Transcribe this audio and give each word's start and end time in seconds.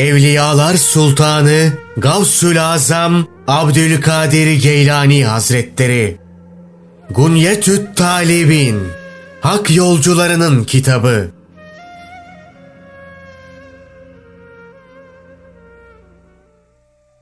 Evliyalar 0.00 0.74
Sultanı 0.74 1.72
Gavsül 1.96 2.64
Azam 2.64 3.26
Abdülkadir 3.46 4.62
Geylani 4.62 5.24
Hazretleri. 5.24 6.18
Gunyetüt 7.10 7.96
Talibin 7.96 8.82
Hak 9.40 9.76
Yolcularının 9.76 10.64
Kitabı. 10.64 11.30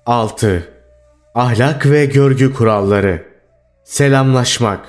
Altı. 0.06 0.68
Ahlak 1.34 1.86
ve 1.86 2.04
Görgü 2.06 2.54
Kuralları. 2.54 3.24
Selamlaşmak. 3.84 4.86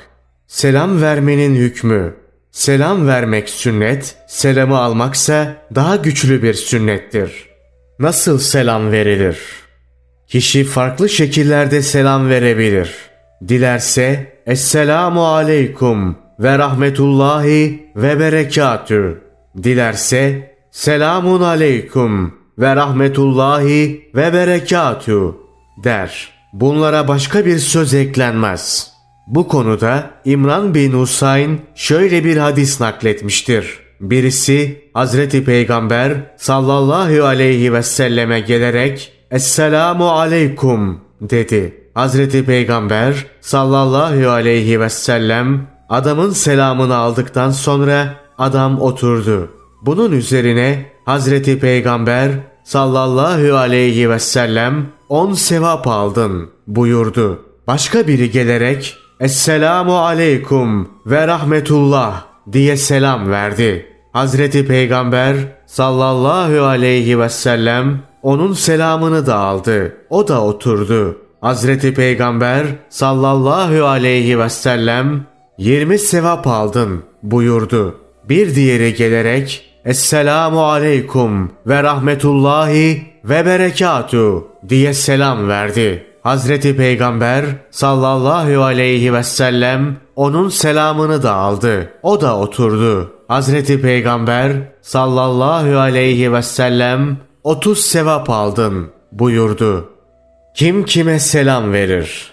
Selam 0.47 1.01
vermenin 1.01 1.55
hükmü. 1.55 2.15
Selam 2.51 3.07
vermek 3.07 3.49
sünnet, 3.49 4.15
selamı 4.27 4.79
almaksa 4.79 5.55
daha 5.75 5.95
güçlü 5.95 6.43
bir 6.43 6.53
sünnettir. 6.53 7.48
Nasıl 7.99 8.39
selam 8.39 8.91
verilir? 8.91 9.37
Kişi 10.27 10.63
farklı 10.63 11.09
şekillerde 11.09 11.81
selam 11.81 12.29
verebilir. 12.29 12.95
Dilerse 13.47 14.33
Esselamu 14.45 15.27
Aleyküm 15.27 16.15
ve 16.39 16.57
Rahmetullahi 16.57 17.91
ve 17.95 18.19
Berekatü. 18.19 19.21
Dilerse 19.63 20.55
Selamun 20.71 21.41
Aleyküm 21.41 22.33
ve 22.57 22.75
Rahmetullahi 22.75 24.09
ve 24.15 24.33
Berekatü 24.33 25.35
der. 25.83 26.29
Bunlara 26.53 27.07
başka 27.07 27.45
bir 27.45 27.57
söz 27.57 27.93
eklenmez. 27.93 28.91
Bu 29.27 29.47
konuda 29.47 30.09
İmran 30.25 30.73
bin 30.73 30.91
Husayn 30.91 31.59
şöyle 31.75 32.23
bir 32.25 32.37
hadis 32.37 32.81
nakletmiştir. 32.81 33.79
Birisi 33.99 34.88
Hazreti 34.99 35.43
Peygamber 35.43 36.13
sallallahu 36.37 37.25
aleyhi 37.25 37.73
ve 37.73 37.83
selleme 37.83 38.39
gelerek 38.39 39.11
Esselamu 39.31 40.09
aleykum 40.09 41.01
dedi. 41.21 41.89
Hazreti 41.93 42.45
Peygamber 42.45 43.25
sallallahu 43.41 44.29
aleyhi 44.29 44.79
ve 44.79 44.89
sellem 44.89 45.67
adamın 45.89 46.29
selamını 46.29 46.95
aldıktan 46.95 47.51
sonra 47.51 48.15
adam 48.37 48.81
oturdu. 48.81 49.49
Bunun 49.81 50.11
üzerine 50.11 50.85
Hazreti 51.05 51.59
Peygamber 51.59 52.31
sallallahu 52.63 53.57
aleyhi 53.57 54.09
ve 54.09 54.19
sellem 54.19 54.85
on 55.09 55.33
sevap 55.33 55.87
aldın 55.87 56.49
buyurdu. 56.67 57.45
Başka 57.67 58.07
biri 58.07 58.31
gelerek 58.31 58.97
Esselamu 59.19 59.97
aleykum 59.97 60.89
ve 61.05 61.27
rahmetullah 61.27 62.25
diye 62.51 62.77
selam 62.77 63.31
verdi. 63.31 63.88
Hazreti 64.13 64.67
Peygamber 64.67 65.35
sallallahu 65.65 66.65
aleyhi 66.65 67.19
ve 67.19 67.29
sellem 67.29 67.99
onun 68.23 68.53
selamını 68.53 69.27
da 69.27 69.35
aldı. 69.35 69.97
O 70.09 70.27
da 70.27 70.43
oturdu. 70.43 71.17
Hazreti 71.41 71.93
Peygamber 71.93 72.65
sallallahu 72.89 73.85
aleyhi 73.85 74.39
ve 74.39 74.49
sellem 74.49 75.25
20 75.57 75.99
sevap 75.99 76.47
aldın 76.47 77.03
buyurdu. 77.23 77.95
Bir 78.29 78.55
diğeri 78.55 78.93
gelerek 78.93 79.65
Esselamu 79.85 80.65
aleykum 80.65 81.51
ve 81.67 81.83
rahmetullahi 81.83 83.03
ve 83.25 83.45
berekatu 83.45 84.47
diye 84.69 84.93
selam 84.93 85.47
verdi. 85.47 86.05
Hazreti 86.23 86.77
Peygamber 86.77 87.45
sallallahu 87.71 88.63
aleyhi 88.63 89.13
ve 89.13 89.23
sellem 89.23 89.97
onun 90.15 90.49
selamını 90.49 91.23
da 91.23 91.33
aldı. 91.33 91.89
O 92.03 92.21
da 92.21 92.37
oturdu. 92.37 93.18
Hazreti 93.29 93.81
Peygamber 93.81 94.51
sallallahu 94.81 95.77
aleyhi 95.77 96.33
ve 96.33 96.41
sellem 96.41 97.17
30 97.43 97.79
sevap 97.79 98.29
aldın 98.29 98.87
buyurdu. 99.11 99.89
Kim 100.55 100.85
kime 100.85 101.19
selam 101.19 101.73
verir? 101.73 102.31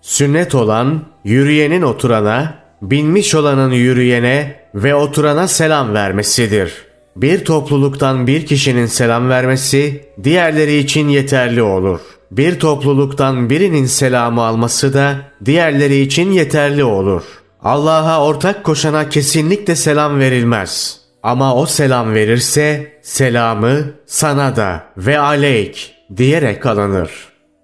Sünnet 0.00 0.54
olan 0.54 1.02
yürüyenin 1.24 1.82
oturana, 1.82 2.54
binmiş 2.82 3.34
olanın 3.34 3.72
yürüyene 3.72 4.60
ve 4.74 4.94
oturana 4.94 5.48
selam 5.48 5.94
vermesidir. 5.94 6.72
Bir 7.16 7.44
topluluktan 7.44 8.26
bir 8.26 8.46
kişinin 8.46 8.86
selam 8.86 9.28
vermesi 9.28 10.04
diğerleri 10.24 10.78
için 10.78 11.08
yeterli 11.08 11.62
olur.'' 11.62 12.18
bir 12.30 12.58
topluluktan 12.58 13.50
birinin 13.50 13.86
selamı 13.86 14.42
alması 14.42 14.94
da 14.94 15.16
diğerleri 15.44 16.00
için 16.00 16.30
yeterli 16.30 16.84
olur. 16.84 17.22
Allah'a 17.62 18.24
ortak 18.24 18.64
koşana 18.64 19.08
kesinlikle 19.08 19.76
selam 19.76 20.18
verilmez. 20.18 21.00
Ama 21.22 21.54
o 21.54 21.66
selam 21.66 22.14
verirse 22.14 22.92
selamı 23.02 23.84
sana 24.06 24.56
da 24.56 24.84
ve 24.96 25.18
aleyk 25.18 25.94
diyerek 26.16 26.66
alınır. 26.66 27.10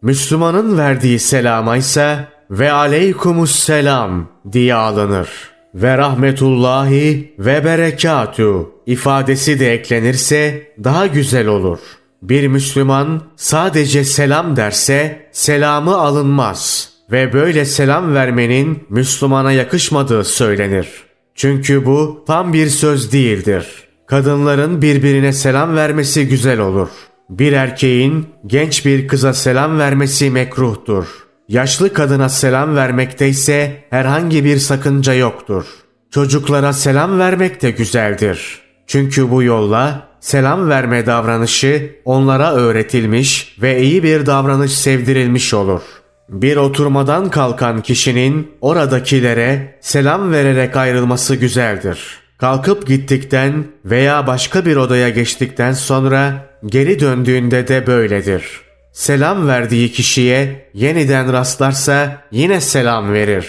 Müslümanın 0.02 0.78
verdiği 0.78 1.18
selama 1.18 1.76
ise 1.76 2.18
ve 2.50 2.72
aleykumus 2.72 3.56
selam 3.56 4.28
diye 4.52 4.74
alınır. 4.74 5.28
Ve 5.74 5.98
rahmetullahi 5.98 7.34
ve 7.38 7.64
berekatu 7.64 8.72
ifadesi 8.86 9.60
de 9.60 9.72
eklenirse 9.72 10.72
daha 10.84 11.06
güzel 11.06 11.46
olur.'' 11.46 12.04
Bir 12.24 12.48
Müslüman 12.48 13.22
sadece 13.36 14.04
selam 14.04 14.56
derse 14.56 15.28
selamı 15.32 15.96
alınmaz 15.96 16.90
ve 17.10 17.32
böyle 17.32 17.64
selam 17.64 18.14
vermenin 18.14 18.86
Müslümana 18.88 19.52
yakışmadığı 19.52 20.24
söylenir. 20.24 20.88
Çünkü 21.34 21.86
bu 21.86 22.24
tam 22.26 22.52
bir 22.52 22.66
söz 22.66 23.12
değildir. 23.12 23.66
Kadınların 24.06 24.82
birbirine 24.82 25.32
selam 25.32 25.76
vermesi 25.76 26.28
güzel 26.28 26.60
olur. 26.60 26.88
Bir 27.30 27.52
erkeğin 27.52 28.26
genç 28.46 28.86
bir 28.86 29.08
kıza 29.08 29.34
selam 29.34 29.78
vermesi 29.78 30.30
mekruhtur. 30.30 31.06
Yaşlı 31.48 31.92
kadına 31.92 32.28
selam 32.28 32.76
vermekte 32.76 33.28
ise 33.28 33.84
herhangi 33.90 34.44
bir 34.44 34.58
sakınca 34.58 35.14
yoktur. 35.14 35.64
Çocuklara 36.10 36.72
selam 36.72 37.18
vermek 37.18 37.62
de 37.62 37.70
güzeldir. 37.70 38.58
Çünkü 38.86 39.30
bu 39.30 39.42
yolla 39.42 40.08
selam 40.20 40.68
verme 40.68 41.06
davranışı 41.06 41.96
onlara 42.04 42.54
öğretilmiş 42.54 43.56
ve 43.62 43.82
iyi 43.82 44.02
bir 44.02 44.26
davranış 44.26 44.72
sevdirilmiş 44.72 45.54
olur. 45.54 45.82
Bir 46.28 46.56
oturmadan 46.56 47.30
kalkan 47.30 47.82
kişinin 47.82 48.50
oradakilere 48.60 49.78
selam 49.80 50.32
vererek 50.32 50.76
ayrılması 50.76 51.34
güzeldir. 51.34 52.18
Kalkıp 52.38 52.86
gittikten 52.86 53.64
veya 53.84 54.26
başka 54.26 54.66
bir 54.66 54.76
odaya 54.76 55.08
geçtikten 55.08 55.72
sonra 55.72 56.46
geri 56.66 57.00
döndüğünde 57.00 57.68
de 57.68 57.86
böyledir. 57.86 58.60
Selam 58.92 59.48
verdiği 59.48 59.92
kişiye 59.92 60.70
yeniden 60.74 61.32
rastlarsa 61.32 62.22
yine 62.30 62.60
selam 62.60 63.12
verir. 63.12 63.46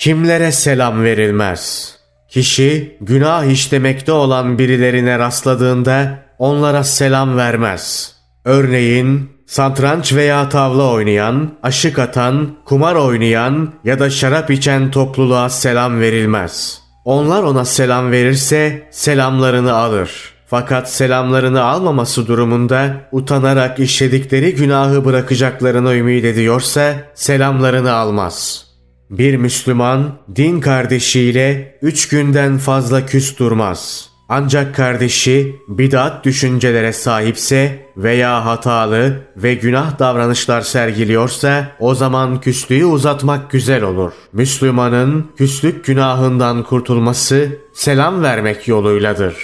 Kimlere 0.00 0.52
selam 0.52 1.04
verilmez?'' 1.04 1.98
Kişi 2.28 2.96
günah 3.00 3.44
işlemekte 3.44 4.12
olan 4.12 4.58
birilerine 4.58 5.18
rastladığında 5.18 6.18
onlara 6.38 6.84
selam 6.84 7.36
vermez. 7.36 8.14
Örneğin 8.44 9.30
satranç 9.48 10.12
veya 10.12 10.48
tavla 10.48 10.92
oynayan, 10.92 11.50
aşık 11.62 11.98
atan, 11.98 12.56
kumar 12.64 12.94
oynayan 12.94 13.72
ya 13.84 13.98
da 13.98 14.10
şarap 14.10 14.50
içen 14.50 14.90
topluluğa 14.90 15.48
selam 15.48 16.00
verilmez. 16.00 16.82
Onlar 17.04 17.42
ona 17.42 17.64
selam 17.64 18.10
verirse 18.10 18.88
selamlarını 18.90 19.72
alır. 19.72 20.10
Fakat 20.46 20.92
selamlarını 20.92 21.62
almaması 21.62 22.26
durumunda 22.26 22.94
utanarak 23.12 23.78
işledikleri 23.78 24.54
günahı 24.54 25.04
bırakacaklarını 25.04 25.94
ümit 25.94 26.24
ediyorsa 26.24 26.94
selamlarını 27.14 27.92
almaz.'' 27.92 28.68
Bir 29.10 29.36
Müslüman 29.36 30.18
din 30.36 30.60
kardeşiyle 30.60 31.78
üç 31.82 32.08
günden 32.08 32.58
fazla 32.58 33.06
küs 33.06 33.38
durmaz. 33.38 34.07
Ancak 34.28 34.74
kardeşi 34.74 35.62
bidat 35.68 36.24
düşüncelere 36.24 36.92
sahipse 36.92 37.86
veya 37.96 38.44
hatalı 38.44 39.20
ve 39.36 39.54
günah 39.54 39.98
davranışlar 39.98 40.60
sergiliyorsa 40.60 41.68
o 41.80 41.94
zaman 41.94 42.40
küslüğü 42.40 42.84
uzatmak 42.84 43.50
güzel 43.50 43.82
olur. 43.82 44.12
Müslümanın 44.32 45.26
küslük 45.36 45.84
günahından 45.84 46.62
kurtulması 46.62 47.48
selam 47.74 48.22
vermek 48.22 48.68
yoluyladır. 48.68 49.34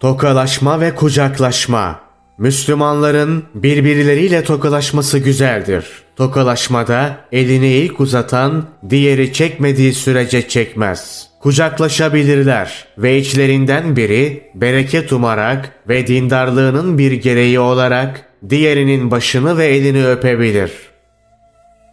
Tokalaşma 0.00 0.80
ve 0.80 0.94
kucaklaşma 0.94 2.00
Müslümanların 2.38 3.44
birbirleriyle 3.54 4.44
tokalaşması 4.44 5.18
güzeldir. 5.18 5.86
Tokalaşmada 6.16 7.16
elini 7.32 7.68
ilk 7.68 8.00
uzatan 8.00 8.64
diğeri 8.90 9.32
çekmediği 9.32 9.94
sürece 9.94 10.48
çekmez. 10.48 11.28
Kucaklaşabilirler 11.44 12.84
ve 12.98 13.18
içlerinden 13.18 13.96
biri 13.96 14.50
bereket 14.54 15.12
umarak 15.12 15.72
ve 15.88 16.06
dindarlığının 16.06 16.98
bir 16.98 17.12
gereği 17.12 17.60
olarak 17.60 18.28
diğerinin 18.48 19.10
başını 19.10 19.58
ve 19.58 19.66
elini 19.66 20.06
öpebilir. 20.06 20.72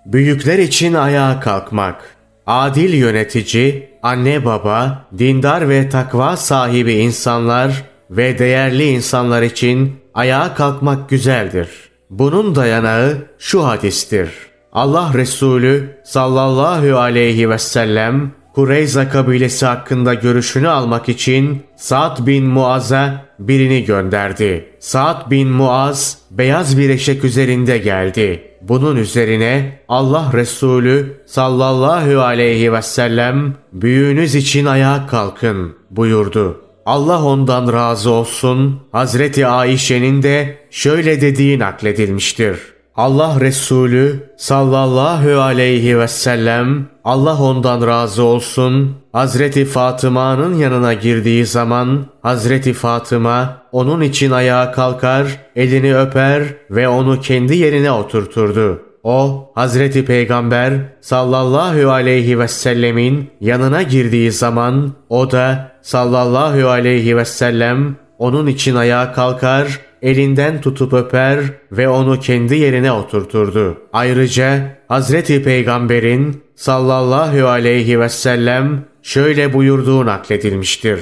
Büyükler 0.05 0.59
için 0.59 0.93
ayağa 0.93 1.39
kalkmak 1.39 2.01
Adil 2.47 2.93
yönetici, 2.93 3.89
anne 4.03 4.45
baba, 4.45 5.05
dindar 5.17 5.69
ve 5.69 5.89
takva 5.89 6.37
sahibi 6.37 6.93
insanlar 6.93 7.83
ve 8.09 8.39
değerli 8.39 8.89
insanlar 8.89 9.41
için 9.41 9.95
ayağa 10.13 10.53
kalkmak 10.53 11.09
güzeldir. 11.09 11.69
Bunun 12.09 12.55
dayanağı 12.55 13.17
şu 13.39 13.67
hadistir. 13.67 14.29
Allah 14.73 15.11
Resulü 15.13 15.97
sallallahu 16.05 16.97
aleyhi 16.97 17.49
ve 17.49 17.57
sellem 17.57 18.40
Kureyza 18.55 19.09
kabilesi 19.09 19.65
hakkında 19.65 20.13
görüşünü 20.13 20.67
almak 20.67 21.09
için 21.09 21.63
Sa'd 21.75 22.27
bin 22.27 22.45
Muaz'a 22.45 23.25
birini 23.39 23.83
gönderdi. 23.83 24.69
Sa'd 24.79 25.31
bin 25.31 25.47
Muaz 25.47 26.17
beyaz 26.31 26.77
bir 26.77 26.89
eşek 26.89 27.23
üzerinde 27.23 27.77
geldi. 27.77 28.51
Bunun 28.61 28.95
üzerine 28.95 29.79
Allah 29.87 30.31
Resulü 30.33 31.21
sallallahu 31.25 32.21
aleyhi 32.21 32.73
ve 32.73 32.81
sellem 32.81 33.55
büyüğünüz 33.73 34.35
için 34.35 34.65
ayağa 34.65 35.07
kalkın 35.07 35.75
buyurdu. 35.91 36.61
Allah 36.85 37.23
ondan 37.23 37.73
razı 37.73 38.11
olsun. 38.11 38.79
Hazreti 38.91 39.47
Ayşe'nin 39.47 40.23
de 40.23 40.57
şöyle 40.71 41.21
dediği 41.21 41.59
nakledilmiştir. 41.59 42.57
Allah 43.01 43.39
Resulü 43.39 44.19
sallallahu 44.37 45.41
aleyhi 45.41 45.99
ve 45.99 46.07
sellem 46.07 46.87
Allah 47.03 47.41
ondan 47.41 47.87
razı 47.87 48.23
olsun. 48.23 48.95
Hazreti 49.11 49.65
Fatıma'nın 49.65 50.55
yanına 50.55 50.93
girdiği 50.93 51.45
zaman 51.45 52.05
Hazreti 52.21 52.73
Fatıma 52.73 53.57
onun 53.71 54.01
için 54.01 54.31
ayağa 54.31 54.71
kalkar, 54.71 55.27
elini 55.55 55.97
öper 55.97 56.43
ve 56.71 56.87
onu 56.87 57.21
kendi 57.21 57.57
yerine 57.57 57.91
oturturdu. 57.91 58.81
O 59.03 59.49
Hazreti 59.55 60.05
Peygamber 60.05 60.73
sallallahu 61.01 61.91
aleyhi 61.91 62.39
ve 62.39 62.47
sellemin 62.47 63.29
yanına 63.39 63.81
girdiği 63.81 64.31
zaman 64.31 64.91
o 65.09 65.31
da 65.31 65.71
sallallahu 65.81 66.67
aleyhi 66.69 67.17
ve 67.17 67.25
sellem 67.25 67.95
onun 68.17 68.47
için 68.47 68.75
ayağa 68.75 69.13
kalkar, 69.13 69.79
elinden 70.01 70.61
tutup 70.61 70.93
öper 70.93 71.39
ve 71.71 71.89
onu 71.89 72.19
kendi 72.19 72.55
yerine 72.55 72.91
oturturdu. 72.91 73.77
Ayrıca 73.93 74.77
Hazreti 74.87 75.43
Peygamber'in 75.43 76.43
sallallahu 76.55 77.47
aleyhi 77.47 77.99
ve 77.99 78.09
sellem 78.09 78.85
şöyle 79.01 79.53
buyurduğu 79.53 80.05
nakledilmiştir. 80.05 80.99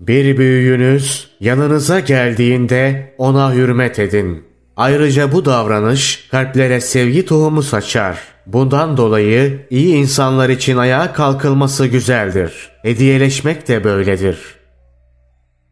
Bir 0.00 0.38
büyüğünüz 0.38 1.30
yanınıza 1.40 2.00
geldiğinde 2.00 3.14
ona 3.18 3.54
hürmet 3.54 3.98
edin. 3.98 4.44
Ayrıca 4.76 5.32
bu 5.32 5.44
davranış 5.44 6.28
kalplere 6.30 6.80
sevgi 6.80 7.26
tohumu 7.26 7.62
saçar. 7.62 8.18
Bundan 8.46 8.96
dolayı 8.96 9.66
iyi 9.70 9.94
insanlar 9.94 10.48
için 10.48 10.76
ayağa 10.76 11.12
kalkılması 11.12 11.86
güzeldir. 11.86 12.70
Hediyeleşmek 12.82 13.68
de 13.68 13.84
böyledir. 13.84 14.38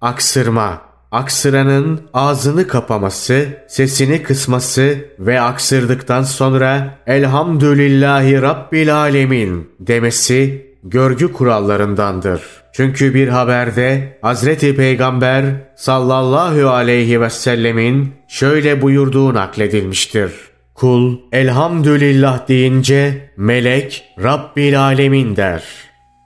Aksırma 0.00 0.82
Aksıranın 1.14 2.00
ağzını 2.14 2.66
kapaması, 2.68 3.46
sesini 3.68 4.22
kısması 4.22 4.98
ve 5.18 5.40
aksırdıktan 5.40 6.22
sonra 6.22 6.98
Elhamdülillahi 7.06 8.42
Rabbil 8.42 8.96
Alemin 8.96 9.70
demesi 9.80 10.66
görgü 10.84 11.32
kurallarındandır. 11.32 12.42
Çünkü 12.72 13.14
bir 13.14 13.28
haberde 13.28 14.18
Hazreti 14.22 14.76
Peygamber 14.76 15.44
sallallahu 15.76 16.68
aleyhi 16.68 17.20
ve 17.20 17.30
sellemin 17.30 18.12
şöyle 18.28 18.82
buyurduğu 18.82 19.34
nakledilmiştir. 19.34 20.32
Kul 20.74 21.18
elhamdülillah 21.32 22.48
deyince 22.48 23.30
melek 23.36 24.04
Rabbil 24.22 24.80
Alemin 24.80 25.36
der. 25.36 25.62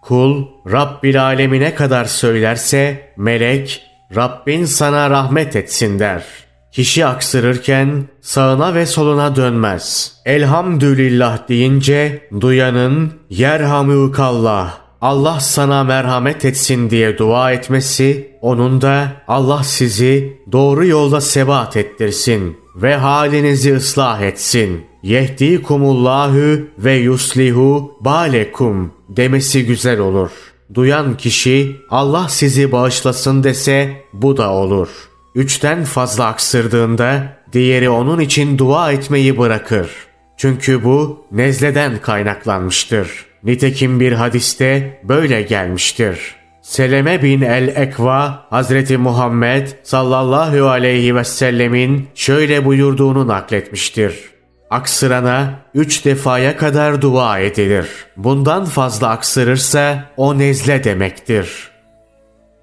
Kul 0.03 0.47
Rabbil 0.73 1.23
Alemine 1.23 1.75
kadar 1.75 2.05
söylerse 2.05 3.13
melek 3.17 3.88
Rabbin 4.17 4.65
sana 4.65 5.11
rahmet 5.11 5.57
etsin 5.57 5.99
der. 5.99 6.25
Kişi 6.73 7.07
aksırırken 7.07 8.05
sağına 8.21 8.75
ve 8.75 8.87
soluna 8.87 9.37
dönmez. 9.37 10.15
Elhamdülillah 10.25 11.49
deyince 11.49 12.29
duyanın 12.41 13.13
yerhamükallah 13.31 14.79
Allah 15.01 15.41
sana 15.41 15.85
merhamet 15.85 16.45
etsin 16.45 16.91
diye 16.91 17.19
dua 17.19 17.53
etmesi, 17.53 18.37
onun 18.41 18.81
da 18.81 19.13
Allah 19.29 19.63
sizi 19.65 20.43
doğru 20.53 20.87
yolda 20.87 21.21
sebat 21.21 21.77
ettirsin 21.77 22.57
ve 22.77 22.95
halinizi 22.97 23.77
ıslah 23.77 24.21
etsin. 24.21 24.87
Yehdikumullahu 25.03 26.61
ve 26.79 26.95
yuslihu 26.95 27.99
balekum 28.01 28.93
demesi 29.09 29.67
güzel 29.67 29.99
olur. 29.99 30.31
Duyan 30.75 31.17
kişi 31.17 31.77
Allah 31.91 32.29
sizi 32.29 32.73
bağışlasın 32.73 33.45
dese 33.45 34.05
bu 34.13 34.37
da 34.37 34.51
olur. 34.51 34.89
Üçten 35.35 35.85
fazla 35.85 36.27
aksırdığında 36.27 37.39
diğeri 37.53 37.91
onun 37.91 38.21
için 38.21 38.59
dua 38.59 38.93
etmeyi 38.93 39.39
bırakır. 39.39 39.91
Çünkü 40.37 40.85
bu 40.85 41.27
nezleden 41.33 42.01
kaynaklanmıştır. 42.01 43.27
Nitekim 43.45 44.01
bir 44.01 44.13
hadiste 44.13 45.01
böyle 45.05 45.43
gelmiştir. 45.43 46.35
Seleme 46.63 47.23
bin 47.23 47.41
el-Ekva 47.41 48.47
Hazreti 48.51 48.97
Muhammed 48.99 49.69
sallallahu 49.83 50.69
aleyhi 50.69 51.15
ve 51.15 51.25
sellemin 51.25 52.09
şöyle 52.15 52.65
buyurduğunu 52.65 53.29
nakletmiştir. 53.29 54.15
Aksırana 54.71 55.51
üç 55.75 56.05
defaya 56.05 56.57
kadar 56.57 57.03
dua 57.03 57.39
edilir. 57.39 57.87
Bundan 58.17 58.65
fazla 58.65 59.09
aksırırsa 59.09 60.05
o 60.17 60.39
nezle 60.39 60.85
demektir. 60.85 61.71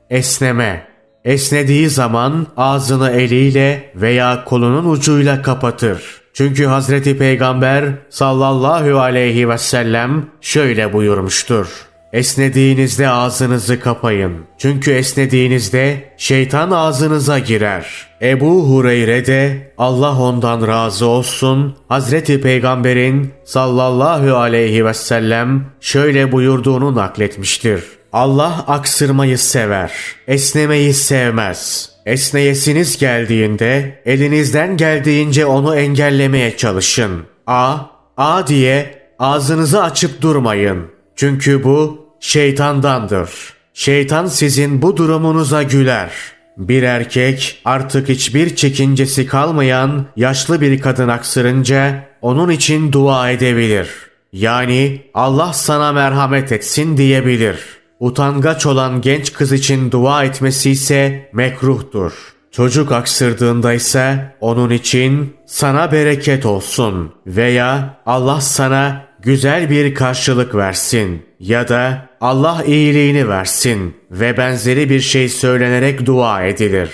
Esneme 0.10 0.96
Esnediği 1.26 1.90
zaman 1.90 2.48
ağzını 2.58 3.12
eliyle 3.12 3.92
veya 3.96 4.44
kolunun 4.46 4.90
ucuyla 4.90 5.42
kapatır. 5.42 6.22
Çünkü 6.34 6.66
Hazreti 6.66 7.18
Peygamber 7.18 7.86
sallallahu 8.10 9.00
aleyhi 9.00 9.50
ve 9.50 9.58
sellem 9.58 10.26
şöyle 10.42 10.94
buyurmuştur. 10.94 11.68
Esnediğinizde 12.16 13.10
ağzınızı 13.10 13.80
kapayın. 13.80 14.34
Çünkü 14.58 14.92
esnediğinizde 14.92 16.14
şeytan 16.18 16.72
ağzınıza 16.72 17.40
girer. 17.40 18.08
Ebu 18.22 18.70
Hureyre 18.70 19.26
de 19.26 19.74
Allah 19.78 20.22
ondan 20.22 20.68
razı 20.68 21.06
olsun 21.06 21.76
Hazreti 21.88 22.42
Peygamber'in 22.42 23.34
sallallahu 23.46 24.36
aleyhi 24.36 24.86
ve 24.86 24.94
sellem 24.94 25.66
şöyle 25.80 26.32
buyurduğunu 26.32 26.96
nakletmiştir. 26.96 27.84
Allah 28.14 28.66
aksırmayı 28.68 29.38
sever, 29.38 29.92
esnemeyi 30.28 30.94
sevmez. 30.94 31.90
Esneyesiniz 32.06 32.98
geldiğinde 32.98 34.02
elinizden 34.06 34.78
geldiğince 34.78 35.46
onu 35.46 35.76
engellemeye 35.76 36.58
çalışın. 36.58 37.24
A, 37.48 37.78
A 38.18 38.48
diye 38.48 39.02
ağzınızı 39.20 39.84
açıp 39.84 40.22
durmayın. 40.22 40.96
Çünkü 41.16 41.64
bu 41.64 42.05
şeytandandır. 42.26 43.30
Şeytan 43.74 44.26
sizin 44.26 44.82
bu 44.82 44.98
durumunuza 44.98 45.64
güler. 45.64 46.12
Bir 46.58 46.84
erkek 46.84 47.62
artık 47.66 48.10
hiçbir 48.10 48.56
çekincesi 48.56 49.28
kalmayan 49.28 50.06
yaşlı 50.16 50.62
bir 50.62 50.82
kadın 50.82 51.08
aksırınca 51.08 52.10
onun 52.22 52.50
için 52.50 52.92
dua 52.92 53.32
edebilir. 53.32 53.90
Yani 54.34 55.02
Allah 55.14 55.54
sana 55.54 55.92
merhamet 55.92 56.52
etsin 56.52 56.98
diyebilir.'' 56.98 57.86
Utangaç 58.00 58.66
olan 58.66 59.02
genç 59.02 59.34
kız 59.34 59.52
için 59.52 59.92
dua 59.92 60.24
etmesi 60.24 60.72
ise 60.72 61.30
mekruhtur. 61.34 62.14
Çocuk 62.52 62.92
aksırdığında 62.92 63.74
ise 63.74 64.36
onun 64.42 64.70
için 64.70 65.36
sana 65.46 65.92
bereket 65.92 66.46
olsun 66.46 67.14
veya 67.28 67.98
Allah 68.06 68.42
sana 68.42 69.05
güzel 69.26 69.70
bir 69.70 69.96
karşılık 69.96 70.56
versin 70.56 71.26
ya 71.40 71.68
da 71.68 72.10
Allah 72.22 72.64
iyiliğini 72.66 73.30
versin 73.30 73.96
ve 74.12 74.38
benzeri 74.38 74.90
bir 74.90 75.00
şey 75.00 75.30
söylenerek 75.30 76.06
dua 76.06 76.44
edilir. 76.44 76.90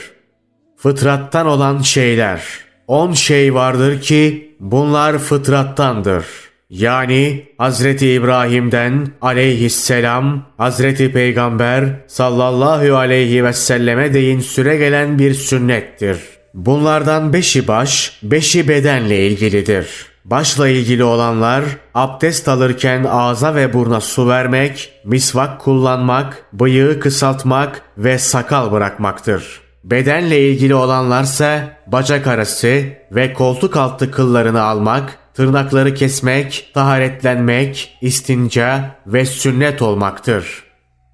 Fıtrattan 0.78 1.48
olan 1.48 1.82
şeyler. 1.82 2.42
On 2.88 3.14
şey 3.14 3.54
vardır 3.54 4.02
ki 4.02 4.56
bunlar 4.60 5.18
fıtrattandır.'' 5.18 6.52
Yani 6.72 7.46
Hazreti 7.58 8.12
İbrahim'den 8.12 9.08
aleyhisselam 9.22 10.46
Hazreti 10.58 11.12
Peygamber 11.12 11.86
sallallahu 12.08 12.96
aleyhi 12.96 13.44
ve 13.44 13.54
selleme 13.54 14.14
değin 14.14 14.40
süre 14.40 14.78
gelen 14.78 15.20
bir 15.20 15.34
sünnettir. 15.34 16.18
Bunlardan 16.54 17.34
beşi 17.34 17.68
baş, 17.68 18.20
beşi 18.24 18.68
bedenle 18.68 19.28
ilgilidir. 19.28 20.11
Başla 20.26 20.68
ilgili 20.68 21.04
olanlar 21.04 21.64
abdest 21.94 22.48
alırken 22.48 23.06
ağza 23.10 23.56
ve 23.56 23.74
burna 23.74 24.02
su 24.02 24.30
vermek, 24.30 24.94
misvak 25.06 25.62
kullanmak, 25.62 26.46
bıyığı 26.54 27.00
kısaltmak 27.00 27.82
ve 27.98 28.20
sakal 28.20 28.72
bırakmaktır. 28.72 29.62
Bedenle 29.84 30.50
ilgili 30.50 30.76
olanlarsa 30.76 31.78
bacak 31.88 32.28
arası 32.28 32.84
ve 33.12 33.34
koltuk 33.34 33.78
altı 33.78 34.12
kıllarını 34.12 34.62
almak, 34.62 35.18
tırnakları 35.34 35.94
kesmek, 35.94 36.72
taharetlenmek, 36.74 37.98
istinca 38.02 38.96
ve 39.08 39.26
sünnet 39.26 39.82
olmaktır. 39.82 40.64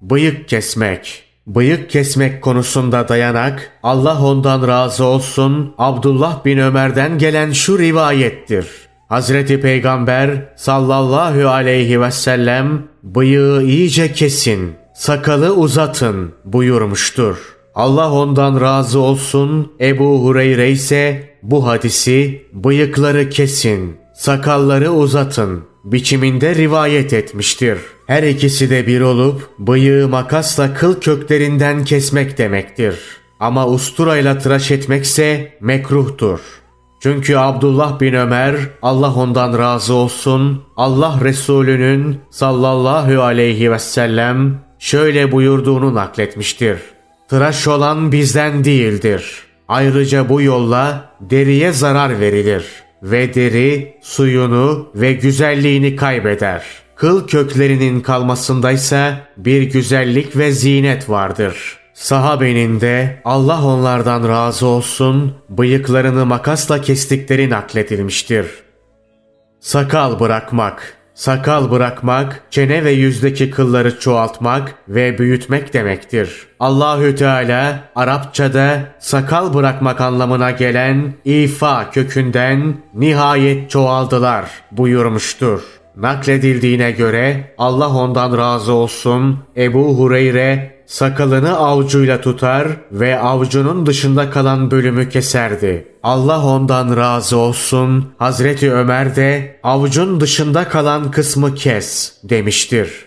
Bıyık 0.00 0.48
kesmek. 0.48 1.24
Bıyık 1.46 1.90
kesmek 1.90 2.42
konusunda 2.42 3.08
dayanak 3.08 3.70
Allah 3.82 4.22
ondan 4.22 4.68
razı 4.68 5.04
olsun 5.04 5.74
Abdullah 5.78 6.44
bin 6.44 6.58
Ömer'den 6.58 7.18
gelen 7.18 7.52
şu 7.52 7.78
rivayettir. 7.78 8.87
Hazreti 9.08 9.60
Peygamber 9.60 10.30
sallallahu 10.56 11.48
aleyhi 11.48 12.00
ve 12.00 12.10
sellem 12.10 12.82
bıyığı 13.02 13.62
iyice 13.62 14.12
kesin, 14.12 14.72
sakalı 14.94 15.54
uzatın 15.54 16.32
buyurmuştur. 16.44 17.36
Allah 17.74 18.12
ondan 18.12 18.60
razı 18.60 18.98
olsun 18.98 19.72
Ebu 19.80 20.24
Hureyre 20.24 20.70
ise 20.70 21.30
bu 21.42 21.66
hadisi 21.66 22.42
bıyıkları 22.52 23.30
kesin, 23.30 23.96
sakalları 24.14 24.90
uzatın 24.92 25.64
biçiminde 25.84 26.54
rivayet 26.54 27.12
etmiştir. 27.12 27.78
Her 28.06 28.22
ikisi 28.22 28.70
de 28.70 28.86
bir 28.86 29.00
olup 29.00 29.48
bıyığı 29.58 30.08
makasla 30.08 30.74
kıl 30.74 31.00
köklerinden 31.00 31.84
kesmek 31.84 32.38
demektir. 32.38 32.94
Ama 33.40 33.68
usturayla 33.68 34.38
tıraş 34.38 34.70
etmekse 34.70 35.52
mekruhtur. 35.60 36.40
Çünkü 37.00 37.36
Abdullah 37.36 38.00
bin 38.00 38.14
Ömer 38.14 38.56
Allah 38.82 39.14
ondan 39.14 39.58
razı 39.58 39.94
olsun 39.94 40.62
Allah 40.76 41.20
Resulü'nün 41.24 42.20
sallallahu 42.30 43.22
aleyhi 43.22 43.72
ve 43.72 43.78
sellem 43.78 44.58
şöyle 44.78 45.32
buyurduğunu 45.32 45.94
nakletmiştir. 45.94 46.78
Tıraş 47.28 47.68
olan 47.68 48.12
bizden 48.12 48.64
değildir. 48.64 49.42
Ayrıca 49.68 50.28
bu 50.28 50.42
yolla 50.42 51.04
deriye 51.20 51.72
zarar 51.72 52.20
verilir 52.20 52.64
ve 53.02 53.34
deri 53.34 53.98
suyunu 54.02 54.88
ve 54.94 55.12
güzelliğini 55.12 55.96
kaybeder. 55.96 56.62
Kıl 56.96 57.26
köklerinin 57.26 58.00
kalmasındaysa 58.00 59.20
bir 59.36 59.62
güzellik 59.62 60.36
ve 60.36 60.52
zinet 60.52 61.10
vardır.'' 61.10 61.87
Sahabenin 61.98 62.80
de 62.80 63.20
Allah 63.24 63.64
onlardan 63.64 64.28
razı 64.28 64.66
olsun 64.66 65.34
bıyıklarını 65.48 66.26
makasla 66.26 66.80
kestikleri 66.80 67.50
nakledilmiştir. 67.50 68.46
Sakal 69.60 70.20
bırakmak 70.20 70.94
Sakal 71.14 71.70
bırakmak, 71.70 72.42
çene 72.50 72.84
ve 72.84 72.90
yüzdeki 72.90 73.50
kılları 73.50 74.00
çoğaltmak 74.00 74.74
ve 74.88 75.18
büyütmek 75.18 75.74
demektir. 75.74 76.46
Allahü 76.60 77.16
Teala 77.16 77.80
Arapçada 77.94 78.80
sakal 78.98 79.54
bırakmak 79.54 80.00
anlamına 80.00 80.50
gelen 80.50 81.14
ifa 81.24 81.90
kökünden 81.90 82.76
nihayet 82.94 83.70
çoğaldılar 83.70 84.50
buyurmuştur. 84.72 85.62
Nakledildiğine 85.96 86.90
göre 86.90 87.54
Allah 87.58 87.88
ondan 87.88 88.38
razı 88.38 88.72
olsun 88.72 89.38
Ebu 89.56 89.98
Hureyre 89.98 90.77
sakalını 90.88 91.56
avcuyla 91.56 92.20
tutar 92.20 92.68
ve 92.92 93.18
avcunun 93.18 93.86
dışında 93.86 94.30
kalan 94.30 94.70
bölümü 94.70 95.08
keserdi. 95.08 95.88
Allah 96.02 96.46
ondan 96.46 96.96
razı 96.96 97.36
olsun. 97.36 98.12
Hazreti 98.18 98.72
Ömer 98.72 99.16
de 99.16 99.60
avucun 99.62 100.20
dışında 100.20 100.68
kalan 100.68 101.10
kısmı 101.10 101.54
kes 101.54 102.12
demiştir. 102.24 103.06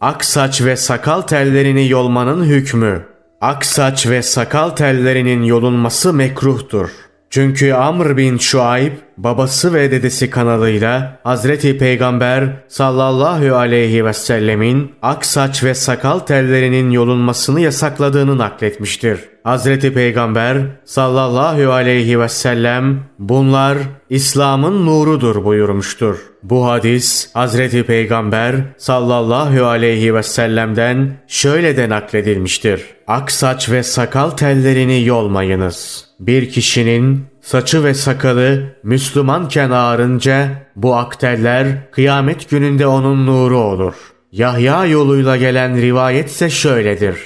Aksaç 0.00 0.62
ve 0.62 0.76
sakal 0.76 1.20
tellerini 1.20 1.88
yolmanın 1.88 2.44
hükmü. 2.44 3.06
Aksaç 3.40 4.06
ve 4.06 4.22
sakal 4.22 4.70
tellerinin 4.70 5.42
yolunması 5.42 6.12
mekruhtur. 6.12 6.90
Çünkü 7.30 7.72
Amr 7.72 8.16
bin 8.16 8.38
Şuayb 8.38 8.92
babası 9.16 9.74
ve 9.74 9.90
dedesi 9.90 10.30
kanalıyla 10.30 11.18
Hazreti 11.24 11.78
Peygamber 11.78 12.44
sallallahu 12.68 13.56
aleyhi 13.56 14.04
ve 14.04 14.12
sellemin 14.12 14.92
ak 15.02 15.26
saç 15.26 15.64
ve 15.64 15.74
sakal 15.74 16.18
tellerinin 16.18 16.90
yolunmasını 16.90 17.60
yasakladığını 17.60 18.38
nakletmiştir. 18.38 19.20
Hazreti 19.44 19.94
Peygamber 19.94 20.58
sallallahu 20.84 21.72
aleyhi 21.72 22.20
ve 22.20 22.28
sellem 22.28 23.00
bunlar 23.18 23.78
İslam'ın 24.10 24.86
nurudur 24.86 25.44
buyurmuştur. 25.44 26.18
Bu 26.42 26.66
hadis 26.66 27.30
Hazreti 27.34 27.82
Peygamber 27.82 28.54
sallallahu 28.76 29.64
aleyhi 29.66 30.14
ve 30.14 30.22
sellem'den 30.22 31.12
şöyle 31.26 31.76
de 31.76 31.88
nakledilmiştir. 31.88 32.84
Ak 33.06 33.32
saç 33.32 33.70
ve 33.70 33.82
sakal 33.82 34.30
tellerini 34.30 35.04
yolmayınız. 35.04 36.07
Bir 36.20 36.50
kişinin 36.50 37.26
saçı 37.40 37.84
ve 37.84 37.94
sakalı 37.94 38.76
Müslümanken 38.82 39.70
ağarınca 39.70 40.48
bu 40.76 40.96
akteller 40.96 41.90
kıyamet 41.90 42.50
gününde 42.50 42.86
onun 42.86 43.26
nuru 43.26 43.58
olur. 43.58 43.94
Yahya 44.32 44.86
yoluyla 44.86 45.36
gelen 45.36 45.80
rivayet 45.80 46.28
ise 46.28 46.50
şöyledir. 46.50 47.16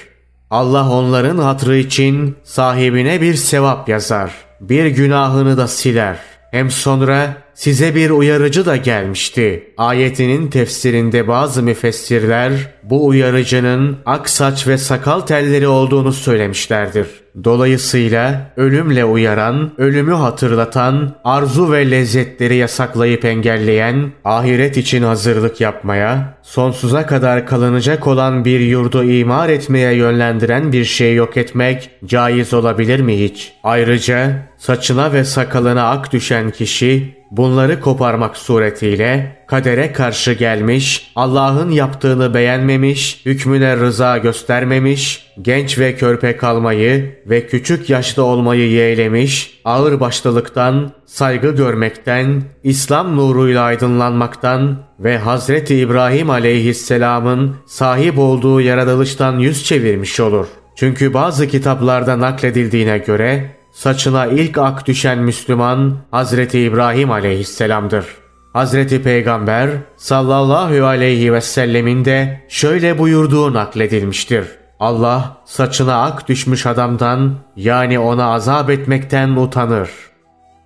Allah 0.51 0.91
onların 0.91 1.39
hatrı 1.39 1.77
için 1.77 2.37
sahibine 2.45 3.21
bir 3.21 3.35
sevap 3.35 3.89
yazar. 3.89 4.33
Bir 4.61 4.87
günahını 4.87 5.57
da 5.57 5.69
siler. 5.69 6.17
Hem 6.51 6.71
sonra 6.71 7.37
size 7.55 7.95
bir 7.95 8.11
uyarıcı 8.11 8.67
da 8.67 8.77
gelmişti. 8.77 9.75
Ayetinin 9.77 10.49
tefsirinde 10.49 11.29
bazı 11.29 11.63
müfessirler 11.63 12.53
bu 12.83 13.07
uyarıcının 13.07 13.99
ak 14.07 14.29
saç 14.29 14.67
ve 14.67 14.79
sakal 14.79 15.21
telleri 15.21 15.69
olduğunu 15.69 16.13
söylemişlerdir. 16.13 17.22
Dolayısıyla 17.45 18.53
ölümle 18.57 19.05
uyaran, 19.05 19.71
ölümü 19.79 20.13
hatırlatan, 20.13 21.15
arzu 21.25 21.73
ve 21.73 21.91
lezzetleri 21.91 22.57
yasaklayıp 22.57 23.25
engelleyen, 23.25 24.13
ahiret 24.25 24.77
için 24.77 25.03
hazırlık 25.03 25.61
yapmaya, 25.61 26.39
sonsuza 26.43 27.07
kadar 27.07 27.47
kalınacak 27.47 28.07
olan 28.07 28.45
bir 28.45 28.61
yurdu 28.61 29.05
imar 29.05 29.49
etmeye 29.49 29.95
yönlendiren 29.95 30.73
bir 30.73 30.85
şey 30.85 31.15
yok 31.15 31.37
etmek 31.37 31.91
caiz 32.05 32.55
olabilir 32.55 33.01
mi 33.01 33.21
hiç? 33.21 33.53
Ayrıca 33.65 34.33
saçına 34.59 35.13
ve 35.13 35.25
sakalına 35.25 35.91
ak 35.91 36.13
düşen 36.13 36.51
kişi 36.51 37.17
bunları 37.31 37.81
koparmak 37.81 38.37
suretiyle 38.37 39.37
kadere 39.53 39.93
karşı 39.93 40.33
gelmiş, 40.33 41.13
Allah'ın 41.17 41.71
yaptığını 41.71 42.35
beğenmemiş, 42.35 43.23
hükmüne 43.27 43.77
rıza 43.77 44.19
göstermemiş, 44.19 45.27
genç 45.43 45.79
ve 45.79 45.97
körpe 45.97 46.37
kalmayı 46.37 47.23
ve 47.27 47.47
küçük 47.47 47.91
yaşta 47.91 48.23
olmayı 48.23 48.71
yeğlemiş, 48.71 49.61
ağır 49.65 50.01
başlılıktan, 50.01 50.93
saygı 51.07 51.51
görmekten, 51.51 52.43
İslam 52.65 53.17
nuruyla 53.17 53.63
aydınlanmaktan 53.63 54.79
ve 55.01 55.19
Hazreti 55.19 55.77
İbrahim 55.77 56.31
aleyhisselamın 56.31 57.57
sahip 57.67 58.19
olduğu 58.19 58.61
yaratılıştan 58.61 59.39
yüz 59.39 59.65
çevirmiş 59.65 60.21
olur. 60.21 60.47
Çünkü 60.77 61.15
bazı 61.15 61.49
kitaplarda 61.49 62.21
nakledildiğine 62.21 62.99
göre 62.99 63.57
saçına 63.73 64.27
ilk 64.27 64.59
ak 64.59 64.87
düşen 64.87 65.19
Müslüman 65.19 65.97
Hazreti 66.11 66.61
İbrahim 66.61 67.11
aleyhisselamdır. 67.11 68.22
Hazreti 68.53 69.03
Peygamber 69.03 69.71
sallallahu 69.97 70.87
aleyhi 70.87 71.33
ve 71.33 71.41
sellemin 71.41 72.05
de 72.05 72.41
şöyle 72.49 72.99
buyurduğu 72.99 73.55
nakledilmiştir. 73.55 74.45
Allah 74.81 75.37
saçına 75.45 76.03
ak 76.03 76.29
düşmüş 76.29 76.67
adamdan 76.67 77.35
yani 77.57 77.99
ona 77.99 78.33
azap 78.33 78.71
etmekten 78.71 79.29
utanır. 79.29 79.91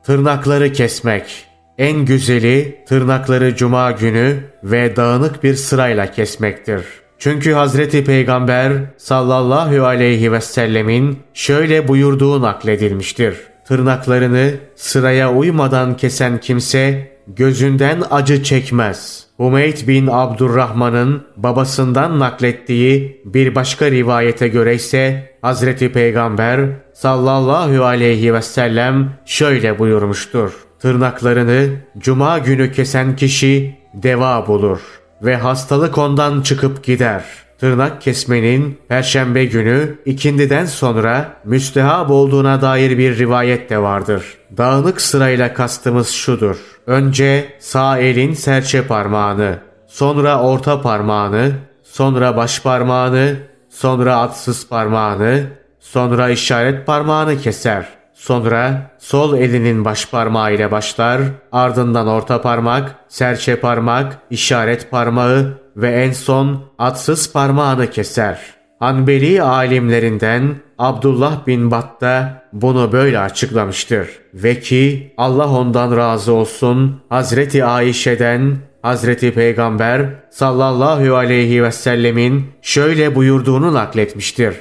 Tırnakları 0.05 0.73
kesmek 0.73 1.47
en 1.79 2.05
güzeli 2.05 2.85
tırnakları 2.89 3.57
cuma 3.57 3.91
günü 3.91 4.37
ve 4.65 4.97
dağınık 4.97 5.45
bir 5.45 5.55
sırayla 5.55 6.11
kesmektir. 6.11 6.83
Çünkü 7.19 7.53
Hazreti 7.53 8.05
Peygamber 8.05 8.73
sallallahu 8.97 9.87
aleyhi 9.87 10.33
ve 10.33 10.41
sellemin 10.41 11.19
şöyle 11.35 11.89
buyurduğu 11.89 12.43
nakledilmiştir. 12.43 13.37
Tırnaklarını 13.69 14.51
sıraya 14.77 15.33
uymadan 15.33 15.97
kesen 15.97 16.41
kimse 16.41 17.16
gözünden 17.27 18.03
acı 18.11 18.43
çekmez. 18.43 19.27
Umeyd 19.39 19.89
bin 19.89 20.07
Abdurrahman'ın 20.07 21.23
babasından 21.37 22.19
naklettiği 22.19 23.23
bir 23.25 23.55
başka 23.55 23.91
rivayete 23.91 24.49
göre 24.49 24.75
ise 24.75 25.33
Hazreti 25.43 25.93
Peygamber 25.93 26.71
sallallahu 26.95 27.85
aleyhi 27.85 28.35
ve 28.35 28.43
sellem 28.43 29.13
şöyle 29.27 29.79
buyurmuştur. 29.79 30.53
Tırnaklarını 30.81 31.69
cuma 31.99 32.39
günü 32.39 32.73
kesen 32.73 33.17
kişi 33.17 33.77
deva 33.95 34.47
bulur 34.47 34.81
ve 35.23 35.37
hastalık 35.37 35.99
ondan 35.99 36.43
çıkıp 36.43 36.85
gider.'' 36.85 37.46
Tırnak 37.59 38.01
kesmenin 38.01 38.79
perşembe 38.89 39.45
günü 39.45 39.99
ikindiden 40.05 40.65
sonra 40.65 41.37
müstehab 41.45 42.11
olduğuna 42.11 42.63
dair 42.63 42.99
bir 42.99 43.19
rivayet 43.19 43.71
de 43.71 43.79
vardır. 43.79 44.25
Dağınık 44.57 45.01
sırayla 45.01 45.55
kastımız 45.55 46.09
şudur. 46.09 46.57
Önce 46.87 47.53
sağ 47.59 47.99
elin 47.99 48.33
serçe 48.33 48.87
parmağını, 48.87 49.59
sonra 49.87 50.43
orta 50.43 50.83
parmağını, 50.83 51.53
sonra 51.83 52.37
baş 52.37 52.63
parmağını, 52.63 53.37
sonra 53.71 54.17
atsız 54.17 54.69
parmağını, 54.69 55.43
sonra 55.81 56.31
işaret 56.31 56.87
parmağını 56.87 57.39
keser. 57.39 57.87
Sonra 58.15 58.91
sol 58.99 59.39
elinin 59.39 59.85
baş 59.85 60.11
parmağı 60.11 60.55
ile 60.55 60.71
başlar, 60.71 61.21
ardından 61.53 62.07
orta 62.07 62.43
parmak, 62.43 62.95
serçe 63.09 63.61
parmak, 63.61 64.19
işaret 64.31 64.91
parmağı 64.91 65.66
ve 65.77 65.91
en 65.91 66.13
son 66.13 66.61
atsız 66.79 67.33
parmağını 67.33 67.91
keser. 67.91 68.39
Hanbeli 68.79 69.43
alimlerinden 69.43 70.55
Abdullah 70.79 71.47
bin 71.47 71.71
Batta 71.71 72.43
bunu 72.53 72.93
böyle 72.93 73.19
açıklamıştır. 73.19 74.09
Ve 74.35 74.61
ki 74.61 75.15
Allah 75.17 75.49
ondan 75.49 75.97
razı 75.97 76.33
olsun 76.33 77.01
Hazreti 77.09 77.65
Ayşe'den 77.65 78.57
Hazreti 78.83 79.35
Peygamber 79.35 80.07
sallallahu 80.31 81.17
aleyhi 81.17 81.63
ve 81.63 81.73
sellemin 81.73 82.45
şöyle 82.63 83.15
buyurduğunu 83.15 83.75
nakletmiştir. 83.75 84.57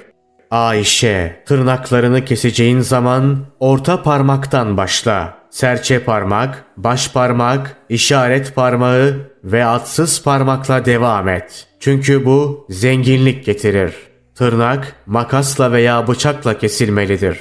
Ayşe, 0.51 1.43
tırnaklarını 1.45 2.25
keseceğin 2.25 2.79
zaman 2.79 3.37
orta 3.59 4.03
parmaktan 4.03 4.77
başla. 4.77 5.37
Serçe 5.55 5.99
parmak, 5.99 6.65
baş 6.77 7.13
parmak, 7.13 7.77
işaret 7.89 8.55
parmağı 8.55 9.17
ve 9.43 9.65
atsız 9.65 10.23
parmakla 10.23 10.85
devam 10.85 11.27
et. 11.27 11.67
Çünkü 11.79 12.25
bu 12.25 12.67
zenginlik 12.69 13.45
getirir. 13.45 13.93
Tırnak 14.35 14.95
makasla 15.05 15.71
veya 15.71 16.07
bıçakla 16.07 16.57
kesilmelidir. 16.57 17.39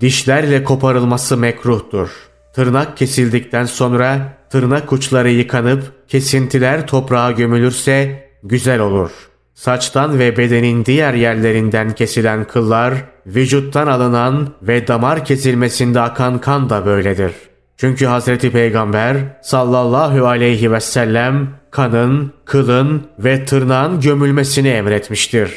Dişlerle 0.00 0.64
koparılması 0.64 1.36
mekruhtur. 1.36 2.10
Tırnak 2.54 2.96
kesildikten 2.96 3.64
sonra 3.64 4.38
tırnak 4.50 4.92
uçları 4.92 5.30
yıkanıp 5.30 6.08
kesintiler 6.08 6.86
toprağa 6.86 7.30
gömülürse 7.30 8.28
güzel 8.42 8.80
olur. 8.80 9.10
Saçtan 9.54 10.18
ve 10.18 10.36
bedenin 10.36 10.84
diğer 10.84 11.14
yerlerinden 11.14 11.90
kesilen 11.94 12.44
kıllar, 12.44 12.94
vücuttan 13.26 13.86
alınan 13.86 14.48
ve 14.62 14.86
damar 14.86 15.24
kesilmesinde 15.24 16.00
akan 16.00 16.40
kan 16.40 16.70
da 16.70 16.86
böyledir. 16.86 17.32
Çünkü 17.80 18.06
Hazreti 18.06 18.50
Peygamber 18.50 19.16
sallallahu 19.42 20.26
aleyhi 20.26 20.72
ve 20.72 20.80
sellem 20.80 21.48
kanın, 21.70 22.32
kılın 22.44 23.06
ve 23.18 23.44
tırnağın 23.44 24.00
gömülmesini 24.00 24.68
emretmiştir. 24.68 25.52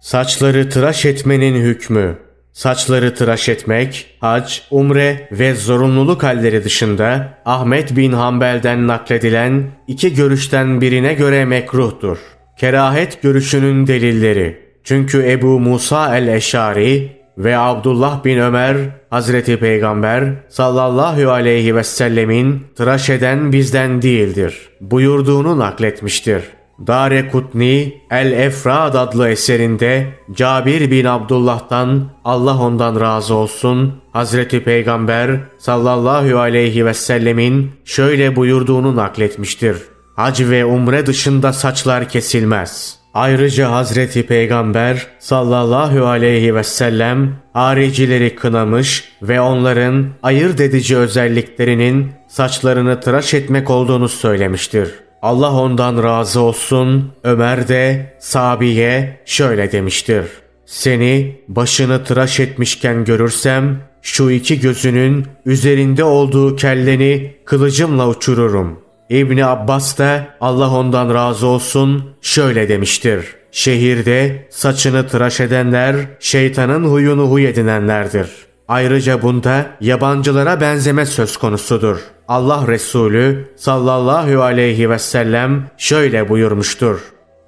Saçları 0.00 0.70
tıraş 0.70 1.06
etmenin 1.06 1.54
hükmü 1.54 2.18
Saçları 2.58 3.14
tıraş 3.14 3.48
etmek, 3.48 4.16
hac, 4.20 4.58
umre 4.70 5.28
ve 5.32 5.54
zorunluluk 5.54 6.22
halleri 6.22 6.64
dışında 6.64 7.38
Ahmet 7.44 7.96
bin 7.96 8.12
Hanbel'den 8.12 8.86
nakledilen 8.86 9.70
iki 9.86 10.14
görüşten 10.14 10.80
birine 10.80 11.14
göre 11.14 11.44
mekruhtur. 11.44 12.18
Kerahet 12.56 13.22
görüşünün 13.22 13.86
delilleri. 13.86 14.60
Çünkü 14.84 15.30
Ebu 15.30 15.60
Musa 15.60 16.16
el-Eşari 16.16 17.17
ve 17.38 17.58
Abdullah 17.58 18.24
bin 18.24 18.38
Ömer 18.38 18.76
Hazreti 19.10 19.58
Peygamber 19.58 20.24
sallallahu 20.48 21.30
aleyhi 21.30 21.76
ve 21.76 21.84
sellemin 21.84 22.66
tıraş 22.76 23.10
eden 23.10 23.52
bizden 23.52 24.02
değildir 24.02 24.68
buyurduğunu 24.80 25.58
nakletmiştir. 25.58 26.42
Dare 26.86 27.28
Kutni 27.28 28.02
El-Efrad 28.10 28.94
adlı 28.94 29.28
eserinde 29.28 30.06
Cabir 30.32 30.90
bin 30.90 31.04
Abdullah'tan 31.04 32.10
Allah 32.24 32.58
ondan 32.58 33.00
razı 33.00 33.34
olsun 33.34 33.92
Hazreti 34.12 34.64
Peygamber 34.64 35.40
sallallahu 35.58 36.38
aleyhi 36.38 36.86
ve 36.86 36.94
sellemin 36.94 37.70
şöyle 37.84 38.36
buyurduğunu 38.36 38.96
nakletmiştir. 38.96 39.76
Hac 40.16 40.40
ve 40.40 40.64
umre 40.64 41.06
dışında 41.06 41.52
saçlar 41.52 42.08
kesilmez. 42.08 42.97
Ayrıca 43.14 43.70
Hazreti 43.70 44.26
Peygamber 44.26 45.06
sallallahu 45.18 46.06
aleyhi 46.06 46.54
ve 46.54 46.62
sellem 46.62 47.36
haricileri 47.52 48.34
kınamış 48.34 49.12
ve 49.22 49.40
onların 49.40 50.06
ayırt 50.22 50.60
edici 50.60 50.96
özelliklerinin 50.96 52.12
saçlarını 52.28 53.00
tıraş 53.00 53.34
etmek 53.34 53.70
olduğunu 53.70 54.08
söylemiştir. 54.08 54.94
Allah 55.22 55.52
ondan 55.52 56.02
razı 56.02 56.40
olsun. 56.40 57.12
Ömer 57.24 57.68
de 57.68 58.16
Sabi'ye 58.20 59.20
şöyle 59.26 59.72
demiştir. 59.72 60.24
Seni 60.66 61.40
başını 61.48 62.04
tıraş 62.04 62.40
etmişken 62.40 63.04
görürsem 63.04 63.80
şu 64.02 64.30
iki 64.30 64.60
gözünün 64.60 65.26
üzerinde 65.46 66.04
olduğu 66.04 66.56
kelleni 66.56 67.34
kılıcımla 67.44 68.08
uçururum. 68.08 68.87
İbni 69.10 69.46
Abbas 69.46 69.98
da 69.98 70.26
Allah 70.40 70.70
ondan 70.70 71.14
razı 71.14 71.46
olsun 71.46 72.10
şöyle 72.22 72.68
demiştir. 72.68 73.24
Şehirde 73.52 74.48
saçını 74.50 75.06
tıraş 75.06 75.40
edenler 75.40 75.96
şeytanın 76.20 76.84
huyunu 76.84 77.30
huy 77.30 77.46
edinenlerdir.'' 77.46 78.48
Ayrıca 78.68 79.22
bunda 79.22 79.66
yabancılara 79.80 80.60
benzeme 80.60 81.06
söz 81.06 81.36
konusudur. 81.36 81.98
Allah 82.28 82.64
Resulü 82.68 83.48
sallallahu 83.56 84.42
aleyhi 84.42 84.90
ve 84.90 84.98
sellem 84.98 85.70
şöyle 85.78 86.28
buyurmuştur. 86.28 87.00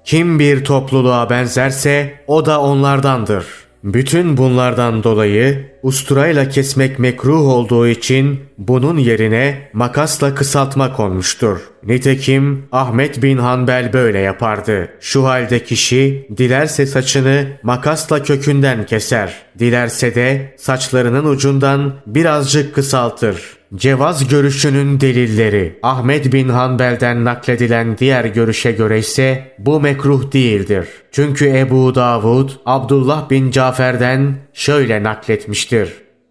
Kim 0.05 0.39
bir 0.39 0.63
topluluğa 0.63 1.29
benzerse 1.29 2.13
o 2.27 2.45
da 2.45 2.61
onlardandır.'' 2.61 3.71
Bütün 3.83 4.37
bunlardan 4.37 5.03
dolayı 5.03 5.70
usturayla 5.83 6.49
kesmek 6.49 6.99
mekruh 6.99 7.47
olduğu 7.47 7.87
için 7.87 8.39
bunun 8.57 8.97
yerine 8.97 9.69
makasla 9.73 10.35
kısaltma 10.35 10.93
konmuştur. 10.93 11.59
Nitekim 11.83 12.63
Ahmet 12.71 13.23
bin 13.23 13.37
Hanbel 13.37 13.93
böyle 13.93 14.19
yapardı. 14.19 14.89
Şu 14.99 15.25
halde 15.25 15.63
kişi 15.63 16.27
dilerse 16.37 16.85
saçını 16.85 17.47
makasla 17.63 18.23
kökünden 18.23 18.85
keser. 18.85 19.33
Dilerse 19.59 20.15
de 20.15 20.55
saçlarının 20.57 21.25
ucundan 21.25 21.93
birazcık 22.07 22.75
kısaltır. 22.75 23.61
Cevaz 23.75 24.27
görüşünün 24.27 24.99
delilleri 24.99 25.79
Ahmet 25.83 26.33
bin 26.33 26.49
Hanbel'den 26.49 27.25
nakledilen 27.25 27.97
diğer 27.97 28.25
görüşe 28.25 28.71
göre 28.71 28.99
ise 28.99 29.55
bu 29.59 29.81
mekruh 29.81 30.33
değildir. 30.33 30.87
Çünkü 31.11 31.49
Ebu 31.49 31.95
Davud 31.95 32.49
Abdullah 32.65 33.29
bin 33.29 33.51
Cafer'den 33.51 34.35
şöyle 34.53 35.03
nakletmiştir. 35.03 35.70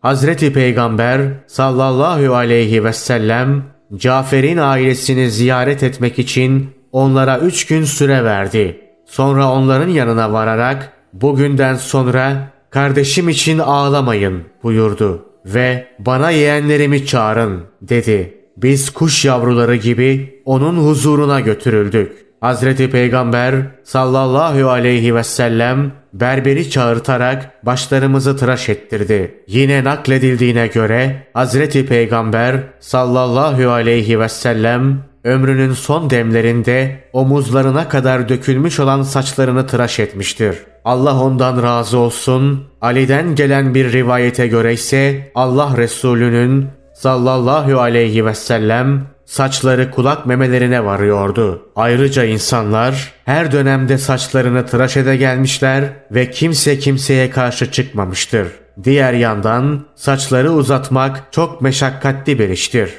Hazreti 0.00 0.52
Peygamber 0.52 1.20
sallallahu 1.46 2.34
aleyhi 2.34 2.84
ve 2.84 2.92
sellem 2.92 3.62
Cafer'in 3.96 4.56
ailesini 4.56 5.30
ziyaret 5.30 5.82
etmek 5.82 6.18
için 6.18 6.70
onlara 6.92 7.38
üç 7.38 7.66
gün 7.66 7.84
süre 7.84 8.24
verdi. 8.24 8.80
Sonra 9.06 9.52
onların 9.52 9.88
yanına 9.88 10.32
vararak 10.32 10.92
bugünden 11.12 11.74
sonra 11.74 12.50
kardeşim 12.70 13.28
için 13.28 13.58
ağlamayın 13.58 14.42
buyurdu 14.62 15.24
ve 15.44 15.86
bana 15.98 16.30
yeğenlerimi 16.30 17.06
çağırın 17.06 17.62
dedi. 17.82 18.34
Biz 18.56 18.90
kuş 18.90 19.24
yavruları 19.24 19.76
gibi 19.76 20.42
onun 20.44 20.76
huzuruna 20.76 21.40
götürüldük. 21.40 22.12
Hazreti 22.40 22.90
Peygamber 22.90 23.54
sallallahu 23.84 24.70
aleyhi 24.70 25.14
ve 25.14 25.22
sellem 25.22 25.92
berberi 26.12 26.70
çağırtarak 26.70 27.66
başlarımızı 27.66 28.36
tıraş 28.36 28.68
ettirdi. 28.68 29.34
Yine 29.46 29.84
nakledildiğine 29.84 30.66
göre 30.66 31.26
Hazreti 31.34 31.86
Peygamber 31.86 32.60
sallallahu 32.80 33.70
aleyhi 33.70 34.20
ve 34.20 34.28
sellem 34.28 34.98
ömrünün 35.24 35.72
son 35.72 36.10
demlerinde 36.10 37.04
omuzlarına 37.12 37.88
kadar 37.88 38.28
dökülmüş 38.28 38.80
olan 38.80 39.02
saçlarını 39.02 39.66
tıraş 39.66 40.00
etmiştir. 40.00 40.56
Allah 40.84 41.22
ondan 41.22 41.62
razı 41.62 41.98
olsun. 41.98 42.64
Ali'den 42.80 43.34
gelen 43.34 43.74
bir 43.74 43.92
rivayete 43.92 44.46
göre 44.46 44.72
ise 44.72 45.32
Allah 45.34 45.76
Resulü'nün 45.76 46.66
sallallahu 46.94 47.80
aleyhi 47.80 48.26
ve 48.26 48.34
sellem 48.34 49.06
saçları 49.30 49.90
kulak 49.90 50.26
memelerine 50.26 50.84
varıyordu. 50.84 51.70
Ayrıca 51.76 52.24
insanlar 52.24 53.12
her 53.24 53.52
dönemde 53.52 53.98
saçlarını 53.98 54.66
tıraş 54.66 54.96
ede 54.96 55.16
gelmişler 55.16 55.84
ve 56.10 56.30
kimse 56.30 56.78
kimseye 56.78 57.30
karşı 57.30 57.70
çıkmamıştır. 57.70 58.48
Diğer 58.84 59.12
yandan 59.12 59.86
saçları 59.94 60.52
uzatmak 60.52 61.32
çok 61.32 61.62
meşakkatli 61.62 62.38
bir 62.38 62.48
iştir. 62.48 62.90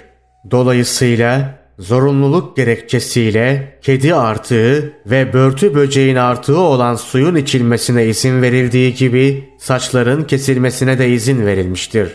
Dolayısıyla 0.52 1.60
zorunluluk 1.80 2.58
gerekçesiyle 2.58 3.78
kedi 3.82 4.16
artığı 4.16 4.94
ve 5.06 5.34
börtü 5.34 5.76
böceğin 5.76 6.16
artığı 6.16 6.60
olan 6.60 6.96
suyun 6.96 7.36
içilmesine 7.36 8.06
izin 8.06 8.42
verildiği 8.42 8.94
gibi 8.94 9.50
saçların 9.60 10.24
kesilmesine 10.24 11.00
de 11.00 11.10
izin 11.10 11.46
verilmiştir. 11.46 12.12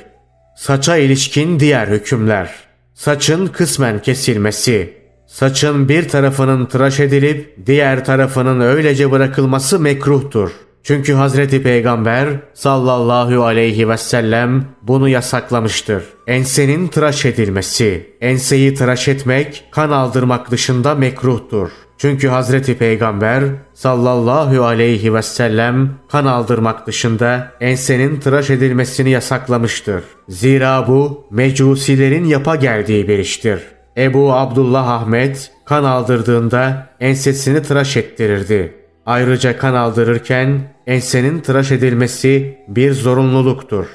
Saça 0.56 0.96
ilişkin 0.96 1.60
diğer 1.60 1.88
hükümler. 1.88 2.65
Saçın 2.96 3.46
kısmen 3.46 4.02
kesilmesi. 4.02 4.94
Saçın 5.26 5.88
bir 5.88 6.08
tarafının 6.08 6.66
tıraş 6.66 7.00
edilip 7.00 7.66
diğer 7.66 8.04
tarafının 8.04 8.60
öylece 8.60 9.10
bırakılması 9.10 9.80
mekruhtur. 9.80 10.50
Çünkü 10.82 11.12
Hazreti 11.12 11.62
Peygamber 11.62 12.28
sallallahu 12.54 13.44
aleyhi 13.44 13.88
ve 13.88 13.96
sellem 13.96 14.64
bunu 14.82 15.08
yasaklamıştır. 15.08 16.04
Ensenin 16.26 16.88
tıraş 16.88 17.24
edilmesi. 17.24 18.16
Enseyi 18.20 18.74
tıraş 18.74 19.08
etmek 19.08 19.64
kan 19.70 19.90
aldırmak 19.90 20.50
dışında 20.50 20.94
mekruhtur. 20.94 21.70
Çünkü 21.98 22.28
Hazreti 22.28 22.78
Peygamber 22.78 23.44
sallallahu 23.74 24.64
aleyhi 24.64 25.14
ve 25.14 25.22
sellem 25.22 25.90
kan 26.08 26.26
aldırmak 26.26 26.86
dışında 26.86 27.52
ensenin 27.60 28.20
tıraş 28.20 28.50
edilmesini 28.50 29.10
yasaklamıştır. 29.10 30.04
Zira 30.28 30.88
bu 30.88 31.26
mecusilerin 31.30 32.24
yapa 32.24 32.56
geldiği 32.56 33.08
bir 33.08 33.18
iştir. 33.18 33.60
Ebu 33.96 34.32
Abdullah 34.32 34.88
Ahmet 34.88 35.52
kan 35.64 35.84
aldırdığında 35.84 36.86
ensesini 37.00 37.62
tıraş 37.62 37.96
ettirirdi. 37.96 38.74
Ayrıca 39.06 39.58
kan 39.58 39.74
aldırırken 39.74 40.60
ensenin 40.86 41.40
tıraş 41.40 41.72
edilmesi 41.72 42.58
bir 42.68 42.92
zorunluluktur. 42.92 43.86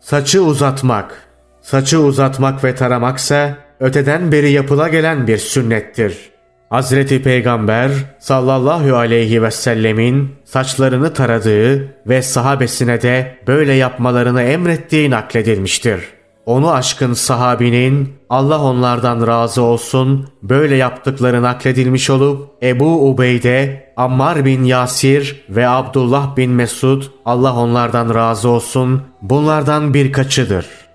Saçı 0.00 0.42
uzatmak. 0.42 1.22
Saçı 1.62 2.00
uzatmak 2.00 2.64
ve 2.64 2.74
taramaksa 2.74 3.58
öteden 3.80 4.32
beri 4.32 4.50
yapıla 4.50 4.88
gelen 4.88 5.26
bir 5.26 5.38
sünnettir. 5.38 6.35
Hazreti 6.70 7.22
Peygamber 7.22 7.90
sallallahu 8.18 8.96
aleyhi 8.96 9.42
ve 9.42 9.50
sellemin 9.50 10.34
saçlarını 10.44 11.14
taradığı 11.14 11.94
ve 12.06 12.22
sahabesine 12.22 13.02
de 13.02 13.38
böyle 13.46 13.72
yapmalarını 13.72 14.42
emrettiği 14.42 15.10
nakledilmiştir. 15.10 16.00
Onu 16.46 16.72
aşkın 16.72 17.12
sahabinin 17.12 18.14
Allah 18.30 18.62
onlardan 18.62 19.26
razı 19.26 19.62
olsun 19.62 20.28
böyle 20.42 20.76
yaptıkları 20.76 21.42
nakledilmiş 21.42 22.10
olup 22.10 22.50
Ebu 22.62 23.10
Ubeyde, 23.10 23.86
Ammar 23.96 24.44
bin 24.44 24.64
Yasir 24.64 25.44
ve 25.48 25.68
Abdullah 25.68 26.36
bin 26.36 26.50
Mesud 26.50 27.02
Allah 27.24 27.56
onlardan 27.56 28.14
razı 28.14 28.48
olsun 28.48 29.02
bunlardan 29.22 29.94
birkaçıdır.'' 29.94 30.85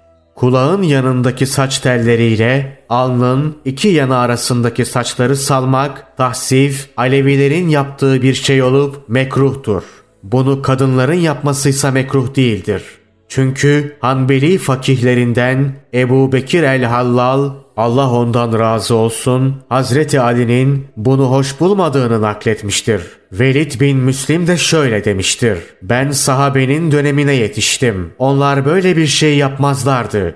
Kulağın 0.41 0.81
yanındaki 0.81 1.45
saç 1.47 1.79
telleriyle 1.79 2.77
alnın 2.89 3.55
iki 3.65 3.87
yanı 3.87 4.17
arasındaki 4.17 4.85
saçları 4.85 5.35
salmak, 5.35 6.17
tahsif, 6.17 6.89
Alevilerin 6.97 7.69
yaptığı 7.69 8.21
bir 8.21 8.33
şey 8.33 8.63
olup 8.63 9.09
mekruhtur. 9.09 9.83
Bunu 10.23 10.61
kadınların 10.61 11.13
yapmasıysa 11.13 11.91
mekruh 11.91 12.35
değildir. 12.35 12.83
Çünkü 13.31 13.97
Hanbeli 13.99 14.57
fakihlerinden 14.57 15.73
Ebu 15.93 16.31
Bekir 16.31 16.63
el-Hallal 16.63 17.51
Allah 17.77 18.11
ondan 18.11 18.59
razı 18.59 18.95
olsun 18.95 19.55
Hazreti 19.69 20.19
Ali'nin 20.19 20.87
bunu 20.97 21.31
hoş 21.31 21.59
bulmadığını 21.59 22.21
nakletmiştir. 22.21 23.01
Velid 23.31 23.81
bin 23.81 23.97
Müslim 23.97 24.47
de 24.47 24.57
şöyle 24.57 25.05
demiştir. 25.05 25.57
Ben 25.81 26.11
sahabenin 26.11 26.91
dönemine 26.91 27.33
yetiştim. 27.33 28.13
Onlar 28.17 28.65
böyle 28.65 28.97
bir 28.97 29.07
şey 29.07 29.37
yapmazlardı. 29.37 30.35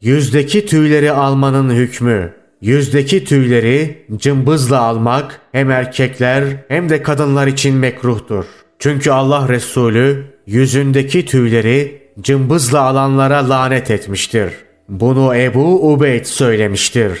Yüzdeki 0.00 0.66
tüyleri 0.66 1.12
almanın 1.12 1.74
hükmü. 1.74 2.32
Yüzdeki 2.60 3.24
tüyleri 3.24 4.06
cımbızla 4.16 4.80
almak 4.80 5.40
hem 5.52 5.70
erkekler 5.70 6.44
hem 6.68 6.88
de 6.88 7.02
kadınlar 7.02 7.46
için 7.46 7.74
mekruhtur. 7.74 8.44
Çünkü 8.78 9.10
Allah 9.10 9.48
Resulü 9.48 10.24
yüzündeki 10.46 11.26
tüyleri 11.26 12.00
cımbızla 12.20 12.80
alanlara 12.80 13.48
lanet 13.48 13.90
etmiştir. 13.90 14.52
Bunu 14.88 15.36
Ebu 15.36 15.92
Ubeyd 15.92 16.24
söylemiştir. 16.24 17.18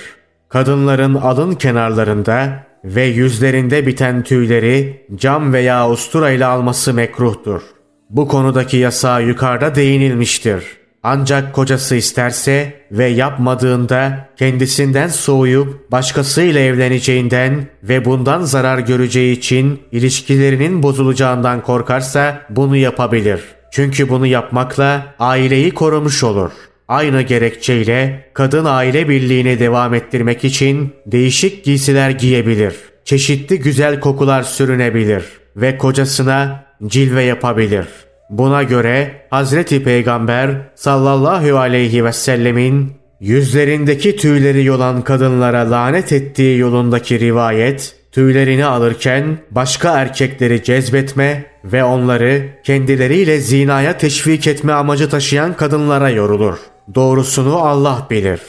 Kadınların 0.48 1.14
alın 1.14 1.54
kenarlarında 1.54 2.66
ve 2.84 3.04
yüzlerinde 3.04 3.86
biten 3.86 4.22
tüyleri 4.22 5.06
cam 5.14 5.52
veya 5.52 5.90
ustura 5.90 6.30
ile 6.30 6.46
alması 6.46 6.94
mekruhtur. 6.94 7.62
Bu 8.10 8.28
konudaki 8.28 8.76
yasağa 8.76 9.20
yukarıda 9.20 9.74
değinilmiştir. 9.74 10.64
Ancak 11.02 11.52
kocası 11.54 11.96
isterse 11.96 12.72
ve 12.92 13.06
yapmadığında 13.06 14.28
kendisinden 14.36 15.08
soğuyup 15.08 15.92
başkasıyla 15.92 16.60
evleneceğinden 16.60 17.66
ve 17.82 18.04
bundan 18.04 18.42
zarar 18.42 18.78
göreceği 18.78 19.36
için 19.36 19.80
ilişkilerinin 19.92 20.82
bozulacağından 20.82 21.62
korkarsa 21.62 22.42
bunu 22.50 22.76
yapabilir. 22.76 23.40
Çünkü 23.70 24.08
bunu 24.08 24.26
yapmakla 24.26 25.14
aileyi 25.18 25.70
korumuş 25.70 26.24
olur.'' 26.24 26.70
Aynı 26.90 27.22
gerekçeyle 27.22 28.24
kadın 28.34 28.64
aile 28.64 29.08
birliğini 29.08 29.58
devam 29.58 29.94
ettirmek 29.94 30.44
için 30.44 30.92
değişik 31.06 31.64
giysiler 31.64 32.10
giyebilir. 32.10 32.74
Çeşitli 33.04 33.58
güzel 33.58 34.00
kokular 34.00 34.42
sürünebilir 34.42 35.24
ve 35.56 35.78
kocasına 35.78 36.64
cilve 36.86 37.22
yapabilir. 37.22 37.86
Buna 38.30 38.62
göre 38.62 39.26
Hazreti 39.30 39.84
Peygamber 39.84 40.50
sallallahu 40.74 41.58
aleyhi 41.58 42.04
ve 42.04 42.12
sellemin 42.12 42.92
yüzlerindeki 43.20 44.16
tüyleri 44.16 44.64
yolan 44.64 45.02
kadınlara 45.02 45.70
lanet 45.70 46.12
ettiği 46.12 46.58
yolundaki 46.58 47.20
rivayet 47.20 47.96
tüylerini 48.12 48.64
alırken 48.64 49.38
başka 49.50 49.98
erkekleri 49.98 50.64
cezbetme 50.64 51.44
ve 51.64 51.84
onları 51.84 52.48
kendileriyle 52.64 53.40
zinaya 53.40 53.98
teşvik 53.98 54.46
etme 54.46 54.72
amacı 54.72 55.08
taşıyan 55.08 55.56
kadınlara 55.56 56.10
yorulur. 56.10 56.58
Doğrusunu 56.94 57.56
Allah 57.56 58.06
bilir. 58.10 58.40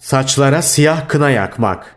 Saçlara 0.00 0.62
siyah 0.62 1.08
kına 1.08 1.30
yakmak. 1.30 1.96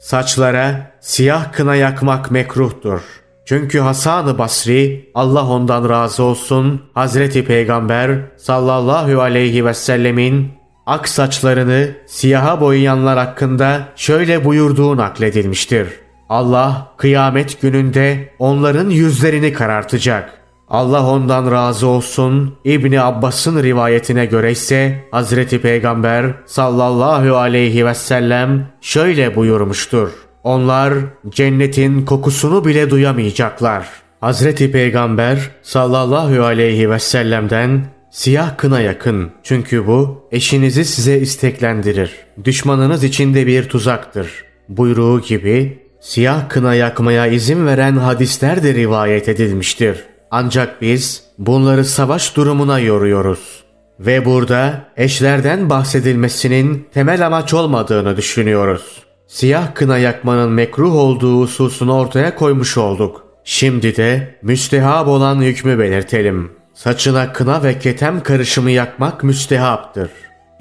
Saçlara 0.00 0.92
siyah 1.00 1.52
kına 1.52 1.74
yakmak 1.74 2.30
mekruhtur. 2.30 3.00
Çünkü 3.44 3.78
Hasan-ı 3.78 4.38
Basri 4.38 5.10
Allah 5.14 5.46
ondan 5.46 5.88
razı 5.88 6.22
olsun 6.22 6.82
Hazreti 6.94 7.44
Peygamber 7.44 8.18
sallallahu 8.36 9.20
aleyhi 9.20 9.64
ve 9.64 9.74
sellemin 9.74 10.52
ak 10.86 11.08
saçlarını 11.08 11.90
siyaha 12.06 12.60
boyayanlar 12.60 13.18
hakkında 13.18 13.88
şöyle 13.96 14.44
buyurduğu 14.44 14.96
nakledilmiştir. 14.96 16.01
Allah 16.32 16.92
kıyamet 16.96 17.60
gününde 17.60 18.28
onların 18.38 18.90
yüzlerini 18.90 19.52
karartacak. 19.52 20.32
Allah 20.68 21.06
ondan 21.06 21.52
razı 21.52 21.86
olsun. 21.86 22.54
İbni 22.64 23.00
Abbas'ın 23.00 23.62
rivayetine 23.62 24.26
göre 24.26 24.52
ise 24.52 25.04
Hazreti 25.10 25.60
Peygamber 25.60 26.34
sallallahu 26.46 27.36
aleyhi 27.36 27.86
ve 27.86 27.94
sellem 27.94 28.66
şöyle 28.80 29.36
buyurmuştur. 29.36 30.10
Onlar 30.44 30.94
cennetin 31.28 32.04
kokusunu 32.04 32.64
bile 32.64 32.90
duyamayacaklar. 32.90 33.88
Hazreti 34.20 34.72
Peygamber 34.72 35.50
sallallahu 35.62 36.44
aleyhi 36.44 36.90
ve 36.90 36.98
sellem'den 36.98 37.86
siyah 38.10 38.56
kına 38.56 38.80
yakın 38.80 39.30
çünkü 39.42 39.86
bu 39.86 40.28
eşinizi 40.32 40.84
size 40.84 41.18
isteklendirir. 41.18 42.10
Düşmanınız 42.44 43.04
içinde 43.04 43.46
bir 43.46 43.68
tuzaktır. 43.68 44.44
Buyruğu 44.68 45.20
gibi 45.20 45.81
siyah 46.02 46.48
kına 46.48 46.74
yakmaya 46.74 47.26
izin 47.26 47.66
veren 47.66 47.96
hadisler 47.96 48.62
de 48.62 48.74
rivayet 48.74 49.28
edilmiştir. 49.28 50.04
Ancak 50.30 50.82
biz 50.82 51.24
bunları 51.38 51.84
savaş 51.84 52.36
durumuna 52.36 52.78
yoruyoruz. 52.78 53.62
Ve 54.00 54.24
burada 54.24 54.84
eşlerden 54.96 55.70
bahsedilmesinin 55.70 56.88
temel 56.94 57.26
amaç 57.26 57.54
olmadığını 57.54 58.16
düşünüyoruz. 58.16 59.02
Siyah 59.26 59.74
kına 59.74 59.98
yakmanın 59.98 60.50
mekruh 60.50 60.94
olduğu 60.94 61.40
hususunu 61.40 61.98
ortaya 61.98 62.34
koymuş 62.34 62.78
olduk. 62.78 63.26
Şimdi 63.44 63.96
de 63.96 64.38
müstehab 64.42 65.06
olan 65.06 65.42
hükmü 65.42 65.78
belirtelim. 65.78 66.52
Saçına 66.74 67.32
kına 67.32 67.62
ve 67.62 67.78
ketem 67.78 68.22
karışımı 68.22 68.70
yakmak 68.70 69.24
müstehaptır. 69.24 70.10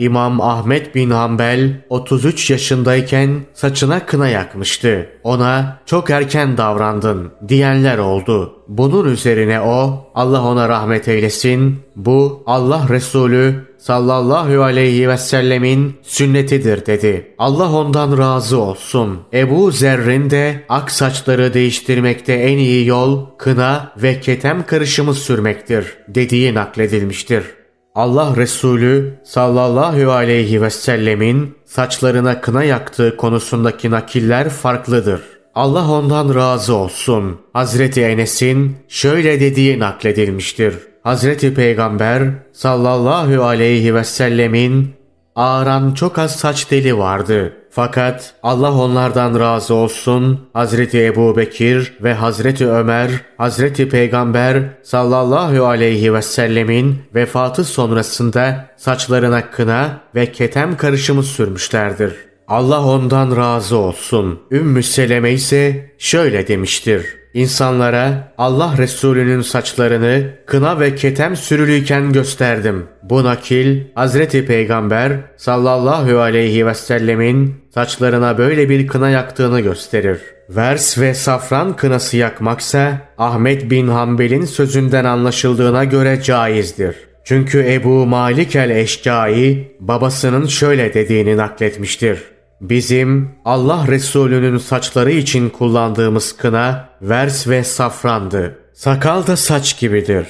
İmam 0.01 0.41
Ahmet 0.41 0.95
bin 0.95 1.09
Hanbel 1.09 1.81
33 1.89 2.49
yaşındayken 2.49 3.29
saçına 3.53 4.05
kına 4.05 4.27
yakmıştı. 4.27 5.09
Ona 5.23 5.79
çok 5.85 6.09
erken 6.09 6.57
davrandın 6.57 7.31
diyenler 7.47 7.97
oldu. 7.97 8.53
Bunun 8.67 9.11
üzerine 9.11 9.61
o 9.61 10.07
Allah 10.15 10.43
ona 10.43 10.69
rahmet 10.69 11.07
eylesin 11.07 11.79
bu 11.95 12.43
Allah 12.45 12.85
Resulü 12.89 13.55
sallallahu 13.77 14.63
aleyhi 14.63 15.09
ve 15.09 15.17
sellemin 15.17 15.97
sünnetidir 16.01 16.85
dedi. 16.85 17.35
Allah 17.37 17.71
ondan 17.71 18.17
razı 18.17 18.57
olsun. 18.59 19.19
Ebu 19.33 19.71
Zerrin 19.71 20.29
de 20.29 20.63
ak 20.69 20.91
saçları 20.91 21.53
değiştirmekte 21.53 22.33
en 22.33 22.57
iyi 22.57 22.87
yol 22.87 23.25
kına 23.37 23.91
ve 23.97 24.19
ketem 24.19 24.65
karışımı 24.65 25.13
sürmektir 25.13 25.97
dediği 26.07 26.53
nakledilmiştir. 26.53 27.60
Allah 27.95 28.33
Resulü 28.37 29.13
sallallahu 29.23 30.11
aleyhi 30.11 30.61
ve 30.61 30.69
sellemin 30.69 31.55
saçlarına 31.65 32.41
kına 32.41 32.63
yaktığı 32.63 33.17
konusundaki 33.17 33.91
nakiller 33.91 34.49
farklıdır. 34.49 35.21
Allah 35.55 35.91
ondan 35.91 36.35
razı 36.35 36.75
olsun. 36.75 37.37
Hazreti 37.53 38.01
Enes'in 38.01 38.75
şöyle 38.87 39.39
dediği 39.39 39.79
nakledilmiştir. 39.79 40.75
Hazreti 41.03 41.53
Peygamber 41.53 42.29
sallallahu 42.53 43.43
aleyhi 43.43 43.95
ve 43.95 44.03
sellemin 44.03 44.93
ağıran 45.35 45.93
çok 45.93 46.19
az 46.19 46.35
saç 46.35 46.71
deli 46.71 46.97
vardı. 46.97 47.53
Fakat 47.69 48.33
Allah 48.43 48.73
onlardan 48.73 49.39
razı 49.39 49.73
olsun 49.73 50.39
Hazreti 50.53 51.05
Ebu 51.05 51.37
Bekir 51.37 51.93
ve 52.01 52.13
Hazreti 52.13 52.67
Ömer, 52.67 53.11
Hazreti 53.37 53.89
Peygamber 53.89 54.63
sallallahu 54.83 55.65
aleyhi 55.65 56.13
ve 56.13 56.21
sellemin 56.21 57.01
vefatı 57.15 57.63
sonrasında 57.63 58.65
saçlarına 58.77 59.51
kına 59.51 60.01
ve 60.15 60.31
ketem 60.31 60.77
karışımı 60.77 61.23
sürmüşlerdir. 61.23 62.15
Allah 62.47 62.85
ondan 62.85 63.37
razı 63.37 63.77
olsun. 63.77 64.39
Ümmü 64.51 64.83
Seleme 64.83 65.31
ise 65.31 65.91
şöyle 65.97 66.47
demiştir. 66.47 67.20
İnsanlara 67.33 68.33
Allah 68.37 68.73
Resulü'nün 68.77 69.41
saçlarını 69.41 70.23
kına 70.45 70.79
ve 70.79 70.95
ketem 70.95 71.35
sürülüyken 71.35 72.13
gösterdim. 72.13 72.87
Bu 73.03 73.23
nakil 73.23 73.81
Hazreti 73.95 74.45
Peygamber 74.45 75.11
sallallahu 75.37 76.19
aleyhi 76.19 76.65
ve 76.65 76.73
sellemin 76.73 77.55
saçlarına 77.73 78.37
böyle 78.37 78.69
bir 78.69 78.87
kına 78.87 79.09
yaktığını 79.09 79.59
gösterir. 79.59 80.19
Vers 80.49 80.97
ve 80.97 81.13
safran 81.13 81.75
kınası 81.75 82.17
yakmaksa 82.17 82.97
Ahmet 83.17 83.71
bin 83.71 83.87
Hanbel'in 83.87 84.45
sözünden 84.45 85.05
anlaşıldığına 85.05 85.83
göre 85.83 86.21
caizdir. 86.23 86.95
Çünkü 87.23 87.65
Ebu 87.67 88.05
Malik 88.05 88.55
el-Eşcai 88.55 89.71
babasının 89.79 90.47
şöyle 90.47 90.93
dediğini 90.93 91.37
nakletmiştir. 91.37 92.30
Bizim 92.61 93.29
Allah 93.45 93.85
Resulü'nün 93.87 94.57
saçları 94.57 95.11
için 95.11 95.49
kullandığımız 95.49 96.37
kına 96.37 96.89
vers 97.01 97.47
ve 97.47 97.63
safrandı. 97.63 98.59
Sakal 98.73 99.27
da 99.27 99.37
saç 99.37 99.79
gibidir. 99.79 100.27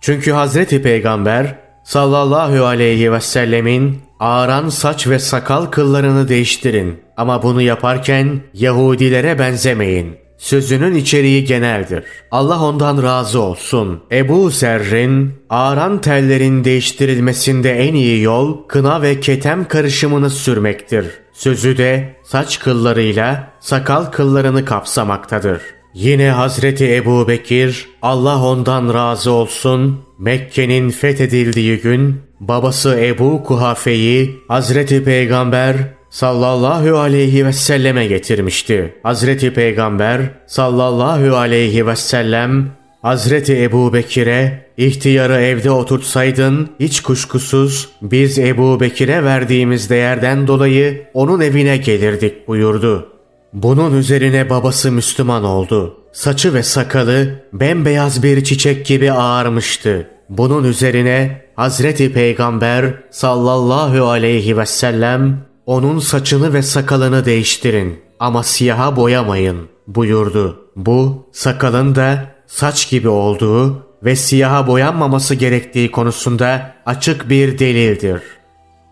Çünkü 0.00 0.32
Hazreti 0.32 0.82
Peygamber 0.82 1.58
sallallahu 1.84 2.64
aleyhi 2.64 3.12
ve 3.12 3.20
sellemin 3.20 3.98
ağaran 4.20 4.68
saç 4.68 5.06
ve 5.06 5.18
sakal 5.18 5.66
kıllarını 5.66 6.28
değiştirin. 6.28 7.00
Ama 7.16 7.42
bunu 7.42 7.62
yaparken 7.62 8.40
Yahudilere 8.54 9.38
benzemeyin. 9.38 10.16
Sözünün 10.38 10.94
içeriği 10.94 11.44
geneldir. 11.44 12.04
Allah 12.30 12.62
ondan 12.64 13.02
razı 13.02 13.40
olsun. 13.40 14.02
Ebu 14.12 14.50
Zerrin, 14.50 15.32
ağaran 15.50 16.00
tellerin 16.00 16.64
değiştirilmesinde 16.64 17.78
en 17.78 17.94
iyi 17.94 18.22
yol 18.22 18.68
kına 18.68 19.02
ve 19.02 19.20
ketem 19.20 19.68
karışımını 19.68 20.30
sürmektir. 20.30 21.23
Sözü 21.34 21.78
de 21.78 22.16
saç 22.22 22.58
kıllarıyla 22.58 23.52
sakal 23.60 24.04
kıllarını 24.04 24.64
kapsamaktadır. 24.64 25.62
Yine 25.94 26.30
Hazreti 26.30 26.94
Ebu 26.94 27.28
Bekir, 27.28 27.88
Allah 28.02 28.42
ondan 28.44 28.94
razı 28.94 29.30
olsun, 29.30 30.00
Mekke'nin 30.18 30.90
fethedildiği 30.90 31.80
gün 31.80 32.20
babası 32.40 33.00
Ebu 33.00 33.44
Kuhafe'yi 33.44 34.40
Hazreti 34.48 35.04
Peygamber 35.04 35.76
sallallahu 36.10 36.98
aleyhi 36.98 37.46
ve 37.46 37.52
selleme 37.52 38.06
getirmişti. 38.06 38.94
Hazreti 39.02 39.54
Peygamber 39.54 40.20
sallallahu 40.46 41.36
aleyhi 41.36 41.86
ve 41.86 41.96
sellem 41.96 42.70
Hazreti 43.04 43.62
Ebu 43.62 43.92
Bekir'e 43.92 44.66
ihtiyarı 44.76 45.40
evde 45.40 45.70
oturtsaydın 45.70 46.70
hiç 46.80 47.00
kuşkusuz 47.00 47.88
biz 48.02 48.38
Ebu 48.38 48.80
Bekir'e 48.80 49.24
verdiğimiz 49.24 49.90
değerden 49.90 50.46
dolayı 50.46 51.06
onun 51.14 51.40
evine 51.40 51.76
gelirdik 51.76 52.48
buyurdu. 52.48 53.08
Bunun 53.52 53.98
üzerine 53.98 54.50
babası 54.50 54.92
Müslüman 54.92 55.44
oldu. 55.44 55.96
Saçı 56.12 56.54
ve 56.54 56.62
sakalı 56.62 57.44
bembeyaz 57.52 58.22
bir 58.22 58.44
çiçek 58.44 58.86
gibi 58.86 59.12
ağarmıştı. 59.12 60.08
Bunun 60.28 60.64
üzerine 60.64 61.42
Hazreti 61.56 62.12
Peygamber 62.12 62.94
sallallahu 63.10 64.08
aleyhi 64.08 64.58
ve 64.58 64.66
sellem 64.66 65.38
onun 65.66 65.98
saçını 65.98 66.52
ve 66.52 66.62
sakalını 66.62 67.24
değiştirin 67.24 68.00
ama 68.20 68.42
siyaha 68.42 68.96
boyamayın 68.96 69.58
buyurdu. 69.86 70.70
Bu 70.76 71.26
sakalın 71.32 71.94
da 71.94 72.33
saç 72.46 72.90
gibi 72.90 73.08
olduğu 73.08 73.86
ve 74.02 74.16
siyaha 74.16 74.66
boyanmaması 74.66 75.34
gerektiği 75.34 75.90
konusunda 75.90 76.74
açık 76.86 77.30
bir 77.30 77.58
delildir. 77.58 78.22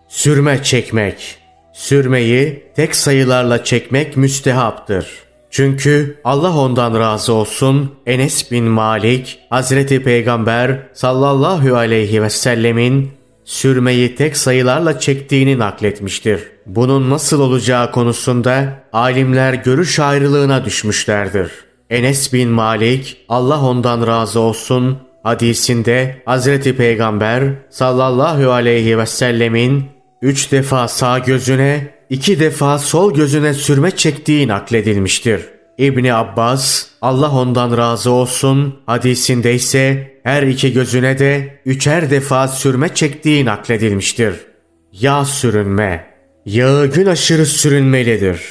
Sürme 0.07 0.63
çekmek 0.63 1.43
Sürmeyi 1.73 2.63
tek 2.75 2.95
sayılarla 2.95 3.63
çekmek 3.63 4.17
müstehaptır. 4.17 5.07
Çünkü 5.49 6.19
Allah 6.23 6.57
ondan 6.57 6.99
razı 6.99 7.33
olsun 7.33 7.91
Enes 8.05 8.51
bin 8.51 8.63
Malik 8.63 9.39
Hazreti 9.49 10.03
Peygamber 10.03 10.87
sallallahu 10.93 11.75
aleyhi 11.75 12.23
ve 12.23 12.29
sellemin 12.29 13.11
sürmeyi 13.45 14.15
tek 14.15 14.37
sayılarla 14.37 14.99
çektiğini 14.99 15.59
nakletmiştir. 15.59 16.39
Bunun 16.65 17.09
nasıl 17.09 17.39
olacağı 17.39 17.91
konusunda 17.91 18.83
alimler 18.93 19.53
görüş 19.53 19.99
ayrılığına 19.99 20.65
düşmüşlerdir. 20.65 21.51
Enes 21.93 22.33
bin 22.33 22.49
Malik 22.49 23.17
Allah 23.29 23.65
ondan 23.65 24.07
razı 24.07 24.39
olsun 24.39 24.97
hadisinde 25.23 26.21
Hazreti 26.25 26.75
Peygamber 26.75 27.43
sallallahu 27.69 28.51
aleyhi 28.51 28.97
ve 28.97 29.05
sellemin 29.05 29.85
üç 30.21 30.51
defa 30.51 30.87
sağ 30.87 31.19
gözüne, 31.19 31.93
iki 32.09 32.39
defa 32.39 32.79
sol 32.79 33.13
gözüne 33.13 33.53
sürme 33.53 33.91
çektiği 33.91 34.47
nakledilmiştir. 34.47 35.41
İbni 35.77 36.13
Abbas, 36.13 36.85
Allah 37.01 37.31
ondan 37.31 37.77
razı 37.77 38.11
olsun, 38.11 38.79
hadisinde 38.85 39.53
ise 39.53 40.13
her 40.23 40.43
iki 40.43 40.73
gözüne 40.73 41.19
de 41.19 41.59
üçer 41.65 42.09
defa 42.09 42.47
sürme 42.47 42.89
çektiği 42.89 43.45
nakledilmiştir. 43.45 44.35
Yağ 44.91 45.25
sürünme 45.25 46.13
Yağı 46.45 46.87
gün 46.87 47.05
aşırı 47.05 47.45
sürünmelidir. 47.45 48.41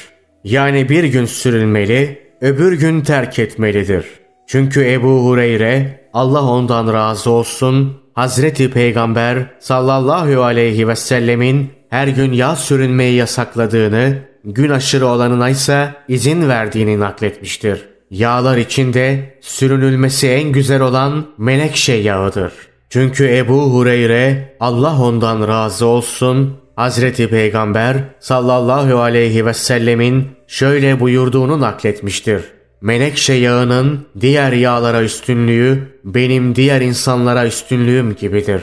Yani 0.43 0.89
bir 0.89 1.03
gün 1.03 1.25
sürülmeli, 1.25 2.22
öbür 2.43 2.73
gün 2.73 3.01
terk 3.01 3.39
etmelidir. 3.39 4.05
Çünkü 4.47 4.91
Ebu 4.91 5.25
Hureyre, 5.25 5.99
Allah 6.13 6.43
ondan 6.43 6.93
razı 6.93 7.31
olsun, 7.31 7.97
Hazreti 8.13 8.71
Peygamber 8.71 9.45
sallallahu 9.59 10.43
aleyhi 10.43 10.87
ve 10.87 10.95
sellemin 10.95 11.69
her 11.89 12.07
gün 12.07 12.33
yağ 12.33 12.55
sürünmeyi 12.55 13.15
yasakladığını, 13.15 14.15
gün 14.45 14.69
aşırı 14.69 15.07
olanına 15.07 15.49
ise 15.49 15.89
izin 16.07 16.49
verdiğini 16.49 16.99
nakletmiştir. 16.99 17.85
Yağlar 18.11 18.57
içinde 18.57 19.37
sürünülmesi 19.41 20.27
en 20.27 20.51
güzel 20.51 20.81
olan 20.81 21.25
menekşe 21.37 21.93
yağıdır. 21.93 22.53
Çünkü 22.89 23.35
Ebu 23.35 23.73
Hureyre 23.73 24.55
Allah 24.59 25.01
ondan 25.01 25.47
razı 25.47 25.85
olsun 25.85 26.57
Hazreti 26.75 27.29
Peygamber 27.29 27.97
sallallahu 28.19 28.99
aleyhi 28.99 29.45
ve 29.45 29.53
sellemin 29.53 30.27
şöyle 30.53 30.99
buyurduğunu 30.99 31.59
nakletmiştir. 31.59 32.43
Menekşe 32.81 33.33
yağının 33.33 34.05
diğer 34.21 34.51
yağlara 34.51 35.03
üstünlüğü 35.03 35.99
benim 36.03 36.55
diğer 36.55 36.81
insanlara 36.81 37.47
üstünlüğüm 37.47 38.15
gibidir. 38.15 38.61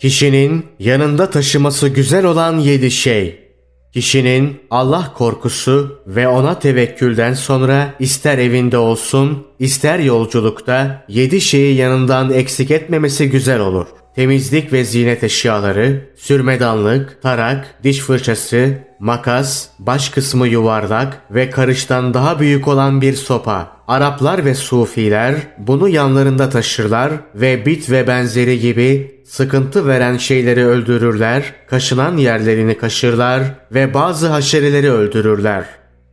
Kişinin 0.00 0.66
yanında 0.78 1.30
taşıması 1.30 1.88
güzel 1.88 2.24
olan 2.24 2.58
yedi 2.58 2.90
şey. 2.90 3.38
Kişinin 3.92 4.60
Allah 4.70 5.12
korkusu 5.16 6.02
ve 6.06 6.28
ona 6.28 6.58
tevekkülden 6.58 7.34
sonra 7.34 7.94
ister 7.98 8.38
evinde 8.38 8.78
olsun 8.78 9.46
ister 9.58 9.98
yolculukta 9.98 11.04
yedi 11.08 11.40
şeyi 11.40 11.76
yanından 11.76 12.32
eksik 12.32 12.70
etmemesi 12.70 13.30
güzel 13.30 13.60
olur 13.60 13.86
temizlik 14.16 14.72
ve 14.72 14.84
zinet 14.84 15.24
eşyaları, 15.24 16.00
sürmedanlık, 16.16 17.22
tarak, 17.22 17.74
diş 17.84 17.98
fırçası, 17.98 18.78
makas, 18.98 19.68
baş 19.78 20.08
kısmı 20.08 20.48
yuvarlak 20.48 21.18
ve 21.30 21.50
karıştan 21.50 22.14
daha 22.14 22.40
büyük 22.40 22.68
olan 22.68 23.00
bir 23.00 23.14
sopa. 23.14 23.76
Araplar 23.88 24.44
ve 24.44 24.54
Sufiler 24.54 25.34
bunu 25.58 25.88
yanlarında 25.88 26.48
taşırlar 26.48 27.12
ve 27.34 27.66
bit 27.66 27.90
ve 27.90 28.06
benzeri 28.06 28.60
gibi 28.60 29.20
sıkıntı 29.26 29.86
veren 29.86 30.16
şeyleri 30.16 30.66
öldürürler, 30.66 31.54
kaşınan 31.70 32.16
yerlerini 32.16 32.78
kaşırlar 32.78 33.42
ve 33.74 33.94
bazı 33.94 34.28
haşereleri 34.28 34.90
öldürürler. 34.90 35.64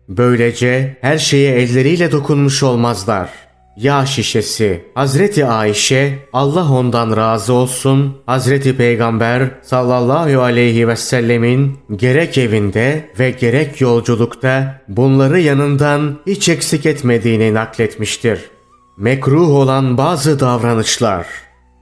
Böylece 0.09 0.97
her 1.01 1.17
şeye 1.17 1.55
elleriyle 1.55 2.11
dokunmuş 2.11 2.63
olmazlar.'' 2.63 3.48
Yağ 3.81 4.05
şişesi. 4.05 4.85
Hazreti 4.95 5.45
Ayşe 5.45 6.19
Allah 6.33 6.71
ondan 6.71 7.17
razı 7.17 7.53
olsun 7.53 8.17
Hazreti 8.25 8.77
Peygamber 8.77 9.51
sallallahu 9.61 10.41
aleyhi 10.41 10.87
ve 10.87 10.95
sellemin 10.95 11.77
gerek 11.95 12.37
evinde 12.37 13.09
ve 13.19 13.31
gerek 13.31 13.81
yolculukta 13.81 14.81
bunları 14.87 15.39
yanından 15.39 16.19
hiç 16.27 16.49
eksik 16.49 16.85
etmediğini 16.85 17.53
nakletmiştir. 17.53 18.39
Mekruh 18.97 19.49
olan 19.49 19.97
bazı 19.97 20.39
davranışlar 20.39 21.27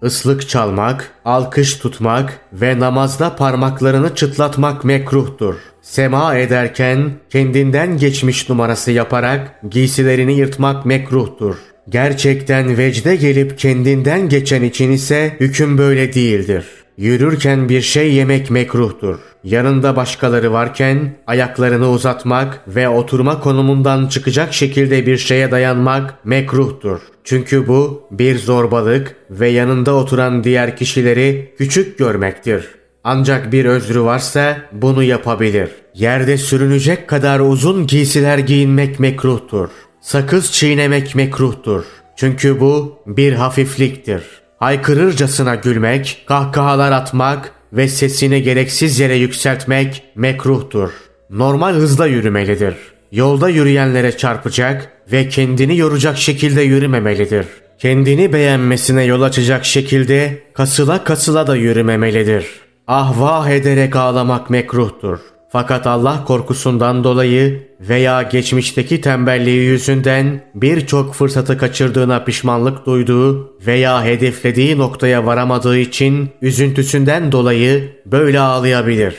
Islık 0.04 0.50
çalmak, 0.50 1.12
alkış 1.26 1.76
tutmak 1.76 2.40
ve 2.54 2.80
namazda 2.80 3.36
parmaklarını 3.36 4.16
çıtlatmak 4.16 4.84
mekruhtur. 4.84 5.56
Sema 5.82 6.36
ederken 6.36 7.12
kendinden 7.30 7.98
geçmiş 7.98 8.50
numarası 8.50 8.92
yaparak 8.92 9.62
giysilerini 9.70 10.34
yırtmak 10.34 10.86
mekruhtur. 10.86 11.58
Gerçekten 11.90 12.78
vecde 12.78 13.16
gelip 13.16 13.60
kendinden 13.60 14.30
geçen 14.30 14.64
için 14.64 14.92
ise 14.92 15.38
hüküm 15.40 15.78
böyle 15.78 16.14
değildir. 16.14 16.66
Yürürken 16.98 17.70
bir 17.70 17.82
şey 17.82 18.14
yemek 18.14 18.52
mekruhtur. 18.52 19.20
Yanında 19.44 19.96
başkaları 19.96 20.54
varken 20.54 21.16
ayaklarını 21.28 21.90
uzatmak 21.90 22.62
ve 22.68 22.90
oturma 22.90 23.40
konumundan 23.40 24.08
çıkacak 24.08 24.54
şekilde 24.54 25.06
bir 25.06 25.18
şeye 25.18 25.52
dayanmak 25.52 26.26
mekruhtur. 26.26 27.00
Çünkü 27.24 27.68
bu 27.68 28.08
bir 28.12 28.40
zorbalık 28.40 29.16
ve 29.30 29.50
yanında 29.50 29.94
oturan 29.94 30.44
diğer 30.44 30.78
kişileri 30.78 31.54
küçük 31.58 31.98
görmektir. 31.98 32.66
Ancak 33.04 33.52
bir 33.52 33.66
özrü 33.66 34.02
varsa 34.02 34.58
bunu 34.72 35.04
yapabilir. 35.04 35.70
Yerde 35.94 36.38
sürünecek 36.38 37.08
kadar 37.08 37.40
uzun 37.40 37.88
giysiler 37.88 38.38
giyinmek 38.38 39.00
mekruhtur. 39.00 39.70
Sakız 40.08 40.52
çiğnemek 40.52 41.16
mekruhtur. 41.16 41.84
Çünkü 42.16 42.60
bu 42.60 43.00
bir 43.08 43.34
hafifliktir. 43.34 44.24
Haykırırcasına 44.60 45.56
gülmek, 45.56 46.24
kahkahalar 46.28 46.92
atmak 46.92 47.52
ve 47.74 47.88
sesini 47.88 48.44
gereksiz 48.44 49.00
yere 49.00 49.16
yükseltmek 49.16 50.04
mekruhtur. 50.16 50.90
normal 51.30 51.74
hızda 51.74 52.08
yürümelidir. 52.08 52.76
Yolda 53.12 53.50
yürüyenlere 53.50 54.18
çarpacak 54.18 54.92
ve 55.12 55.30
kendini 55.30 55.78
yoracak 55.78 56.18
şekilde 56.18 56.62
yürümemelidir. 56.62 57.46
Kendini 57.80 58.34
beğenmesine 58.34 59.04
yol 59.04 59.22
açacak 59.22 59.66
şekilde 59.66 60.44
kasıla 60.54 61.04
kasıla 61.04 61.48
da 61.48 61.56
yürümemelidir. 61.56 62.46
Ah 62.88 63.20
vah 63.20 63.50
ederek 63.50 63.96
ağlamak 63.96 64.50
mekruhtur. 64.50 65.20
Fakat 65.50 65.88
Allah 65.88 66.24
korkusundan 66.26 67.04
dolayı 67.04 67.68
veya 67.80 68.22
geçmişteki 68.22 69.02
tembelliği 69.02 69.64
yüzünden 69.64 70.42
birçok 70.56 71.14
fırsatı 71.14 71.58
kaçırdığına 71.58 72.24
pişmanlık 72.24 72.86
duyduğu 72.86 73.58
veya 73.68 74.04
hedeflediği 74.04 74.78
noktaya 74.78 75.26
varamadığı 75.26 75.78
için 75.78 76.30
üzüntüsünden 76.42 77.32
dolayı 77.32 77.92
böyle 78.06 78.40
ağlayabilir. 78.40 79.16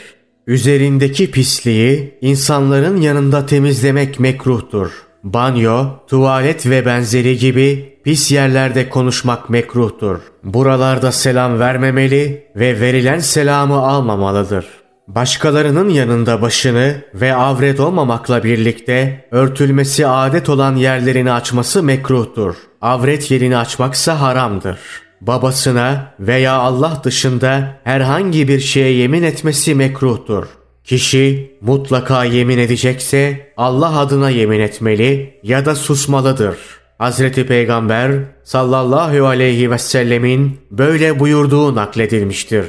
Üzerindeki 0.46 1.30
pisliği 1.30 2.18
insanların 2.20 3.00
yanında 3.00 3.46
temizlemek 3.46 4.20
mekruhtur. 4.20 4.90
Banyo, 5.24 5.84
tuvalet 6.06 6.66
ve 6.66 6.86
benzeri 6.86 7.38
gibi 7.38 7.98
pis 8.04 8.32
yerlerde 8.32 8.88
konuşmak 8.88 9.50
mekruhtur. 9.50 10.18
Buralarda 10.44 11.12
selam 11.12 11.58
vermemeli 11.58 12.46
ve 12.56 12.80
verilen 12.80 13.18
selamı 13.18 13.76
almamalıdır. 13.76 14.77
Başkalarının 15.08 15.88
yanında 15.88 16.42
başını 16.42 17.02
ve 17.14 17.34
avret 17.34 17.80
olmamakla 17.80 18.44
birlikte 18.44 19.28
örtülmesi 19.30 20.06
adet 20.06 20.48
olan 20.48 20.76
yerlerini 20.76 21.32
açması 21.32 21.82
mekruhtur. 21.82 22.54
Avret 22.80 23.30
yerini 23.30 23.56
açmaksa 23.56 24.20
haramdır. 24.20 24.78
Babasına 25.20 26.14
veya 26.20 26.52
Allah 26.52 27.00
dışında 27.04 27.80
herhangi 27.84 28.48
bir 28.48 28.60
şeye 28.60 28.92
yemin 28.92 29.22
etmesi 29.22 29.74
mekruhtur. 29.74 30.46
Kişi 30.84 31.56
mutlaka 31.60 32.24
yemin 32.24 32.58
edecekse 32.58 33.52
Allah 33.56 33.98
adına 33.98 34.30
yemin 34.30 34.60
etmeli 34.60 35.40
ya 35.42 35.66
da 35.66 35.74
susmalıdır. 35.74 36.58
Hazreti 36.98 37.46
Peygamber 37.46 38.12
sallallahu 38.44 39.26
aleyhi 39.26 39.70
ve 39.70 39.78
sellemin 39.78 40.58
böyle 40.70 41.20
buyurduğu 41.20 41.74
nakledilmiştir. 41.74 42.64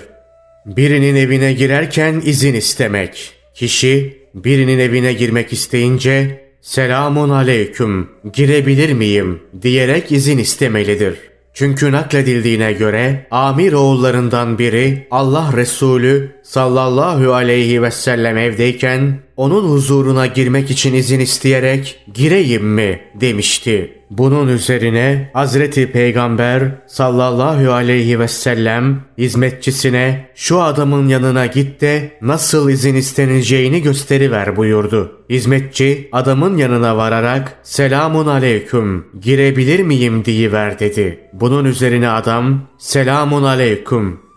Birinin 0.66 1.16
evine 1.16 1.54
girerken 1.54 2.22
izin 2.26 2.54
istemek. 2.54 3.32
Kişi 3.54 4.20
birinin 4.36 4.80
evine 4.80 5.14
girmek 5.14 5.54
isteyince 5.54 6.46
selamun 6.62 7.30
aleyküm 7.30 8.10
girebilir 8.34 8.94
miyim 8.94 9.40
diyerek 9.62 10.12
izin 10.12 10.38
istemelidir. 10.38 11.16
Çünkü 11.54 11.92
nakledildiğine 11.92 12.74
göre 12.74 13.28
Amir 13.32 13.74
oğullarından 13.74 14.60
biri 14.60 15.08
Allah 15.12 15.54
Resulü 15.56 16.32
sallallahu 16.50 17.34
aleyhi 17.34 17.82
ve 17.82 17.92
sellem 17.92 18.38
evdeyken 18.38 19.20
onun 19.38 19.70
huzuruna 19.70 20.26
girmek 20.26 20.72
için 20.72 20.94
izin 20.94 21.20
isteyerek 21.20 22.00
gireyim 22.14 22.66
mi 22.68 23.00
demişti. 23.16 23.96
Bunun 24.10 24.48
üzerine 24.48 25.30
Hazreti 25.34 25.92
Peygamber 25.92 26.64
sallallahu 26.88 27.72
aleyhi 27.72 28.20
ve 28.20 28.28
sellem 28.28 29.02
hizmetçisine 29.18 30.30
şu 30.36 30.62
adamın 30.62 31.08
yanına 31.08 31.46
git 31.46 31.82
de 31.82 32.12
nasıl 32.22 32.70
izin 32.70 32.96
isteneceğini 32.96 33.82
gösteriver 33.82 34.56
buyurdu. 34.56 35.12
Hizmetçi 35.30 36.10
adamın 36.12 36.58
yanına 36.58 36.98
vararak 36.98 37.60
selamun 37.64 38.28
aleyküm 38.28 39.06
girebilir 39.22 39.80
miyim 39.80 40.26
diyiver 40.26 40.80
dedi. 40.80 41.20
Bunun 41.34 41.66
üzerine 41.66 42.10
adam 42.10 42.62
selamun 42.78 43.44
aleyküm 43.44 44.29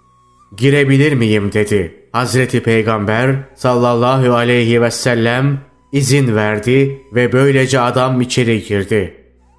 girebilir 0.56 1.12
miyim 1.12 1.52
dedi. 1.52 1.94
Hazreti 2.12 2.62
Peygamber 2.62 3.36
sallallahu 3.54 4.34
aleyhi 4.34 4.82
ve 4.82 4.90
sellem 4.90 5.60
izin 5.92 6.36
verdi 6.36 7.02
ve 7.14 7.32
böylece 7.32 7.80
adam 7.80 8.20
içeri 8.20 8.64
girdi. 8.64 9.14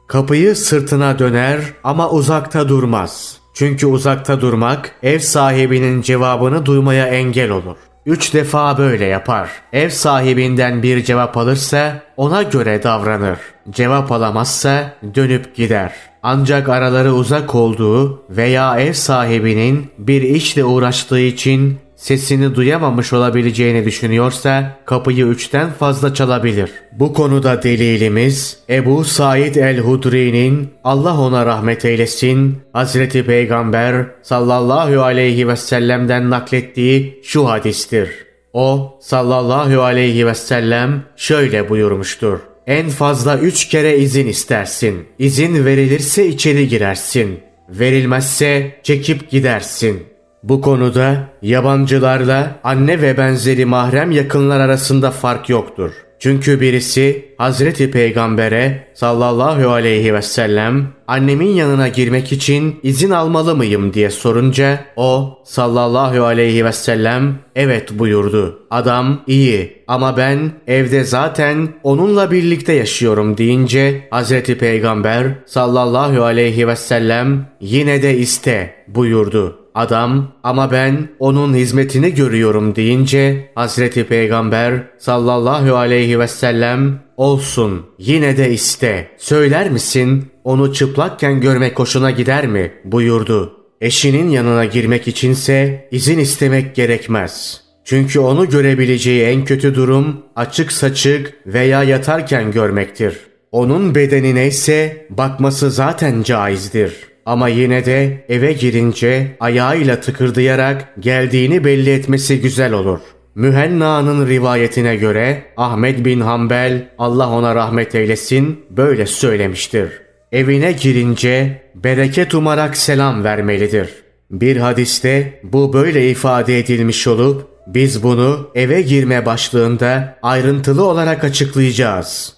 Kapıyı 0.07 0.55
sırtına 0.55 1.19
döner 1.19 1.59
ama 1.83 2.09
uzakta 2.09 2.69
durmaz. 2.69 3.37
Çünkü 3.53 3.87
uzakta 3.87 4.41
durmak 4.41 4.95
ev 5.03 5.19
sahibinin 5.19 6.01
cevabını 6.01 6.65
duymaya 6.65 7.07
engel 7.07 7.49
olur. 7.49 7.77
Üç 8.05 8.33
defa 8.33 8.77
böyle 8.77 9.05
yapar. 9.05 9.49
Ev 9.73 9.89
sahibinden 9.89 10.83
bir 10.83 11.03
cevap 11.03 11.37
alırsa 11.37 12.01
ona 12.17 12.43
göre 12.43 12.83
davranır. 12.83 13.39
Cevap 13.69 14.11
alamazsa 14.11 14.93
dönüp 15.15 15.55
gider. 15.55 15.93
Ancak 16.23 16.69
araları 16.69 17.13
uzak 17.13 17.55
olduğu 17.55 18.23
veya 18.29 18.79
ev 18.79 18.93
sahibinin 18.93 19.91
bir 19.97 20.21
işle 20.21 20.63
uğraştığı 20.63 21.19
için 21.19 21.77
sesini 21.95 22.55
duyamamış 22.55 23.13
olabileceğini 23.13 23.85
düşünüyorsa 23.85 24.79
kapıyı 24.85 25.25
üçten 25.25 25.71
fazla 25.71 26.13
çalabilir. 26.13 26.71
Bu 26.91 27.13
konuda 27.13 27.63
delilimiz 27.63 28.57
Ebu 28.69 29.03
Said 29.03 29.55
el-Hudri'nin 29.55 30.69
Allah 30.83 31.19
ona 31.19 31.45
rahmet 31.45 31.85
eylesin 31.85 32.57
Hazreti 32.73 33.25
Peygamber 33.25 34.05
sallallahu 34.21 35.01
aleyhi 35.01 35.47
ve 35.47 35.55
sellem'den 35.55 36.29
naklettiği 36.29 37.21
şu 37.23 37.49
hadistir. 37.49 38.09
O 38.53 38.97
sallallahu 39.01 39.81
aleyhi 39.81 40.27
ve 40.27 40.35
sellem 40.35 41.03
şöyle 41.15 41.69
buyurmuştur. 41.69 42.39
En 42.67 42.89
fazla 42.89 43.37
üç 43.37 43.67
kere 43.67 43.97
izin 43.97 44.27
istersin. 44.27 45.07
İzin 45.19 45.65
verilirse 45.65 46.27
içeri 46.27 46.67
girersin. 46.67 47.39
Verilmezse 47.69 48.79
çekip 48.83 49.31
gidersin.'' 49.31 50.13
Bu 50.43 50.61
konuda 50.61 51.29
yabancılarla 51.41 52.59
anne 52.63 53.01
ve 53.01 53.17
benzeri 53.17 53.65
mahrem 53.65 54.11
yakınlar 54.11 54.59
arasında 54.59 55.11
fark 55.11 55.49
yoktur. 55.49 55.91
Çünkü 56.23 56.61
birisi 56.61 57.25
Hazreti 57.37 57.91
Peygamber'e 57.91 58.87
sallallahu 58.93 59.69
aleyhi 59.69 60.13
ve 60.13 60.21
sellem 60.21 60.87
annemin 61.07 61.49
yanına 61.49 61.87
girmek 61.87 62.31
için 62.31 62.79
izin 62.83 63.09
almalı 63.09 63.55
mıyım 63.55 63.93
diye 63.93 64.09
sorunca 64.09 64.85
o 64.95 65.39
sallallahu 65.45 66.23
aleyhi 66.23 66.65
ve 66.65 66.71
sellem 66.71 67.35
evet 67.55 67.99
buyurdu. 67.99 68.59
Adam 68.71 69.21
iyi 69.27 69.83
ama 69.87 70.17
ben 70.17 70.51
evde 70.67 71.03
zaten 71.03 71.67
onunla 71.83 72.31
birlikte 72.31 72.73
yaşıyorum 72.73 73.37
deyince 73.37 74.07
Hazreti 74.11 74.57
Peygamber 74.57 75.27
sallallahu 75.45 76.23
aleyhi 76.23 76.67
ve 76.67 76.75
sellem 76.75 77.45
yine 77.61 78.03
de 78.03 78.17
iste 78.17 78.75
buyurdu. 78.87 79.62
Adam 79.75 80.31
ama 80.43 80.71
ben 80.71 81.09
onun 81.19 81.53
hizmetini 81.53 82.13
görüyorum 82.13 82.75
deyince 82.75 83.51
Hazreti 83.55 84.03
Peygamber 84.03 84.83
sallallahu 84.97 85.75
aleyhi 85.75 86.19
ve 86.19 86.27
sellem 86.27 86.99
olsun 87.17 87.85
yine 87.97 88.37
de 88.37 88.51
iste 88.51 89.07
söyler 89.17 89.69
misin 89.69 90.31
onu 90.43 90.73
çıplakken 90.73 91.41
görmek 91.41 91.79
hoşuna 91.79 92.11
gider 92.11 92.47
mi 92.47 92.71
buyurdu. 92.85 93.53
Eşinin 93.81 94.29
yanına 94.29 94.65
girmek 94.65 95.07
içinse 95.07 95.87
izin 95.91 96.19
istemek 96.19 96.75
gerekmez. 96.75 97.61
Çünkü 97.85 98.19
onu 98.19 98.49
görebileceği 98.49 99.23
en 99.23 99.45
kötü 99.45 99.75
durum 99.75 100.21
açık 100.35 100.71
saçık 100.71 101.33
veya 101.45 101.83
yatarken 101.83 102.51
görmektir. 102.51 103.19
Onun 103.51 103.95
bedenine 103.95 104.47
ise 104.47 105.07
bakması 105.09 105.71
zaten 105.71 106.23
caizdir.'' 106.23 107.12
Ama 107.25 107.47
yine 107.47 107.85
de 107.85 108.25
eve 108.29 108.53
girince 108.53 109.27
ayağıyla 109.39 109.99
tıkırdayarak 109.99 110.93
geldiğini 110.99 111.63
belli 111.63 111.89
etmesi 111.89 112.41
güzel 112.41 112.73
olur. 112.73 112.99
Mühenna'nın 113.35 114.27
rivayetine 114.27 114.95
göre 114.95 115.43
Ahmet 115.57 116.05
bin 116.05 116.19
Hanbel 116.19 116.89
Allah 116.97 117.29
ona 117.29 117.55
rahmet 117.55 117.95
eylesin 117.95 118.65
böyle 118.69 119.05
söylemiştir. 119.05 119.89
Evine 120.31 120.71
girince 120.71 121.61
bereket 121.75 122.33
umarak 122.33 122.77
selam 122.77 123.23
vermelidir. 123.23 123.89
Bir 124.31 124.57
hadiste 124.57 125.39
bu 125.43 125.73
böyle 125.73 126.09
ifade 126.09 126.59
edilmiş 126.59 127.07
olup 127.07 127.47
biz 127.67 128.03
bunu 128.03 128.49
eve 128.55 128.81
girme 128.81 129.25
başlığında 129.25 130.17
ayrıntılı 130.21 130.83
olarak 130.83 131.23
açıklayacağız. 131.23 132.33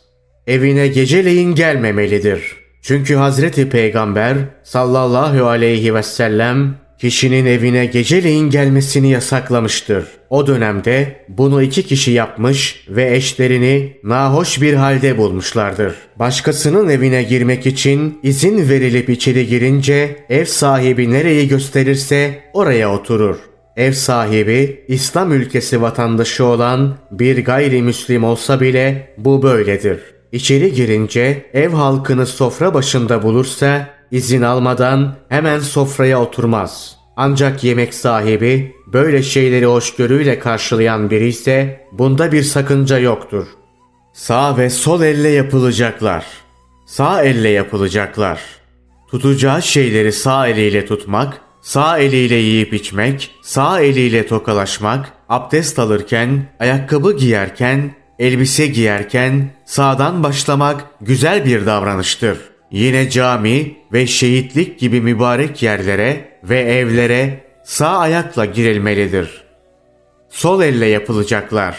Evine 0.48 0.88
geceleyin 0.88 1.56
gelmemelidir.'' 1.56 2.65
Çünkü 2.88 3.16
Hazreti 3.16 3.70
Peygamber 3.70 4.38
sallallahu 4.64 5.48
aleyhi 5.48 5.96
ve 5.96 6.04
sellem 6.04 6.76
kişinin 7.00 7.46
evine 7.46 7.86
geceleyin 7.86 8.50
gelmesini 8.50 9.10
yasaklamıştır. 9.10 10.06
O 10.30 10.48
dönemde 10.48 11.26
bunu 11.30 11.62
iki 11.62 11.84
kişi 11.84 12.12
yapmış 12.12 12.86
ve 12.90 13.16
eşlerini 13.16 13.98
nahoş 14.04 14.62
bir 14.62 14.74
halde 14.74 15.18
bulmuşlardır. 15.18 15.96
Başkasının 16.16 16.90
evine 16.90 17.24
girmek 17.24 17.66
için 17.66 18.20
izin 18.24 18.70
verilip 18.70 19.10
içeri 19.10 19.48
girince 19.48 20.16
ev 20.30 20.46
sahibi 20.46 21.12
nereyi 21.12 21.48
gösterirse 21.48 22.40
oraya 22.54 22.94
oturur. 22.94 23.36
Ev 23.78 23.92
sahibi 23.92 24.86
İslam 24.88 25.32
ülkesi 25.32 25.82
vatandaşı 25.82 26.46
olan 26.46 26.98
bir 27.12 27.46
gayrimüslim 27.46 28.24
olsa 28.24 28.62
bile 28.62 29.14
bu 29.18 29.44
böyledir. 29.44 30.15
İçeri 30.36 30.74
girince 30.74 31.46
ev 31.54 31.70
halkını 31.70 32.26
sofra 32.26 32.74
başında 32.74 33.24
bulursa 33.24 33.90
izin 34.12 34.42
almadan 34.42 35.16
hemen 35.30 35.60
sofraya 35.60 36.22
oturmaz. 36.22 36.98
Ancak 37.18 37.64
yemek 37.64 37.94
sahibi 37.94 38.76
böyle 38.94 39.24
şeyleri 39.24 39.66
hoşgörüyle 39.66 40.40
karşılayan 40.40 41.10
biri 41.10 41.28
ise 41.28 41.82
bunda 41.92 42.32
bir 42.32 42.44
sakınca 42.44 43.00
yoktur. 43.00 43.48
Sağ 44.14 44.58
ve 44.58 44.70
sol 44.70 45.02
elle 45.02 45.30
yapılacaklar. 45.30 46.26
Sağ 46.86 47.24
elle 47.24 47.50
yapılacaklar. 47.50 48.42
Tutacağı 49.12 49.62
şeyleri 49.62 50.12
sağ 50.12 50.48
eliyle 50.48 50.86
tutmak, 50.86 51.42
sağ 51.62 51.98
eliyle 51.98 52.36
yiyip 52.36 52.74
içmek, 52.74 53.32
sağ 53.42 53.82
eliyle 53.82 54.28
tokalaşmak, 54.28 55.12
abdest 55.30 55.80
alırken, 55.80 56.56
ayakkabı 56.60 57.18
giyerken, 57.18 58.05
elbise 58.20 58.68
giyerken 58.68 59.50
sağdan 59.66 60.24
başlamak 60.24 60.86
güzel 61.02 61.46
bir 61.46 61.66
davranıştır. 61.66 62.38
Yine 62.72 63.10
cami 63.10 63.78
ve 63.94 64.08
şehitlik 64.08 64.80
gibi 64.80 65.02
mübarek 65.02 65.64
yerlere 65.64 66.40
ve 66.44 66.60
evlere 66.60 67.44
sağ 67.64 67.98
ayakla 67.98 68.46
girilmelidir. 68.46 69.44
Sol 70.30 70.62
elle 70.62 70.86
yapılacaklar. 70.86 71.78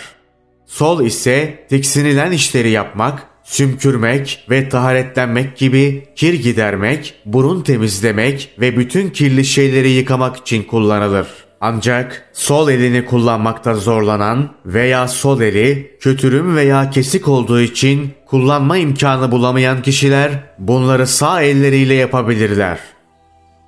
Sol 0.66 1.04
ise 1.04 1.66
tiksinilen 1.68 2.32
işleri 2.32 2.70
yapmak, 2.70 3.22
sümkürmek 3.44 4.46
ve 4.50 4.68
taharetlenmek 4.68 5.56
gibi 5.56 6.08
kir 6.16 6.34
gidermek, 6.34 7.14
burun 7.24 7.62
temizlemek 7.62 8.50
ve 8.60 8.76
bütün 8.76 9.10
kirli 9.10 9.44
şeyleri 9.44 9.90
yıkamak 9.90 10.36
için 10.36 10.62
kullanılır. 10.62 11.45
Ancak 11.68 12.22
sol 12.32 12.70
elini 12.70 13.04
kullanmakta 13.04 13.74
zorlanan 13.74 14.50
veya 14.66 15.08
sol 15.08 15.40
eli 15.40 15.96
kötürüm 16.00 16.56
veya 16.56 16.90
kesik 16.90 17.28
olduğu 17.28 17.60
için 17.60 18.14
kullanma 18.26 18.76
imkanı 18.76 19.32
bulamayan 19.32 19.82
kişiler 19.82 20.30
bunları 20.58 21.06
sağ 21.06 21.42
elleriyle 21.42 21.94
yapabilirler. 21.94 22.78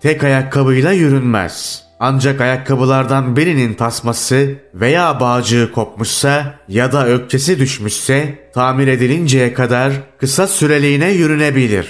Tek 0.03 0.24
ayakkabıyla 0.24 0.92
yürünmez. 0.92 1.84
Ancak 2.01 2.40
ayakkabılardan 2.40 3.36
birinin 3.36 3.74
tasması 3.74 4.55
veya 4.74 5.20
bağcığı 5.20 5.72
kopmuşsa 5.72 6.55
ya 6.68 6.92
da 6.92 7.07
ökçesi 7.07 7.59
düşmüşse 7.59 8.51
tamir 8.55 8.86
edilinceye 8.86 9.55
kadar 9.55 9.92
kısa 10.20 10.46
süreliğine 10.46 11.11
yürünebilir. 11.11 11.88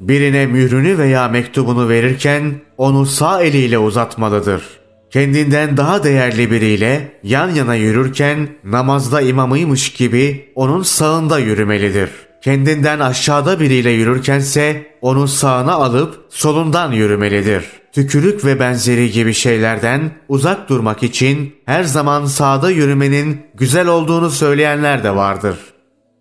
Birine 0.00 0.46
mührünü 0.46 0.98
veya 0.98 1.28
mektubunu 1.28 1.88
verirken 1.88 2.54
onu 2.78 3.06
sağ 3.06 3.42
eliyle 3.42 3.78
uzatmalıdır. 3.78 4.81
Kendinden 5.12 5.76
daha 5.76 6.04
değerli 6.04 6.50
biriyle 6.50 7.20
yan 7.22 7.50
yana 7.50 7.74
yürürken 7.74 8.48
namazda 8.64 9.20
imamıymış 9.20 9.92
gibi 9.92 10.52
onun 10.54 10.82
sağında 10.82 11.38
yürümelidir. 11.38 12.10
Kendinden 12.44 13.00
aşağıda 13.00 13.60
biriyle 13.60 13.90
yürürkense 13.90 14.86
onun 15.00 15.26
sağına 15.26 15.72
alıp 15.72 16.26
solundan 16.30 16.92
yürümelidir.'' 16.92 17.82
tükürük 17.92 18.44
ve 18.44 18.60
benzeri 18.60 19.10
gibi 19.10 19.34
şeylerden 19.34 20.10
uzak 20.28 20.68
durmak 20.68 21.02
için 21.02 21.56
her 21.66 21.84
zaman 21.84 22.26
sağda 22.26 22.70
yürümenin 22.70 23.40
güzel 23.54 23.86
olduğunu 23.86 24.30
söyleyenler 24.30 25.04
de 25.04 25.16
vardır. 25.16 25.56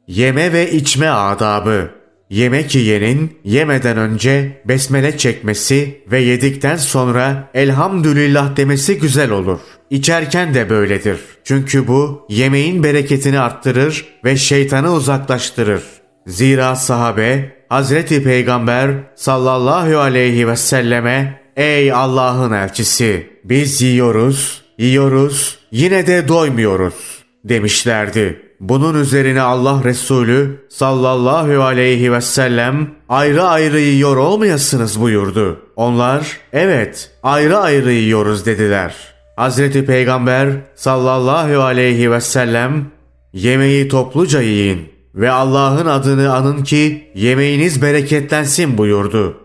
Yeme 0.07 0.53
ve 0.53 0.71
içme 0.71 1.09
adabı 1.09 2.00
Yemek 2.31 2.75
yiyenin 2.75 3.37
yemeden 3.43 3.97
önce 3.97 4.61
besmele 4.65 5.17
çekmesi 5.17 6.01
ve 6.11 6.19
yedikten 6.19 6.77
sonra 6.77 7.49
elhamdülillah 7.53 8.55
demesi 8.57 8.99
güzel 8.99 9.31
olur. 9.31 9.59
İçerken 9.89 10.53
de 10.53 10.69
böyledir. 10.69 11.19
Çünkü 11.43 11.87
bu 11.87 12.25
yemeğin 12.29 12.83
bereketini 12.83 13.39
arttırır 13.39 14.05
ve 14.25 14.37
şeytanı 14.37 14.93
uzaklaştırır. 14.93 15.83
Zira 16.27 16.75
sahabe 16.75 17.55
Hazreti 17.69 18.23
Peygamber 18.23 18.91
sallallahu 19.15 19.97
aleyhi 19.97 20.47
ve 20.47 20.55
selleme 20.55 21.41
Ey 21.57 21.91
Allah'ın 21.91 22.51
elçisi 22.51 23.29
biz 23.43 23.81
yiyoruz, 23.81 24.61
yiyoruz, 24.77 25.59
yine 25.71 26.07
de 26.07 26.27
doymuyoruz 26.27 27.23
demişlerdi. 27.43 28.50
Bunun 28.61 29.01
üzerine 29.01 29.41
Allah 29.41 29.83
Resulü 29.83 30.65
sallallahu 30.69 31.63
aleyhi 31.63 32.11
ve 32.11 32.21
sellem 32.21 32.89
ayrı 33.09 33.43
ayrı 33.43 33.79
yiyor 33.79 34.17
olmayasınız 34.17 35.01
buyurdu. 35.01 35.59
Onlar 35.75 36.37
evet 36.53 37.11
ayrı 37.23 37.57
ayrı 37.57 37.91
yiyoruz 37.91 38.45
dediler. 38.45 38.95
Hazreti 39.35 39.85
Peygamber 39.85 40.49
sallallahu 40.75 41.61
aleyhi 41.61 42.11
ve 42.11 42.21
sellem 42.21 42.85
yemeği 43.33 43.87
topluca 43.87 44.41
yiyin 44.41 44.89
ve 45.15 45.31
Allah'ın 45.31 45.85
adını 45.85 46.33
anın 46.33 46.63
ki 46.63 47.11
yemeğiniz 47.15 47.81
bereketlensin 47.81 48.77
buyurdu. 48.77 49.37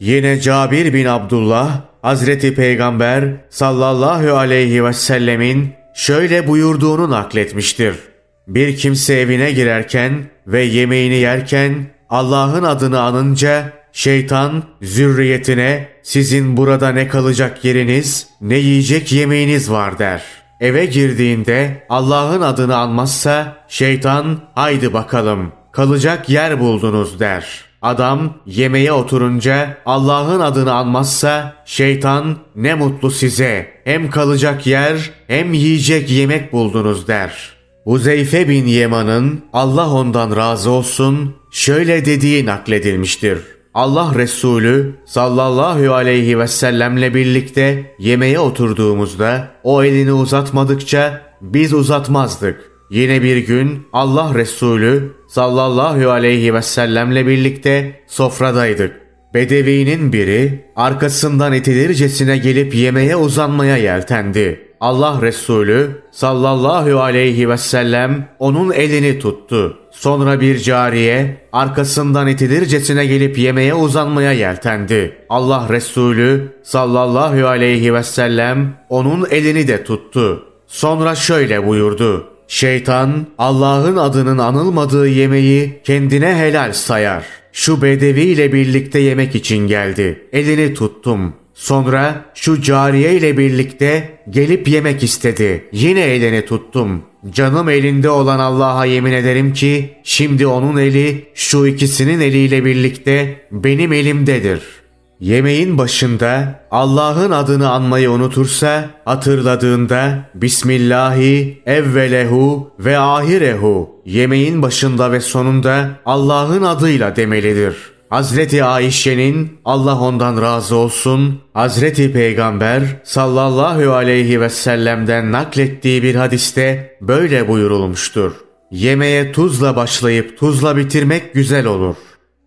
Yine 0.00 0.40
Cabir 0.40 0.92
bin 0.92 1.06
Abdullah 1.06 1.80
Hazreti 2.02 2.54
Peygamber 2.54 3.24
sallallahu 3.50 4.36
aleyhi 4.36 4.84
ve 4.84 4.92
sellemin 4.92 5.72
şöyle 5.94 6.48
buyurduğunu 6.48 7.10
nakletmiştir. 7.10 8.11
Bir 8.48 8.76
kimse 8.76 9.14
evine 9.14 9.52
girerken 9.52 10.12
ve 10.46 10.62
yemeğini 10.62 11.14
yerken 11.14 11.86
Allah'ın 12.10 12.64
adını 12.64 13.00
anınca 13.00 13.72
şeytan 13.92 14.62
zürriyetine 14.82 15.88
sizin 16.02 16.56
burada 16.56 16.88
ne 16.88 17.08
kalacak 17.08 17.64
yeriniz 17.64 18.26
ne 18.40 18.56
yiyecek 18.56 19.12
yemeğiniz 19.12 19.70
var 19.70 19.98
der. 19.98 20.22
Eve 20.60 20.86
girdiğinde 20.86 21.86
Allah'ın 21.88 22.40
adını 22.40 22.76
anmazsa 22.76 23.56
şeytan 23.68 24.40
haydi 24.54 24.92
bakalım 24.92 25.52
kalacak 25.72 26.28
yer 26.28 26.60
buldunuz 26.60 27.20
der.'' 27.20 27.72
Adam 27.82 28.34
yemeğe 28.46 28.92
oturunca 28.92 29.76
Allah'ın 29.86 30.40
adını 30.40 30.72
anmazsa 30.72 31.56
şeytan 31.64 32.36
ne 32.56 32.74
mutlu 32.74 33.10
size 33.10 33.68
hem 33.84 34.10
kalacak 34.10 34.66
yer 34.66 35.10
hem 35.26 35.52
yiyecek 35.52 36.10
yemek 36.10 36.52
buldunuz 36.52 37.08
der. 37.08 37.61
Huzeyfe 37.84 38.48
bin 38.48 38.66
Yeman'ın 38.66 39.40
Allah 39.52 39.90
ondan 39.92 40.36
razı 40.36 40.70
olsun 40.70 41.34
şöyle 41.50 42.04
dediği 42.04 42.46
nakledilmiştir. 42.46 43.38
Allah 43.74 44.12
Resulü 44.16 44.94
sallallahu 45.04 45.94
aleyhi 45.94 46.38
ve 46.38 46.48
sellemle 46.48 47.14
birlikte 47.14 47.94
yemeğe 47.98 48.38
oturduğumuzda 48.38 49.48
o 49.62 49.84
elini 49.84 50.12
uzatmadıkça 50.12 51.22
biz 51.40 51.72
uzatmazdık. 51.72 52.60
Yine 52.90 53.22
bir 53.22 53.36
gün 53.36 53.86
Allah 53.92 54.34
Resulü 54.34 55.12
sallallahu 55.28 56.10
aleyhi 56.10 56.54
ve 56.54 56.62
sellemle 56.62 57.26
birlikte 57.26 58.00
sofradaydık. 58.06 59.00
Bedevinin 59.34 60.12
biri 60.12 60.64
arkasından 60.76 61.52
itilircesine 61.52 62.38
gelip 62.38 62.74
yemeğe 62.74 63.16
uzanmaya 63.16 63.76
yeltendi. 63.76 64.71
Allah 64.82 65.18
Resulü 65.22 66.02
sallallahu 66.10 67.00
aleyhi 67.00 67.48
ve 67.48 67.56
sellem 67.56 68.28
onun 68.38 68.72
elini 68.72 69.18
tuttu. 69.18 69.78
Sonra 69.90 70.40
bir 70.40 70.58
cariye 70.58 71.46
arkasından 71.52 72.28
itilircesine 72.28 73.06
gelip 73.06 73.38
yemeğe 73.38 73.74
uzanmaya 73.74 74.32
yeltendi. 74.32 75.16
Allah 75.28 75.66
Resulü 75.70 76.52
sallallahu 76.62 77.46
aleyhi 77.46 77.94
ve 77.94 78.02
sellem 78.02 78.74
onun 78.88 79.26
elini 79.30 79.68
de 79.68 79.84
tuttu. 79.84 80.42
Sonra 80.66 81.14
şöyle 81.14 81.66
buyurdu. 81.66 82.28
Şeytan 82.48 83.26
Allah'ın 83.38 83.96
adının 83.96 84.38
anılmadığı 84.38 85.08
yemeği 85.08 85.80
kendine 85.84 86.36
helal 86.36 86.72
sayar. 86.72 87.24
Şu 87.52 87.82
bedevi 87.82 88.20
ile 88.20 88.52
birlikte 88.52 88.98
yemek 88.98 89.34
için 89.34 89.58
geldi. 89.58 90.28
Elini 90.32 90.74
tuttum. 90.74 91.34
Sonra 91.54 92.24
şu 92.34 92.62
cariye 92.62 93.14
ile 93.14 93.38
birlikte 93.38 94.18
gelip 94.30 94.68
yemek 94.68 95.02
istedi. 95.02 95.68
Yine 95.72 96.00
elini 96.00 96.46
tuttum. 96.46 97.02
Canım 97.30 97.68
elinde 97.68 98.10
olan 98.10 98.38
Allah'a 98.38 98.84
yemin 98.84 99.12
ederim 99.12 99.52
ki 99.52 99.94
şimdi 100.04 100.46
onun 100.46 100.76
eli 100.76 101.28
şu 101.34 101.66
ikisinin 101.66 102.20
eliyle 102.20 102.64
birlikte 102.64 103.46
benim 103.50 103.92
elimdedir.'' 103.92 104.82
Yemeğin 105.22 105.78
başında 105.78 106.60
Allah'ın 106.70 107.30
adını 107.30 107.70
anmayı 107.70 108.10
unutursa 108.10 108.90
hatırladığında 109.04 110.30
Bismillahi 110.34 111.62
evvelehu 111.66 112.70
ve 112.78 112.98
ahirehu 112.98 113.90
yemeğin 114.04 114.62
başında 114.62 115.12
ve 115.12 115.20
sonunda 115.20 115.88
Allah'ın 116.06 116.62
adıyla 116.62 117.16
demelidir. 117.16 117.91
Hazreti 118.12 118.64
Ayşe'nin 118.64 119.58
Allah 119.64 120.00
ondan 120.00 120.42
razı 120.42 120.76
olsun 120.76 121.40
Hazreti 121.54 122.12
Peygamber 122.12 122.82
sallallahu 123.04 123.92
aleyhi 123.92 124.40
ve 124.40 124.48
sellem'den 124.48 125.32
naklettiği 125.32 126.02
bir 126.02 126.14
hadiste 126.14 126.96
böyle 127.00 127.48
buyurulmuştur. 127.48 128.32
Yemeğe 128.70 129.32
tuzla 129.32 129.76
başlayıp 129.76 130.38
tuzla 130.38 130.76
bitirmek 130.76 131.34
güzel 131.34 131.66
olur. 131.66 131.96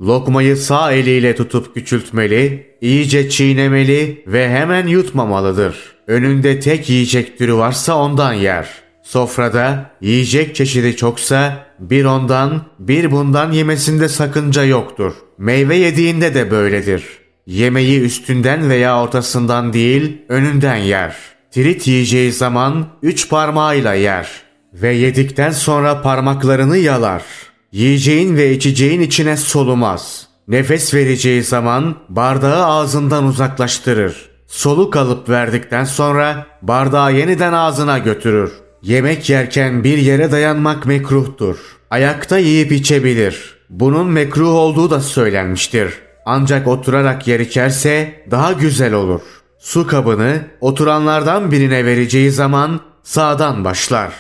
Lokmayı 0.02 0.58
sağ 0.58 0.92
eliyle 0.92 1.36
tutup 1.36 1.74
küçültmeli, 1.74 2.68
iyice 2.82 3.30
çiğnemeli 3.30 4.24
ve 4.28 4.50
hemen 4.50 4.88
yutmamalıdır. 4.88 5.76
Önünde 6.08 6.60
tek 6.60 6.90
yiyecek 6.90 7.38
türü 7.38 7.56
varsa 7.56 7.98
ondan 7.98 8.34
yer. 8.34 8.85
Sofrada 9.06 9.92
yiyecek 10.02 10.56
çeşidi 10.56 10.96
çoksa 10.96 11.66
bir 11.80 12.06
ondan 12.06 12.62
bir 12.80 13.12
bundan 13.12 13.52
yemesinde 13.52 14.10
sakınca 14.10 14.64
yoktur. 14.64 15.14
Meyve 15.38 15.76
yediğinde 15.76 16.34
de 16.36 16.52
böyledir. 16.52 17.04
Yemeği 17.48 18.02
üstünden 18.02 18.70
veya 18.70 19.02
ortasından 19.02 19.74
değil, 19.74 20.18
önünden 20.30 20.76
yer. 20.76 21.16
Tirit 21.52 21.88
yiyeceği 21.88 22.32
zaman 22.32 22.88
üç 23.02 23.30
parmağıyla 23.30 23.94
yer. 23.94 24.30
Ve 24.74 24.94
yedikten 24.94 25.52
sonra 25.52 26.02
parmaklarını 26.02 26.78
yalar. 26.78 27.24
Yiyeceğin 27.72 28.38
ve 28.38 28.52
içeceğin 28.52 29.02
içine 29.02 29.38
solumaz. 29.38 30.28
Nefes 30.48 30.94
vereceği 30.94 31.44
zaman 31.44 31.96
bardağı 32.10 32.66
ağzından 32.66 33.26
uzaklaştırır. 33.26 34.30
Soluk 34.48 34.96
alıp 34.96 35.30
verdikten 35.30 35.84
sonra 35.84 36.46
bardağı 36.62 37.14
yeniden 37.14 37.54
ağzına 37.54 37.98
götürür. 37.98 38.65
Yemek 38.86 39.30
yerken 39.30 39.84
bir 39.84 39.98
yere 39.98 40.32
dayanmak 40.32 40.86
mekruhtur. 40.86 41.58
Ayakta 41.90 42.38
yiyip 42.38 42.72
içebilir. 42.72 43.56
Bunun 43.70 44.08
mekruh 44.08 44.50
olduğu 44.50 44.90
da 44.90 45.00
söylenmiştir. 45.00 45.94
Ancak 46.26 46.68
oturarak 46.68 47.28
yer 47.28 47.40
içerse 47.40 48.24
daha 48.32 48.52
güzel 48.52 48.94
olur. 48.94 49.22
Su 49.60 49.88
kabını 49.88 50.42
oturanlardan 50.62 51.52
birine 51.52 51.86
vereceği 51.86 52.32
zaman 52.32 52.80
sağdan 53.04 53.66
başlar. 53.66 54.14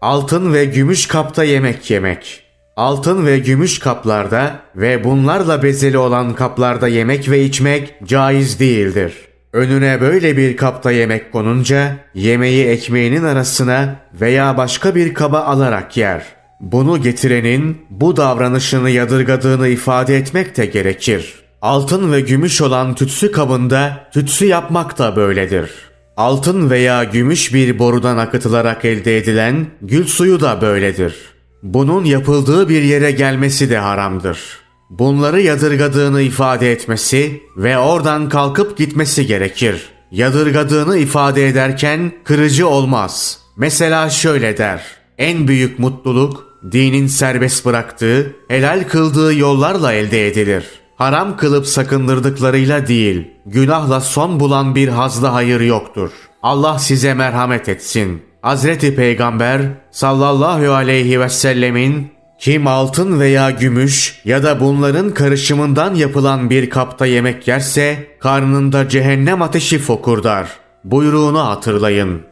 Altın 0.00 0.52
ve 0.52 0.64
gümüş 0.64 1.06
kapta 1.06 1.44
yemek 1.44 1.90
yemek. 1.90 2.42
Altın 2.76 3.26
ve 3.26 3.38
gümüş 3.38 3.78
kaplarda 3.78 4.60
ve 4.76 5.04
bunlarla 5.04 5.62
bezeli 5.62 5.98
olan 5.98 6.34
kaplarda 6.34 6.88
yemek 6.88 7.30
ve 7.30 7.44
içmek 7.44 7.94
caiz 8.04 8.60
değildir. 8.60 9.31
Önüne 9.52 10.00
böyle 10.00 10.36
bir 10.36 10.56
kapta 10.56 10.90
yemek 10.90 11.32
konunca 11.32 11.96
yemeği 12.14 12.66
ekmeğinin 12.66 13.24
arasına 13.24 13.96
veya 14.20 14.56
başka 14.56 14.94
bir 14.94 15.14
kaba 15.14 15.40
alarak 15.40 15.96
yer. 15.96 16.22
Bunu 16.60 17.02
getirenin 17.02 17.86
bu 17.90 18.16
davranışını 18.16 18.90
yadırgadığını 18.90 19.68
ifade 19.68 20.16
etmek 20.16 20.56
de 20.56 20.66
gerekir. 20.66 21.34
Altın 21.62 22.12
ve 22.12 22.20
gümüş 22.20 22.60
olan 22.62 22.94
tütsü 22.94 23.32
kabında 23.32 24.08
tütsü 24.12 24.46
yapmak 24.46 24.98
da 24.98 25.16
böyledir. 25.16 25.70
Altın 26.16 26.70
veya 26.70 27.04
gümüş 27.04 27.54
bir 27.54 27.78
borudan 27.78 28.18
akıtılarak 28.18 28.84
elde 28.84 29.16
edilen 29.16 29.66
gül 29.82 30.06
suyu 30.06 30.40
da 30.40 30.60
böyledir. 30.60 31.14
Bunun 31.62 32.04
yapıldığı 32.04 32.68
bir 32.68 32.82
yere 32.82 33.10
gelmesi 33.10 33.70
de 33.70 33.78
haramdır. 33.78 34.61
Bunları 34.98 35.40
yadırgadığını 35.40 36.22
ifade 36.22 36.72
etmesi 36.72 37.42
ve 37.56 37.78
oradan 37.78 38.28
kalkıp 38.28 38.78
gitmesi 38.78 39.26
gerekir. 39.26 39.88
Yadırgadığını 40.10 40.98
ifade 40.98 41.48
ederken 41.48 42.12
kırıcı 42.24 42.68
olmaz. 42.68 43.38
Mesela 43.56 44.10
şöyle 44.10 44.58
der. 44.58 44.82
En 45.18 45.48
büyük 45.48 45.78
mutluluk 45.78 46.46
dinin 46.72 47.06
serbest 47.06 47.66
bıraktığı, 47.66 48.36
helal 48.48 48.84
kıldığı 48.88 49.34
yollarla 49.34 49.92
elde 49.92 50.26
edilir.'' 50.26 50.82
haram 51.02 51.36
kılıp 51.36 51.66
sakındırdıklarıyla 51.66 52.86
değil, 52.86 53.28
günahla 53.46 54.00
son 54.00 54.40
bulan 54.40 54.74
bir 54.74 54.88
hazda 54.88 55.34
hayır 55.34 55.60
yoktur. 55.60 56.10
Allah 56.42 56.78
size 56.78 57.14
merhamet 57.14 57.68
etsin. 57.68 58.22
Hazreti 58.42 58.94
Peygamber 58.94 59.60
sallallahu 59.90 60.72
aleyhi 60.72 61.20
ve 61.20 61.28
sellemin 61.28 62.11
kim 62.42 62.66
altın 62.66 63.20
veya 63.20 63.50
gümüş 63.50 64.20
ya 64.24 64.42
da 64.42 64.60
bunların 64.60 65.14
karışımından 65.14 65.94
yapılan 65.94 66.50
bir 66.50 66.70
kapta 66.70 67.06
yemek 67.06 67.48
yerse 67.48 68.06
karnında 68.20 68.88
cehennem 68.88 69.42
ateşi 69.42 69.78
fokurdar. 69.78 70.48
Buyruğunu 70.84 71.46
hatırlayın. 71.48 72.22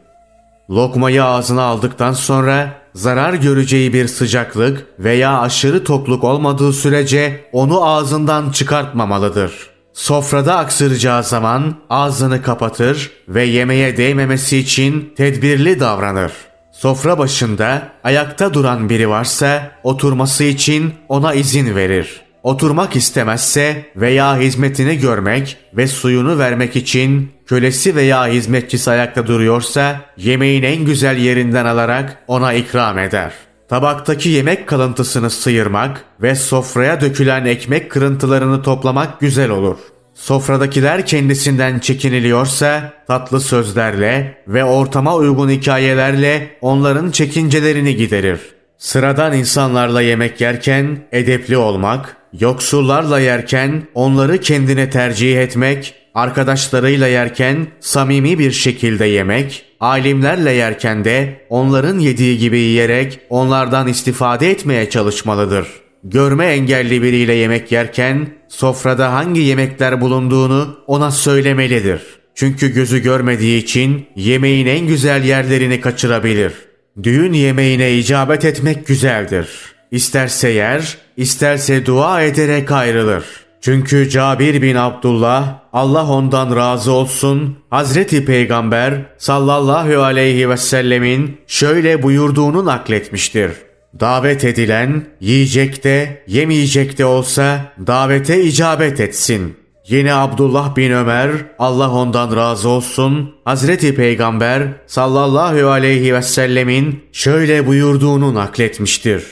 Lokmayı 0.69 1.23
ağzına 1.23 1.61
aldıktan 1.61 2.13
sonra 2.13 2.69
zarar 2.95 3.33
göreceği 3.33 3.93
bir 3.93 4.07
sıcaklık 4.07 4.87
veya 4.99 5.39
aşırı 5.39 5.83
tokluk 5.83 6.23
olmadığı 6.23 6.73
sürece 6.73 7.45
onu 7.51 7.85
ağzından 7.85 8.51
çıkartmamalıdır. 8.51 9.53
Sofrada 9.93 10.57
aksıracağı 10.57 11.23
zaman 11.23 11.75
ağzını 11.89 12.41
kapatır 12.41 13.11
ve 13.27 13.43
yemeğe 13.43 13.97
değmemesi 13.97 14.57
için 14.57 15.13
tedbirli 15.17 15.79
davranır. 15.79 16.50
Sofra 16.81 17.17
başında 17.17 17.87
ayakta 18.03 18.53
duran 18.53 18.89
biri 18.89 19.09
varsa 19.09 19.71
oturması 19.83 20.43
için 20.43 20.93
ona 21.09 21.33
izin 21.33 21.75
verir. 21.75 22.21
Oturmak 22.43 22.95
istemezse 22.95 23.85
veya 23.95 24.37
hizmetini 24.37 24.97
görmek 24.97 25.57
ve 25.73 25.87
suyunu 25.87 26.39
vermek 26.39 26.75
için 26.75 27.31
kölesi 27.45 27.95
veya 27.95 28.27
hizmetçisi 28.27 28.91
ayakta 28.91 29.27
duruyorsa 29.27 30.01
yemeğin 30.17 30.63
en 30.63 30.85
güzel 30.85 31.17
yerinden 31.17 31.65
alarak 31.65 32.17
ona 32.27 32.53
ikram 32.53 32.97
eder. 32.99 33.33
Tabaktaki 33.69 34.29
yemek 34.29 34.67
kalıntısını 34.67 35.29
sıyırmak 35.29 36.05
ve 36.21 36.35
sofraya 36.35 37.01
dökülen 37.01 37.45
ekmek 37.45 37.91
kırıntılarını 37.91 38.61
toplamak 38.61 39.19
güzel 39.19 39.49
olur. 39.49 39.77
Sofradakiler 40.21 41.05
kendisinden 41.05 41.79
çekiniliyorsa 41.79 42.93
tatlı 43.07 43.41
sözlerle 43.41 44.37
ve 44.47 44.63
ortama 44.63 45.15
uygun 45.15 45.49
hikayelerle 45.49 46.57
onların 46.61 47.11
çekincelerini 47.11 47.95
giderir. 47.95 48.39
Sıradan 48.77 49.33
insanlarla 49.33 50.01
yemek 50.01 50.41
yerken 50.41 50.97
edepli 51.11 51.57
olmak, 51.57 52.17
yoksullarla 52.39 53.19
yerken 53.19 53.83
onları 53.93 54.37
kendine 54.41 54.89
tercih 54.89 55.41
etmek, 55.41 55.93
arkadaşlarıyla 56.13 57.07
yerken 57.07 57.67
samimi 57.79 58.39
bir 58.39 58.51
şekilde 58.51 59.05
yemek, 59.05 59.65
alimlerle 59.79 60.51
yerken 60.51 61.05
de 61.05 61.45
onların 61.49 61.99
yediği 61.99 62.37
gibi 62.37 62.59
yiyerek 62.59 63.19
onlardan 63.29 63.87
istifade 63.87 64.51
etmeye 64.51 64.89
çalışmalıdır. 64.89 65.80
Görme 66.03 66.45
engelli 66.45 67.01
biriyle 67.01 67.33
yemek 67.33 67.71
yerken 67.71 68.27
sofrada 68.47 69.13
hangi 69.13 69.41
yemekler 69.41 70.01
bulunduğunu 70.01 70.77
ona 70.87 71.11
söylemelidir. 71.11 72.01
Çünkü 72.35 72.73
gözü 72.73 72.99
görmediği 72.99 73.63
için 73.63 74.05
yemeğin 74.15 74.67
en 74.67 74.87
güzel 74.87 75.23
yerlerini 75.23 75.81
kaçırabilir.'' 75.81 76.71
Düğün 77.03 77.33
yemeğine 77.33 77.93
icabet 77.93 78.45
etmek 78.45 78.87
güzeldir. 78.87 79.47
İsterse 79.91 80.49
yer, 80.49 80.97
isterse 81.17 81.85
dua 81.85 82.21
ederek 82.21 82.71
ayrılır. 82.71 83.23
Çünkü 83.61 84.09
Cabir 84.09 84.61
bin 84.61 84.75
Abdullah, 84.75 85.59
Allah 85.73 86.07
ondan 86.07 86.55
razı 86.55 86.91
olsun, 86.91 87.57
Hazreti 87.69 88.25
Peygamber 88.25 88.93
sallallahu 89.17 90.01
aleyhi 90.01 90.49
ve 90.49 90.57
sellemin 90.57 91.37
şöyle 91.47 92.03
buyurduğunu 92.03 92.65
nakletmiştir. 92.65 93.51
Davet 93.99 94.45
edilen, 94.45 95.05
yiyecek 95.19 95.83
de, 95.83 96.23
yemeyecek 96.27 96.97
de 96.97 97.05
olsa 97.05 97.73
davete 97.87 98.43
icabet 98.43 98.99
etsin. 98.99 99.55
Yine 99.87 100.13
Abdullah 100.13 100.75
bin 100.75 100.91
Ömer, 100.91 101.31
Allah 101.59 101.91
ondan 101.91 102.35
razı 102.35 102.69
olsun, 102.69 103.35
Hazreti 103.45 103.95
Peygamber 103.95 104.67
sallallahu 104.87 105.67
aleyhi 105.67 106.13
ve 106.13 106.21
sellemin 106.21 107.03
şöyle 107.11 107.67
buyurduğunu 107.67 108.33
nakletmiştir. 108.33 109.23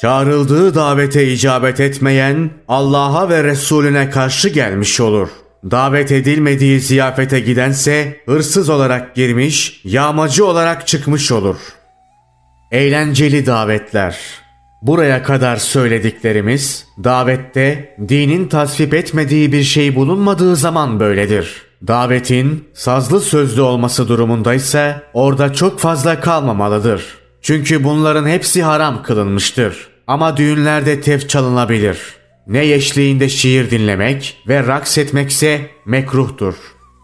Çağrıldığı 0.00 0.74
davete 0.74 1.32
icabet 1.32 1.80
etmeyen 1.80 2.50
Allah'a 2.68 3.28
ve 3.28 3.44
Resulüne 3.44 4.10
karşı 4.10 4.48
gelmiş 4.48 5.00
olur. 5.00 5.28
Davet 5.70 6.12
edilmediği 6.12 6.80
ziyafete 6.80 7.40
gidense 7.40 8.20
hırsız 8.26 8.68
olarak 8.68 9.14
girmiş, 9.14 9.80
yağmacı 9.84 10.46
olarak 10.46 10.86
çıkmış 10.86 11.32
olur. 11.32 11.56
Eğlenceli 12.72 13.46
davetler 13.46 14.18
Buraya 14.82 15.22
kadar 15.22 15.56
söylediklerimiz 15.56 16.86
davette 17.04 17.96
dinin 18.08 18.48
tasvip 18.48 18.94
etmediği 18.94 19.52
bir 19.52 19.62
şey 19.62 19.94
bulunmadığı 19.94 20.56
zaman 20.56 21.00
böyledir. 21.00 21.62
Davetin 21.86 22.68
sazlı 22.74 23.20
sözlü 23.20 23.60
olması 23.60 24.08
durumunda 24.08 24.54
ise 24.54 25.02
orada 25.12 25.52
çok 25.52 25.80
fazla 25.80 26.20
kalmamalıdır. 26.20 27.04
Çünkü 27.42 27.84
bunların 27.84 28.28
hepsi 28.28 28.62
haram 28.62 29.02
kılınmıştır. 29.02 29.88
Ama 30.06 30.36
düğünlerde 30.36 31.00
tef 31.00 31.28
çalınabilir. 31.28 31.98
Ne 32.46 32.72
eşliğinde 32.72 33.28
şiir 33.28 33.70
dinlemek 33.70 34.36
ve 34.48 34.66
raks 34.66 34.98
etmekse 34.98 35.60
mekruhtur. 35.86 36.54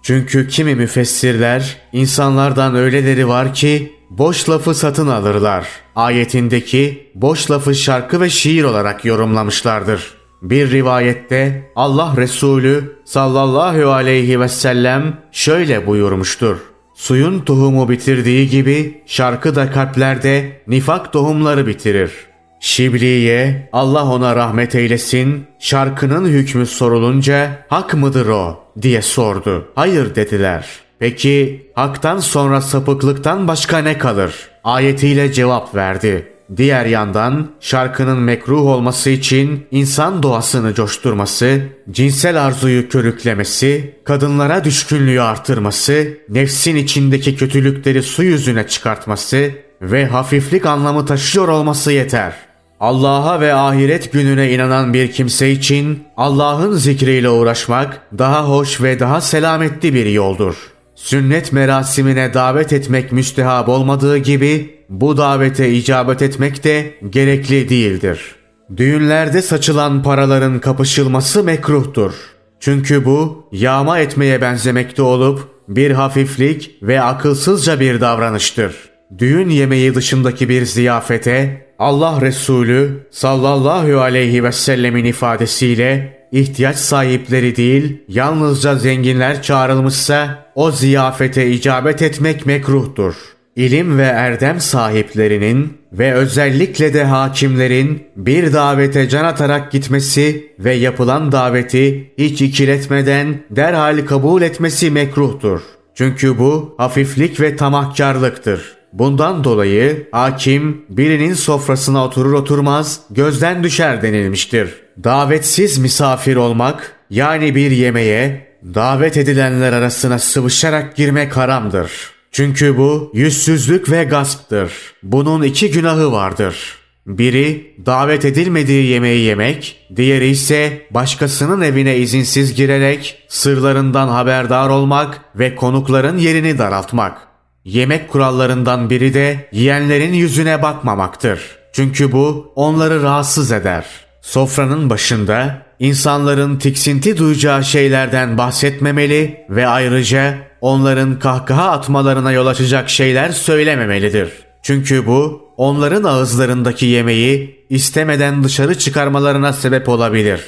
Çünkü 0.03 0.49
kimi 0.49 0.75
müfessirler 0.75 1.77
insanlardan 1.93 2.75
öyleleri 2.75 3.29
var 3.29 3.55
ki 3.55 3.93
boş 4.19 4.49
lafı 4.49 4.75
satın 4.75 5.09
alırlar. 5.09 5.67
Ayetindeki 5.97 7.11
boş 7.15 7.51
lafı 7.51 7.75
şarkı 7.75 8.21
ve 8.21 8.31
şiir 8.31 8.65
olarak 8.65 9.05
yorumlamışlardır. 9.05 10.15
Bir 10.43 10.71
rivayette 10.71 11.71
Allah 11.77 12.15
Resulü 12.17 12.97
sallallahu 13.05 13.93
aleyhi 13.93 14.41
ve 14.41 14.49
sellem 14.49 15.19
şöyle 15.33 15.87
buyurmuştur. 15.87 16.57
Suyun 16.95 17.41
tohumu 17.41 17.89
bitirdiği 17.89 18.49
gibi 18.49 19.03
şarkı 19.07 19.55
da 19.55 19.71
kalplerde 19.71 20.63
nifak 20.69 21.13
tohumları 21.13 21.67
bitirir. 21.67 22.13
Şibliye 22.61 23.69
Allah 23.73 24.05
ona 24.05 24.37
rahmet 24.37 24.75
eylesin 24.75 25.47
şarkının 25.59 26.29
hükmü 26.29 26.67
sorulunca 26.67 27.67
hak 27.69 27.95
mıdır 27.95 28.27
o 28.27 28.65
diye 28.83 29.03
sordu. 29.03 29.69
Hayır 29.75 30.15
dediler. 30.15 30.84
Peki 30.99 31.67
haktan 31.75 32.19
sonra 32.19 32.61
sapıklıktan 32.61 33.49
başka 33.49 33.79
ne 33.79 33.99
kalır? 33.99 34.49
Ayetiyle 34.65 35.33
cevap 35.33 35.75
verdi. 35.75 36.31
diğer 36.57 36.87
yandan 36.87 37.51
şarkının 37.61 38.19
mekruh 38.19 38.67
olması 38.67 39.11
için 39.11 39.67
insan 39.71 40.23
doğasını 40.23 40.75
coşturması, 40.75 41.61
cinsel 41.91 42.45
arzuyu 42.45 42.89
körüklemesi, 42.89 43.95
kadınlara 44.05 44.65
düşkünlüğü 44.65 45.21
artırması, 45.21 46.19
nefsin 46.29 46.77
içindeki 46.77 47.37
kötülükleri 47.37 48.03
su 48.03 48.23
yüzüne 48.23 48.67
çıkartması 48.67 49.51
ve 49.83 50.07
hafiflik 50.07 50.67
anlamı 50.67 51.07
taşıyor 51.07 51.49
olması 51.49 51.93
yeter. 51.93 52.33
Allah'a 52.81 53.41
ve 53.41 53.55
ahiret 53.55 54.13
gününe 54.13 54.53
inanan 54.53 54.95
bir 54.95 55.13
kimse 55.13 55.51
için 55.51 56.03
Allah'ın 56.17 56.73
zikriyle 56.73 57.29
uğraşmak 57.29 58.01
daha 58.19 58.49
hoş 58.49 58.81
ve 58.81 59.01
daha 59.01 59.21
selametli 59.21 59.95
bir 59.95 60.07
yoldur. 60.07 60.74
Sünnet 61.05 61.53
merasimine 61.53 62.35
davet 62.35 62.73
etmek 62.73 63.13
müstehab 63.13 63.69
olmadığı 63.69 64.19
gibi 64.19 64.75
bu 64.89 65.17
davete 65.17 65.71
icabet 65.71 66.23
etmek 66.23 66.65
de 66.65 66.95
gerekli 67.11 67.69
değildir. 67.69 68.35
Düğünlerde 68.77 69.43
saçılan 69.43 70.03
paraların 70.03 70.61
kapışılması 70.61 71.45
mekruhtur. 71.45 72.13
Çünkü 72.61 73.05
bu 73.05 73.49
yağma 73.53 73.99
etmeye 73.99 74.41
benzemekte 74.41 75.03
olup 75.03 75.49
bir 75.69 75.91
hafiflik 75.91 76.71
ve 76.83 77.01
akılsızca 77.01 77.81
bir 77.81 78.01
davranıştır. 78.01 78.75
Düğün 79.19 79.49
yemeği 79.49 79.95
dışındaki 79.95 80.49
bir 80.49 80.65
ziyafete 80.65 81.67
Allah 81.79 82.21
Resulü 82.21 83.07
sallallahu 83.11 84.01
aleyhi 84.01 84.45
ve 84.45 84.53
sellemin 84.53 85.05
ifadesiyle 85.05 86.19
ihtiyaç 86.35 86.77
sahipleri 86.77 87.57
değil 87.57 87.99
yalnızca 88.09 88.75
zenginler 88.75 89.43
çağrılmışsa 89.43 90.47
o 90.55 90.71
ziyafete 90.71 91.51
icabet 91.51 92.03
etmek 92.03 92.47
mekruhtur. 92.47 93.15
İlim 93.57 93.99
ve 93.99 94.03
erdem 94.03 94.61
sahiplerinin 94.61 95.73
ve 95.93 96.15
özellikle 96.15 96.95
de 96.95 97.05
hakimlerin 97.05 98.03
bir 98.17 98.53
davete 98.53 99.09
can 99.09 99.25
atarak 99.25 99.73
gitmesi 99.73 100.53
ve 100.59 100.75
yapılan 100.75 101.33
daveti 101.33 102.13
hiç 102.19 102.43
ikiletmeden 102.43 103.45
derhal 103.51 104.07
kabul 104.07 104.43
etmesi 104.43 104.91
mekruhtur. 104.91 105.61
Çünkü 105.95 106.39
bu 106.39 106.75
hafiflik 106.79 107.41
ve 107.41 107.57
tamahkarlıktır. 107.57 108.77
Bundan 108.95 109.45
dolayı 109.45 110.09
hakim 110.13 110.85
birinin 110.89 111.35
sofrasına 111.35 112.05
oturur 112.05 112.33
oturmaz 112.33 113.01
gözden 113.11 113.65
düşer 113.65 114.03
denilmiştir. 114.03 114.75
Davetsiz 115.05 115.79
misafir 115.79 116.37
olmak 116.37 116.97
yani 117.11 117.55
bir 117.55 117.71
yemeğe 117.71 118.49
davet 118.75 119.17
edilenler 119.17 119.73
arasına 119.73 120.19
sıvışarak 120.19 120.97
girmek 120.97 121.37
haramdır. 121.37 121.91
Çünkü 122.33 122.77
bu 122.77 123.11
yüzsüzlük 123.15 123.91
ve 123.91 124.05
gasptır. 124.05 124.73
Bunun 125.03 125.43
iki 125.43 125.71
günahı 125.71 126.13
vardır. 126.13 126.79
Biri 127.07 127.75
davet 127.87 128.25
edilmediği 128.25 128.87
yemeği 128.87 129.25
yemek, 129.25 129.87
diğeri 129.97 130.27
ise 130.27 130.87
başkasının 130.91 131.61
evine 131.61 131.97
izinsiz 131.97 132.55
girerek 132.55 133.25
sırlarından 133.29 134.09
haberdar 134.09 134.69
olmak 134.69 135.21
ve 135.35 135.55
konukların 135.55 136.19
yerini 136.19 136.59
daraltmak. 136.59 137.34
Yemek 137.65 138.09
kurallarından 138.09 138.91
biri 138.91 139.15
de 139.15 139.49
yiyenlerin 139.53 140.13
yüzüne 140.13 140.63
bakmamaktır. 140.63 141.41
Çünkü 141.73 142.13
bu 142.13 142.53
onları 142.57 143.03
rahatsız 143.03 143.53
eder. 143.53 143.85
Sofranın 144.23 144.91
başında 144.91 145.63
insanların 145.79 146.57
tiksinti 146.59 147.17
duyacağı 147.17 147.65
şeylerden 147.65 148.39
bahsetmemeli 148.39 149.45
ve 149.51 149.67
ayrıca 149.67 150.35
onların 150.61 151.19
kahkaha 151.19 151.71
atmalarına 151.71 152.33
yol 152.33 152.47
açacak 152.47 152.91
şeyler 152.91 153.31
söylememelidir. 153.31 154.33
Çünkü 154.63 155.07
bu 155.07 155.49
onların 155.57 156.05
ağızlarındaki 156.05 156.87
yemeği 156.87 157.67
istemeden 157.71 158.45
dışarı 158.45 158.79
çıkarmalarına 158.79 159.53
sebep 159.53 159.89
olabilir. 159.89 160.41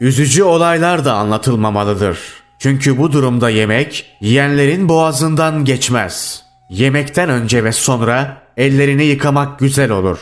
Üzücü 0.00 0.42
olaylar 0.42 1.04
da 1.04 1.14
anlatılmamalıdır. 1.14 2.18
Çünkü 2.58 2.98
bu 2.98 3.12
durumda 3.12 3.50
yemek 3.50 4.06
yiyenlerin 4.20 4.88
boğazından 4.88 5.64
geçmez. 5.64 6.43
Yemekten 6.74 7.28
önce 7.28 7.64
ve 7.64 7.72
sonra 7.72 8.42
ellerini 8.56 9.04
yıkamak 9.04 9.58
güzel 9.58 9.90
olur. 9.90 10.18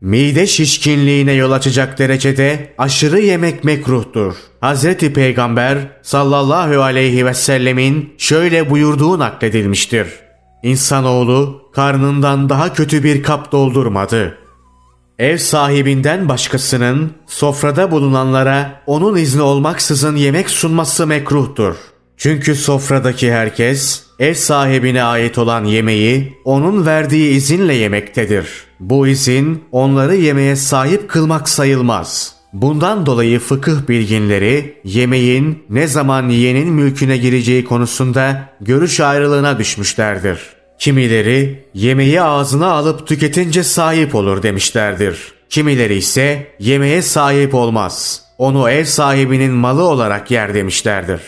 Mide 0.00 0.46
şişkinliğine 0.46 1.32
yol 1.32 1.52
açacak 1.52 1.98
derecede 1.98 2.74
aşırı 2.78 3.20
yemek 3.20 3.64
mekruhtur. 3.64 4.34
Hz. 4.62 4.94
Peygamber 4.94 5.78
sallallahu 6.02 6.82
aleyhi 6.82 7.26
ve 7.26 7.34
sellemin 7.34 8.14
şöyle 8.18 8.70
buyurduğu 8.70 9.18
nakledilmiştir. 9.18 10.08
İnsanoğlu 10.62 11.62
karnından 11.74 12.48
daha 12.48 12.72
kötü 12.72 13.04
bir 13.04 13.22
kap 13.22 13.52
doldurmadı. 13.52 14.38
Ev 15.18 15.36
sahibinden 15.36 16.28
başkasının 16.28 17.12
sofrada 17.26 17.90
bulunanlara 17.90 18.82
onun 18.86 19.16
izni 19.16 19.42
olmaksızın 19.42 20.16
yemek 20.16 20.50
sunması 20.50 21.06
mekruhtur. 21.06 21.76
Çünkü 22.20 22.54
sofradaki 22.54 23.32
herkes 23.32 24.02
ev 24.18 24.34
sahibine 24.34 25.02
ait 25.02 25.38
olan 25.38 25.64
yemeği 25.64 26.38
onun 26.44 26.86
verdiği 26.86 27.30
izinle 27.30 27.74
yemektedir. 27.74 28.46
Bu 28.80 29.06
izin 29.06 29.64
onları 29.72 30.16
yemeğe 30.16 30.56
sahip 30.56 31.08
kılmak 31.08 31.48
sayılmaz. 31.48 32.34
Bundan 32.52 33.06
dolayı 33.06 33.38
fıkıh 33.38 33.88
bilginleri 33.88 34.80
yemeğin 34.84 35.62
ne 35.70 35.86
zaman 35.86 36.28
yiyenin 36.28 36.68
mülküne 36.68 37.16
gireceği 37.16 37.64
konusunda 37.64 38.48
görüş 38.60 39.00
ayrılığına 39.00 39.58
düşmüşlerdir. 39.58 40.40
Kimileri 40.78 41.64
yemeği 41.74 42.22
ağzına 42.22 42.72
alıp 42.72 43.06
tüketince 43.06 43.62
sahip 43.62 44.14
olur 44.14 44.42
demişlerdir. 44.42 45.32
Kimileri 45.50 45.94
ise 45.94 46.46
yemeğe 46.58 47.02
sahip 47.02 47.54
olmaz. 47.54 48.22
Onu 48.38 48.70
ev 48.70 48.84
sahibinin 48.84 49.52
malı 49.52 49.82
olarak 49.82 50.30
yer 50.30 50.54
demişlerdir. 50.54 51.20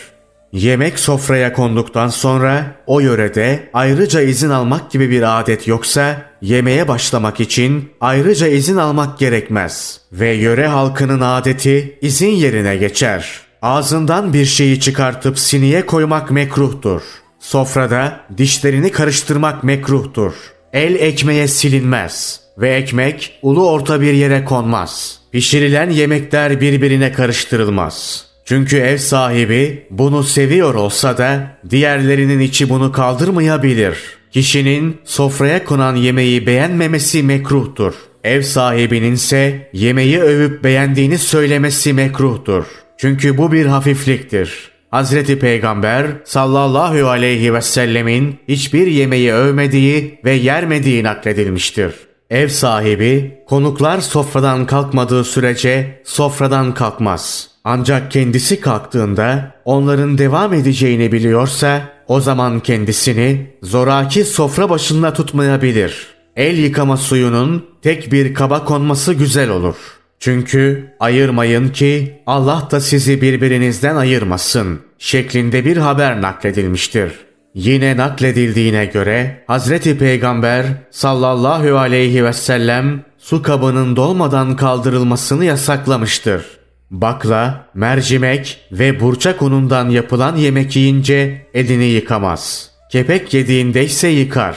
Yemek 0.53 0.99
sofraya 0.99 1.53
konduktan 1.53 2.09
sonra 2.09 2.77
o 2.87 3.01
yörede 3.01 3.71
ayrıca 3.73 4.21
izin 4.21 4.51
almak 4.51 4.91
gibi 4.91 5.11
bir 5.11 5.41
adet 5.41 5.69
yoksa 5.69 6.23
yemeğe 6.43 6.89
başlamak 6.89 7.41
için 7.41 7.91
ayrıca 8.01 8.47
izin 8.47 8.77
almak 8.77 9.19
gerekmez 9.19 10.01
ve 10.13 10.33
yöre 10.33 10.67
halkının 10.67 11.21
adeti 11.21 11.99
izin 12.03 12.31
yerine 12.31 12.77
geçer. 12.77 13.41
Ağzından 13.63 14.33
bir 14.33 14.45
şeyi 14.45 14.81
çıkartıp 14.81 15.39
siniye 15.39 15.87
koymak 15.87 16.31
mekruhtur. 16.31 17.03
Sofrada 17.41 18.21
dişlerini 18.39 18.91
karıştırmak 18.91 19.65
mekruhtur. 19.65 20.33
El 20.73 20.95
ekmeğe 20.95 21.49
silinmez 21.49 22.41
ve 22.59 22.75
ekmek 22.75 23.39
ulu 23.43 23.71
orta 23.71 24.01
bir 24.01 24.13
yere 24.13 24.45
konmaz. 24.45 25.19
Pişirilen 25.33 25.91
yemekler 25.91 26.61
birbirine 26.61 27.13
karıştırılmaz. 27.13 28.27
Çünkü 28.53 28.77
ev 28.77 28.99
sahibi 28.99 29.87
bunu 29.91 30.25
seviyor 30.25 30.75
olsa 30.75 31.19
da 31.19 31.59
diğerlerinin 31.71 32.41
içi 32.41 32.69
bunu 32.69 32.93
kaldırmayabilir. 32.93 33.99
Kişinin 34.31 34.97
sofraya 35.05 35.65
konan 35.65 35.97
yemeği 35.97 36.47
beğenmemesi 36.47 37.23
mekruhtur. 37.23 37.95
Ev 38.25 38.43
sahibinin 38.43 39.13
ise 39.13 39.71
yemeği 39.73 40.21
övüp 40.21 40.65
beğendiğini 40.65 41.19
söylemesi 41.19 41.93
mekruhtur. 41.93 42.65
Çünkü 42.97 43.39
bu 43.39 43.53
bir 43.53 43.67
hafifliktir. 43.67 44.71
Hazreti 44.91 45.39
Peygamber 45.39 46.07
sallallahu 46.25 47.09
aleyhi 47.09 47.55
ve 47.55 47.61
sellemin 47.61 48.39
hiçbir 48.49 48.87
yemeği 48.87 49.33
övmediği 49.33 50.19
ve 50.25 50.33
yermediği 50.33 51.05
nakledilmiştir. 51.05 51.95
Ev 52.31 52.49
sahibi 52.49 53.35
konuklar 53.47 54.01
sofradan 54.01 54.67
kalkmadığı 54.67 55.25
sürece 55.25 56.03
sofradan 56.05 56.75
kalkmaz. 56.75 57.52
Ancak 57.65 58.11
kendisi 58.11 58.61
kalktığında 58.61 59.55
onların 59.65 60.19
devam 60.19 60.55
edeceğini 60.55 61.13
biliyorsa 61.13 61.83
o 62.09 62.21
zaman 62.21 62.61
kendisini 62.61 63.47
zoraki 63.63 64.25
sofra 64.25 64.71
başında 64.71 65.13
tutmayabilir. 65.13 66.07
El 66.37 66.59
yıkama 66.59 66.97
suyunun 66.97 67.67
tek 67.83 68.13
bir 68.13 68.35
kaba 68.35 68.65
konması 68.65 69.15
güzel 69.15 69.51
olur. 69.51 69.77
Çünkü 70.21 70.95
ayırmayın 71.01 71.69
ki 71.69 72.23
Allah 72.27 72.69
da 72.71 72.81
sizi 72.81 73.23
birbirinizden 73.23 73.97
ayırmasın 73.97 74.81
şeklinde 74.99 75.65
bir 75.65 75.77
haber 75.77 76.23
nakledilmiştir. 76.23 77.13
Yine 77.55 77.97
nakledildiğine 77.97 78.87
göre 78.87 79.45
Hazreti 79.47 79.99
Peygamber 79.99 80.67
sallallahu 80.91 81.79
aleyhi 81.79 82.25
ve 82.25 82.33
sellem 82.33 83.05
su 83.19 83.43
kabının 83.43 83.97
dolmadan 83.97 84.57
kaldırılmasını 84.57 85.45
yasaklamıştır. 85.45 86.62
Bakla, 86.93 87.67
mercimek 87.75 88.59
ve 88.73 89.01
burçak 89.01 89.43
unundan 89.43 89.89
yapılan 89.89 90.37
yemek 90.37 90.77
yiyince 90.77 91.47
elini 91.55 91.85
yıkamaz. 91.85 92.71
Kepek 92.91 93.35
yediğinde 93.35 93.85
ise 93.85 94.09
yıkar. 94.09 94.57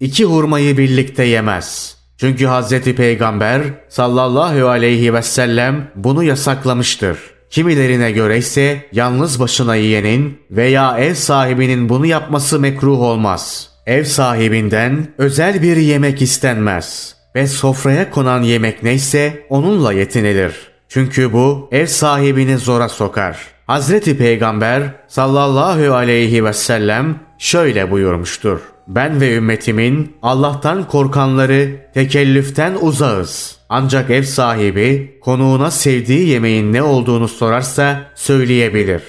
İki 0.00 0.24
hurmayı 0.24 0.78
birlikte 0.78 1.24
yemez. 1.24 1.96
Çünkü 2.18 2.46
Hazreti 2.46 2.94
Peygamber 2.94 3.62
sallallahu 3.88 4.68
aleyhi 4.68 5.14
ve 5.14 5.22
sellem 5.22 5.90
bunu 5.96 6.22
yasaklamıştır. 6.22 7.18
Kimilerine 7.50 8.12
göre 8.12 8.38
ise 8.38 8.86
yalnız 8.92 9.40
başına 9.40 9.76
yiyenin 9.76 10.38
veya 10.50 10.98
ev 10.98 11.14
sahibinin 11.14 11.88
bunu 11.88 12.06
yapması 12.06 12.60
mekruh 12.60 13.00
olmaz. 13.00 13.70
Ev 13.86 14.04
sahibinden 14.04 15.14
özel 15.18 15.62
bir 15.62 15.76
yemek 15.76 16.22
istenmez. 16.22 17.16
ve 17.34 17.46
sofraya 17.46 18.10
konan 18.10 18.42
yemek 18.42 18.82
neyse 18.82 19.46
onunla 19.50 19.92
yetinilir. 19.92 20.75
Çünkü 20.88 21.32
bu 21.32 21.68
ev 21.72 21.86
sahibini 21.86 22.58
zora 22.58 22.88
sokar. 22.88 23.38
Hazreti 23.66 24.18
Peygamber 24.18 24.82
sallallahu 25.08 25.94
aleyhi 25.94 26.44
ve 26.44 26.52
sellem 26.52 27.20
şöyle 27.38 27.90
buyurmuştur. 27.90 28.60
Ben 28.88 29.20
ve 29.20 29.34
ümmetimin 29.34 30.16
Allah'tan 30.22 30.88
korkanları 30.88 31.90
tekellüften 31.94 32.74
uzağız. 32.80 33.56
Ancak 33.68 34.10
ev 34.10 34.22
sahibi 34.22 35.18
konuğuna 35.22 35.70
sevdiği 35.70 36.28
yemeğin 36.28 36.72
ne 36.72 36.82
olduğunu 36.82 37.28
sorarsa 37.28 38.00
söyleyebilir. 38.14 39.02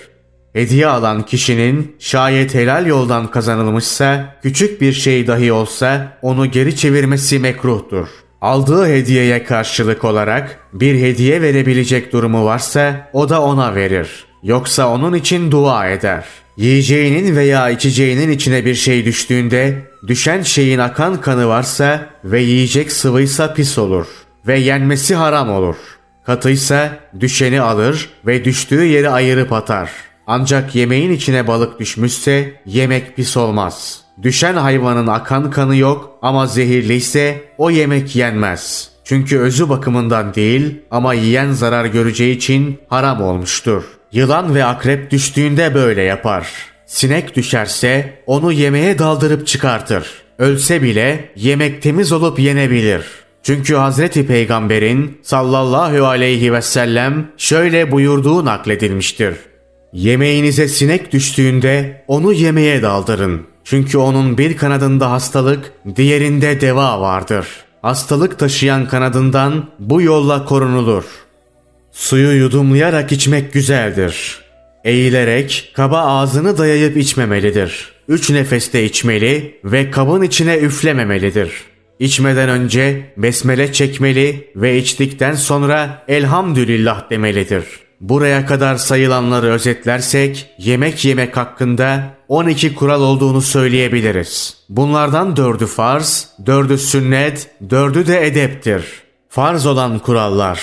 Hediye 0.54 0.88
alan 0.88 1.26
kişinin 1.26 1.96
şayet 2.00 2.56
helal 2.56 2.86
yoldan 2.86 3.32
kazanılmışsa 3.32 4.36
küçük 4.44 4.82
bir 4.82 4.94
şey 4.94 5.28
dahi 5.28 5.52
olsa 5.52 6.18
onu 6.22 6.52
geri 6.52 6.76
çevirmesi 6.76 7.40
mekruhtur. 7.40 8.08
Aldığı 8.42 8.88
hediyeye 8.88 9.44
karşılık 9.44 10.04
olarak 10.04 10.60
bir 10.74 11.02
hediye 11.02 11.42
verebilecek 11.42 12.14
durumu 12.14 12.46
varsa 12.46 13.10
o 13.14 13.30
da 13.30 13.42
ona 13.42 13.76
verir. 13.76 14.26
Yoksa 14.44 14.90
onun 14.90 15.14
için 15.14 15.52
dua 15.52 15.88
eder. 15.88 16.26
Yiyeceğinin 16.58 17.36
veya 17.36 17.70
içeceğinin 17.70 18.32
içine 18.32 18.66
bir 18.66 18.76
şey 18.76 19.06
düştüğünde 19.06 19.92
düşen 20.08 20.42
şeyin 20.42 20.80
akan 20.80 21.22
kanı 21.22 21.48
varsa 21.48 22.06
ve 22.24 22.42
yiyecek 22.42 22.92
sıvıysa 22.92 23.54
pis 23.54 23.78
olur 23.78 24.08
ve 24.48 24.60
yenmesi 24.60 25.16
haram 25.16 25.50
olur. 25.50 25.76
Katıysa 26.26 27.00
düşeni 27.20 27.62
alır 27.62 28.10
ve 28.26 28.46
düştüğü 28.46 28.84
yeri 28.84 29.10
ayırıp 29.10 29.54
atar. 29.54 29.92
Ancak 30.28 30.76
yemeğin 30.76 31.12
içine 31.12 31.48
balık 31.48 31.80
düşmüşse 31.80 32.62
yemek 32.66 33.16
pis 33.16 33.38
olmaz. 33.38 34.07
Düşen 34.22 34.54
hayvanın 34.54 35.08
akan 35.08 35.52
kanı 35.52 35.76
yok 35.76 36.20
ama 36.22 36.48
zehirliyse 36.48 37.42
o 37.58 37.70
yemek 37.70 38.16
yenmez. 38.16 38.90
Çünkü 39.04 39.40
özü 39.40 39.70
bakımından 39.70 40.34
değil 40.34 40.82
ama 40.92 41.14
yiyen 41.14 41.52
zarar 41.52 41.86
göreceği 41.86 42.36
için 42.36 42.80
haram 42.88 43.22
olmuştur. 43.22 43.84
Yılan 44.12 44.56
ve 44.56 44.66
akrep 44.66 45.12
düştüğünde 45.12 45.74
böyle 45.74 46.02
yapar. 46.02 46.48
Sinek 46.86 47.36
düşerse 47.36 48.24
onu 48.26 48.52
yemeğe 48.52 49.00
daldırıp 49.00 49.48
çıkartır. 49.48 50.08
Ölse 50.40 50.82
bile 50.82 51.30
yemek 51.36 51.82
temiz 51.82 52.12
olup 52.12 52.40
yenebilir. 52.40 53.02
Çünkü 53.44 53.76
Hazreti 53.76 54.28
Peygamber'in 54.28 55.18
sallallahu 55.24 56.06
aleyhi 56.06 56.54
ve 56.54 56.62
sellem 56.62 57.32
şöyle 57.38 57.92
buyurduğu 57.92 58.46
nakledilmiştir. 58.46 59.36
Yemeğinize 59.94 60.68
sinek 60.68 61.14
düştüğünde 61.14 62.04
onu 62.08 62.34
yemeğe 62.34 62.82
daldırın. 62.82 63.42
Çünkü 63.70 63.98
onun 63.98 64.38
bir 64.38 64.58
kanadında 64.58 65.12
hastalık, 65.12 65.72
diğerinde 65.96 66.62
deva 66.62 67.02
vardır. 67.02 67.48
Hastalık 67.82 68.40
taşıyan 68.40 68.88
kanadından 68.88 69.70
bu 69.80 70.02
yolla 70.02 70.46
korunulur. 70.46 71.04
Suyu 71.92 72.32
yudumlayarak 72.32 73.12
içmek 73.12 73.54
güzeldir. 73.54 74.42
Eğilerek 74.84 75.72
kaba 75.76 76.00
ağzını 76.00 76.58
dayayıp 76.58 76.98
içmemelidir. 76.98 77.92
Üç 78.08 78.30
nefeste 78.30 78.84
içmeli 78.84 79.60
ve 79.64 79.92
kabın 79.92 80.22
içine 80.22 80.58
üflememelidir. 80.58 81.52
İçmeden 82.00 82.50
önce 82.50 83.14
besmele 83.18 83.74
çekmeli 83.74 84.52
ve 84.56 84.78
içtikten 84.78 85.34
sonra 85.34 86.04
elhamdülillah 86.08 87.10
demelidir.'' 87.10 87.87
Buraya 88.02 88.46
kadar 88.46 88.76
sayılanları 88.76 89.48
özetlersek 89.48 90.50
yemek 90.58 91.06
yemek 91.06 91.38
hakkında 91.38 92.04
12 92.28 92.76
kural 92.76 93.02
olduğunu 93.02 93.42
söyleyebiliriz. 93.42 94.58
Bunlardan 94.70 95.36
dördü 95.36 95.66
farz, 95.66 96.30
dördü 96.46 96.78
sünnet, 96.78 97.52
dördü 97.70 98.08
de 98.08 98.28
edeptir. 98.28 98.84
Farz 99.30 99.66
olan 99.66 100.00
kurallar. 100.00 100.62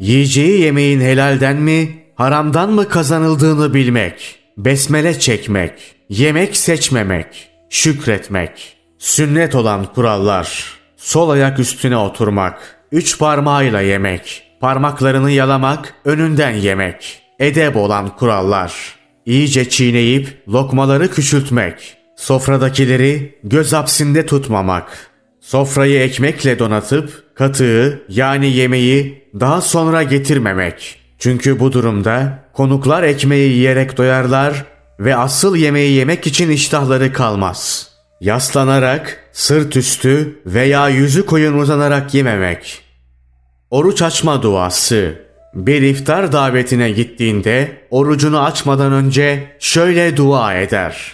Yiyeceği 0.00 0.60
yemeğin 0.60 1.00
helalden 1.00 1.56
mi, 1.56 1.88
haramdan 2.14 2.70
mı 2.70 2.88
kazanıldığını 2.88 3.74
bilmek. 3.74 4.38
Besmele 4.56 5.18
çekmek. 5.18 5.72
Yemek 6.08 6.56
seçmemek. 6.56 7.48
Şükretmek. 7.70 8.76
Sünnet 8.98 9.54
olan 9.54 9.86
kurallar. 9.94 10.78
Sol 10.96 11.30
ayak 11.30 11.58
üstüne 11.58 11.96
oturmak. 11.96 12.76
Üç 12.92 13.18
parmağıyla 13.18 13.80
yemek. 13.80 14.43
Parmaklarını 14.64 15.30
yalamak, 15.30 15.94
önünden 16.04 16.50
yemek. 16.50 17.22
Edep 17.38 17.76
olan 17.76 18.16
kurallar. 18.16 18.94
İyice 19.26 19.68
çiğneyip 19.68 20.48
lokmaları 20.48 21.10
küçültmek. 21.10 21.96
Sofradakileri 22.16 23.38
göz 23.44 23.72
hapsinde 23.72 24.26
tutmamak. 24.26 25.10
Sofrayı 25.40 26.00
ekmekle 26.00 26.58
donatıp 26.58 27.36
katığı 27.36 28.02
yani 28.08 28.52
yemeği 28.52 29.28
daha 29.40 29.60
sonra 29.60 30.02
getirmemek. 30.02 30.98
Çünkü 31.18 31.60
bu 31.60 31.72
durumda 31.72 32.38
konuklar 32.52 33.02
ekmeği 33.02 33.52
yiyerek 33.52 33.96
doyarlar 33.96 34.64
ve 35.00 35.16
asıl 35.16 35.56
yemeği 35.56 35.92
yemek 35.92 36.26
için 36.26 36.50
iştahları 36.50 37.12
kalmaz. 37.12 37.88
Yaslanarak, 38.20 39.30
sırt 39.32 39.76
üstü 39.76 40.42
veya 40.46 40.88
yüzü 40.88 41.26
koyun 41.26 41.58
uzanarak 41.58 42.14
yememek. 42.14 42.83
Oruç 43.74 44.02
açma 44.02 44.42
duası. 44.42 45.14
Bir 45.54 45.82
iftar 45.82 46.32
davetine 46.32 46.90
gittiğinde 46.90 47.68
orucunu 47.90 48.40
açmadan 48.40 48.92
önce 48.92 49.56
şöyle 49.58 50.16
dua 50.16 50.54
eder. 50.54 51.12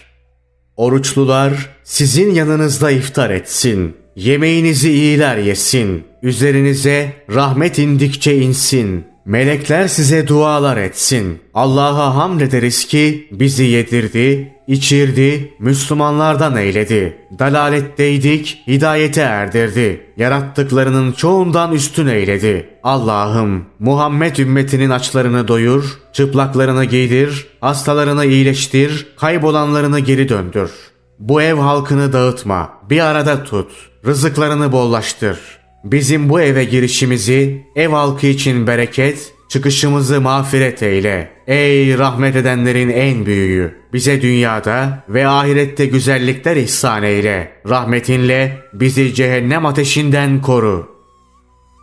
Oruçlular 0.77 1.53
sizin 1.85 2.35
yanınızda 2.35 2.91
iftar 2.91 3.31
etsin. 3.31 3.97
Yemeğinizi 4.17 4.93
iyiler 4.93 5.37
yesin. 5.37 6.05
Üzerinize 6.23 7.13
rahmet 7.35 7.79
indikçe 7.79 8.37
insin. 8.37 9.05
Melekler 9.25 9.89
size 9.89 10.29
dualar 10.29 10.77
etsin. 10.77 11.39
Allah'a 11.55 12.15
hamd 12.15 12.41
ederiz 12.41 12.85
ki 12.85 13.29
bizi 13.33 13.65
yedirdi, 13.65 14.55
içirdi, 14.71 15.55
Müslümanlardan 15.59 16.57
eyledi. 16.57 17.19
Dalaletteydik, 17.39 18.63
hidayete 18.67 19.21
erdirdi. 19.21 20.07
Yarattıklarının 20.17 21.13
çoğundan 21.13 21.73
üstün 21.73 22.07
eyledi. 22.07 22.69
Allah'ım 22.83 23.65
Muhammed 23.79 24.37
ümmetinin 24.37 24.91
açlarını 24.91 25.49
doyur, 25.49 25.99
çıplaklarını 26.13 26.85
giydir, 26.85 27.47
hastalarını 27.61 28.25
iyileştir, 28.25 29.07
kaybolanlarını 29.17 30.01
geri 30.01 30.29
döndür. 30.29 30.71
Bu 31.19 31.43
ev 31.43 31.55
halkını 31.55 32.13
dağıtma, 32.13 32.71
bir 32.91 33.01
arada 33.01 33.45
tut, 33.45 33.71
rızıklarını 34.07 34.73
bollaştır.'' 34.73 35.61
Bizim 35.85 36.29
bu 36.29 36.41
eve 36.41 36.65
girişimizi 36.65 37.67
ev 37.77 37.89
halkı 37.89 38.27
için 38.27 38.67
bereket, 38.67 39.33
çıkışımızı 39.51 40.21
mağfiret 40.21 40.83
eyle. 40.83 41.31
Ey 41.47 41.99
rahmet 41.99 42.37
edenlerin 42.37 42.89
en 42.89 43.27
büyüğü. 43.27 43.75
Bize 43.93 44.23
dünyada 44.23 45.05
ve 45.09 45.29
ahirette 45.29 45.87
güzellikler 45.87 46.57
ihsan 46.57 47.03
eyle. 47.03 47.53
Rahmetinle 47.69 48.59
bizi 48.73 49.15
cehennem 49.15 49.67
ateşinden 49.67 50.43
koru. 50.43 50.89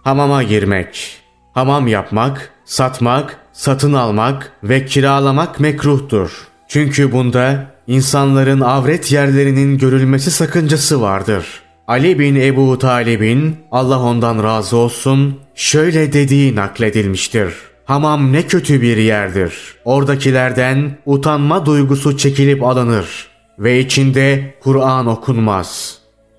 Hamama 0.04 0.44
girmek. 0.44 1.22
Hamam 1.54 1.88
yapmak, 1.88 2.52
satmak, 2.66 3.40
satın 3.54 3.94
almak 3.94 4.52
ve 4.64 4.86
kiralamak 4.86 5.60
mekruhtur. 5.60 6.48
Çünkü 6.68 7.12
bunda 7.12 7.76
insanların 7.88 8.62
avret 8.62 9.12
yerlerinin 9.12 9.78
görülmesi 9.78 10.32
sakıncası 10.32 11.02
vardır.'' 11.02 11.67
Ali 11.88 12.20
bin 12.20 12.36
Ebu 12.36 12.80
Talib'in 12.80 13.56
Allah 13.72 14.00
ondan 14.00 14.44
razı 14.44 14.78
olsun 14.78 15.40
şöyle 15.56 16.14
dediği 16.14 16.56
nakledilmiştir. 16.56 17.54
Hamam 17.86 18.34
ne 18.34 18.48
kötü 18.48 18.82
bir 18.82 18.98
yerdir. 18.98 19.54
Oradakilerden 19.86 20.98
utanma 21.06 21.66
duygusu 21.66 22.18
çekilip 22.18 22.64
alınır 22.64 23.28
ve 23.60 23.80
içinde 23.80 24.56
Kur'an 24.60 25.08
okunmaz. 25.08 25.98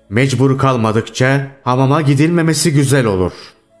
Mecbur 0.09 0.57
kalmadıkça 0.57 1.47
hamama 1.63 2.01
gidilmemesi 2.01 2.73
güzel 2.73 3.05
olur. 3.05 3.31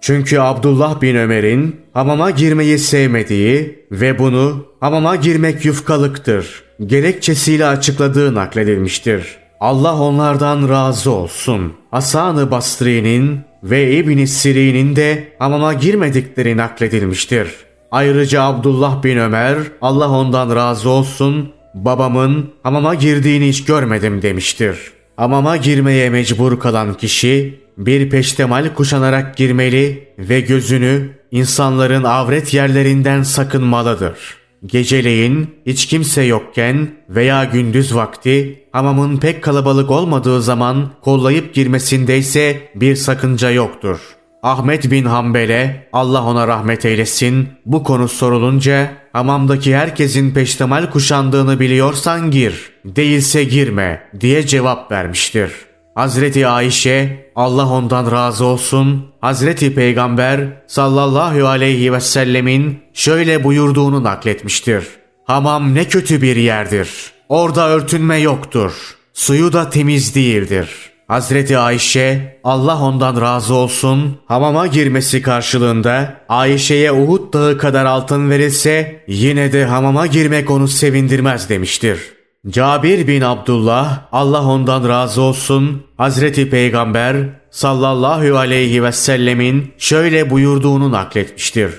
Çünkü 0.01 0.39
Abdullah 0.39 1.01
bin 1.01 1.15
Ömer'in 1.15 1.81
hamama 1.93 2.31
girmeyi 2.31 2.79
sevmediği 2.79 3.85
ve 3.91 4.19
bunu 4.19 4.65
hamama 4.79 5.15
girmek 5.15 5.65
yufkalıktır 5.65 6.63
gerekçesiyle 6.85 7.65
açıkladığı 7.65 8.35
nakledilmiştir. 8.35 9.37
Allah 9.59 10.01
onlardan 10.01 10.69
razı 10.69 11.11
olsun. 11.11 11.73
Hasan-ı 11.91 12.51
Basri'nin 12.51 13.39
ve 13.63 13.91
İbn-i 13.97 14.27
Siri'nin 14.27 14.95
de 14.95 15.33
hamama 15.39 15.73
girmedikleri 15.73 16.57
nakledilmiştir. 16.57 17.55
Ayrıca 17.91 18.43
Abdullah 18.43 19.03
bin 19.03 19.17
Ömer, 19.17 19.57
Allah 19.81 20.09
ondan 20.09 20.55
razı 20.55 20.89
olsun, 20.89 21.51
babamın 21.73 22.51
hamama 22.63 22.95
girdiğini 22.95 23.47
hiç 23.47 23.65
görmedim 23.65 24.21
demiştir. 24.21 24.79
Hamama 25.17 25.57
girmeye 25.57 26.09
mecbur 26.09 26.59
kalan 26.59 26.93
kişi, 26.93 27.59
bir 27.77 28.09
peştemal 28.09 28.73
kuşanarak 28.73 29.37
girmeli 29.37 30.07
ve 30.19 30.41
gözünü 30.41 31.09
insanların 31.31 32.03
avret 32.03 32.53
yerlerinden 32.53 33.23
sakınmalıdır. 33.23 34.38
Geceleyin 34.65 35.55
hiç 35.65 35.85
kimse 35.85 36.23
yokken 36.23 36.87
veya 37.09 37.43
gündüz 37.43 37.95
vakti 37.95 38.63
hamamın 38.71 39.17
pek 39.17 39.43
kalabalık 39.43 39.91
olmadığı 39.91 40.41
zaman 40.41 40.91
kollayıp 41.01 41.53
girmesinde 41.53 42.17
ise 42.17 42.71
bir 42.75 42.95
sakınca 42.95 43.51
yoktur. 43.51 43.99
Ahmet 44.43 44.91
bin 44.91 45.05
Hanbel'e 45.05 45.89
Allah 45.93 46.23
ona 46.23 46.47
rahmet 46.47 46.85
eylesin 46.85 47.47
bu 47.65 47.83
konu 47.83 48.07
sorulunca 48.07 48.91
hamamdaki 49.13 49.75
herkesin 49.75 50.33
peştemal 50.33 50.91
kuşandığını 50.91 51.59
biliyorsan 51.59 52.31
gir, 52.31 52.71
değilse 52.85 53.43
girme 53.43 54.03
diye 54.19 54.47
cevap 54.47 54.91
vermiştir. 54.91 55.51
Hazreti 55.99 56.47
Ayşe 56.47 57.31
Allah 57.35 57.69
ondan 57.69 58.11
razı 58.11 58.45
olsun 58.45 59.05
Hazreti 59.21 59.75
Peygamber 59.75 60.63
sallallahu 60.67 61.47
aleyhi 61.47 61.93
ve 61.93 61.99
sellemin 61.99 62.79
şöyle 62.93 63.43
buyurduğunu 63.43 64.03
nakletmiştir. 64.03 64.83
Hamam 65.25 65.75
ne 65.75 65.85
kötü 65.85 66.21
bir 66.21 66.35
yerdir. 66.35 66.89
Orada 67.29 67.69
örtünme 67.69 68.17
yoktur. 68.17 68.71
Suyu 69.13 69.53
da 69.53 69.69
temiz 69.69 70.15
değildir. 70.15 70.69
Hazreti 71.07 71.57
Ayşe 71.57 72.39
Allah 72.43 72.81
ondan 72.81 73.21
razı 73.21 73.53
olsun 73.53 74.17
hamama 74.25 74.67
girmesi 74.67 75.21
karşılığında 75.21 76.13
Ayşe'ye 76.29 76.91
Uhud 76.91 77.33
dağı 77.33 77.57
kadar 77.57 77.85
altın 77.85 78.29
verilse 78.29 79.03
yine 79.07 79.51
de 79.51 79.65
hamama 79.65 80.07
girmek 80.07 80.51
onu 80.51 80.67
sevindirmez 80.67 81.49
demiştir. 81.49 82.18
Cabir 82.47 83.07
bin 83.07 83.21
Abdullah 83.21 83.99
Allah 84.11 84.45
ondan 84.45 84.89
razı 84.89 85.21
olsun 85.21 85.83
Hazreti 85.97 86.49
Peygamber 86.49 87.15
sallallahu 87.51 88.37
aleyhi 88.37 88.83
ve 88.83 88.91
sellemin 88.91 89.73
şöyle 89.77 90.29
buyurduğunu 90.29 90.91
nakletmiştir. 90.91 91.71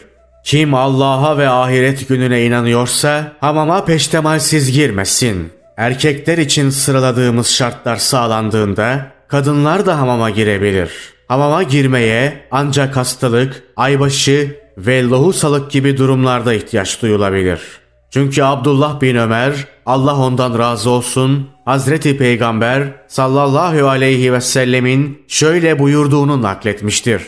Kim 0.44 0.74
Allah'a 0.74 1.38
ve 1.38 1.48
ahiret 1.48 2.08
gününe 2.08 2.44
inanıyorsa 2.44 3.32
hamama 3.40 3.84
peştemalsiz 3.84 4.72
girmesin. 4.72 5.52
Erkekler 5.76 6.38
için 6.38 6.70
sıraladığımız 6.70 7.50
şartlar 7.50 7.96
sağlandığında 7.96 9.06
kadınlar 9.28 9.86
da 9.86 9.98
hamama 9.98 10.30
girebilir. 10.30 10.90
Hamama 11.28 11.62
girmeye 11.62 12.46
ancak 12.50 12.96
hastalık, 12.96 13.62
aybaşı 13.76 14.56
ve 14.78 15.02
lohusalık 15.02 15.70
gibi 15.70 15.96
durumlarda 15.96 16.54
ihtiyaç 16.54 17.02
duyulabilir.'' 17.02 17.89
Çünkü 18.10 18.42
Abdullah 18.42 19.00
bin 19.00 19.16
Ömer 19.16 19.66
Allah 19.86 20.16
ondan 20.16 20.58
razı 20.58 20.90
olsun 20.90 21.48
Hazreti 21.64 22.16
Peygamber 22.16 22.82
sallallahu 23.08 23.88
aleyhi 23.88 24.32
ve 24.32 24.40
sellemin 24.40 25.22
şöyle 25.28 25.78
buyurduğunu 25.78 26.42
nakletmiştir. 26.42 27.22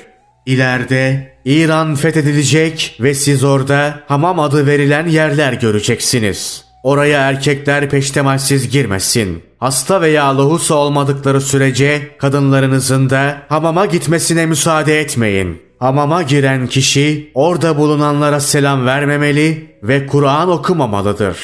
İleride 0.47 1.33
İran 1.45 1.95
fethedilecek 1.95 2.97
ve 3.01 3.15
siz 3.15 3.45
orada 3.45 4.01
hamam 4.09 4.41
adı 4.41 4.67
verilen 4.67 5.07
yerler 5.07 5.53
göreceksiniz. 5.53 6.65
Oraya 6.83 7.21
erkekler 7.21 7.91
peştemalsiz 7.91 8.69
girmesin. 8.71 9.43
Hasta 9.59 10.01
veya 10.01 10.39
lohusa 10.39 10.75
olmadıkları 10.75 11.41
sürece 11.41 12.17
kadınlarınızın 12.19 13.11
da 13.11 13.43
hamama 13.49 13.87
gitmesine 13.87 14.47
müsaade 14.47 15.01
etmeyin. 15.01 15.63
Hamama 15.83 16.23
giren 16.23 16.67
kişi 16.67 17.31
orada 17.35 17.79
bulunanlara 17.79 18.41
selam 18.41 18.87
vermemeli 18.87 19.77
ve 19.83 20.07
Kur'an 20.07 20.51
okumamalıdır. 20.51 21.39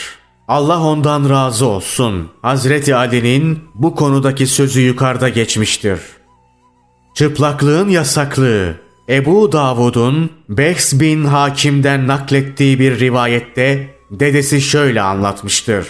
Allah 0.49 0.83
ondan 0.83 1.31
razı 1.31 1.67
olsun. 1.67 2.29
Hazreti 2.43 2.95
Ali'nin 2.95 3.59
bu 3.75 3.95
konudaki 3.95 4.47
sözü 4.47 4.81
yukarıda 4.81 5.29
geçmiştir. 5.29 6.01
Çıplaklığın 7.15 7.89
yasaklığı 7.89 8.75
Ebu 9.09 9.53
Davud'un 9.53 10.31
Behs 10.49 10.93
bin 10.93 11.25
Hakim'den 11.25 12.09
naklettiği 12.09 12.79
bir 12.79 13.01
rivayette 13.01 13.95
dedesi 14.11 14.61
şöyle 14.61 15.03
anlatmıştır. 15.03 15.87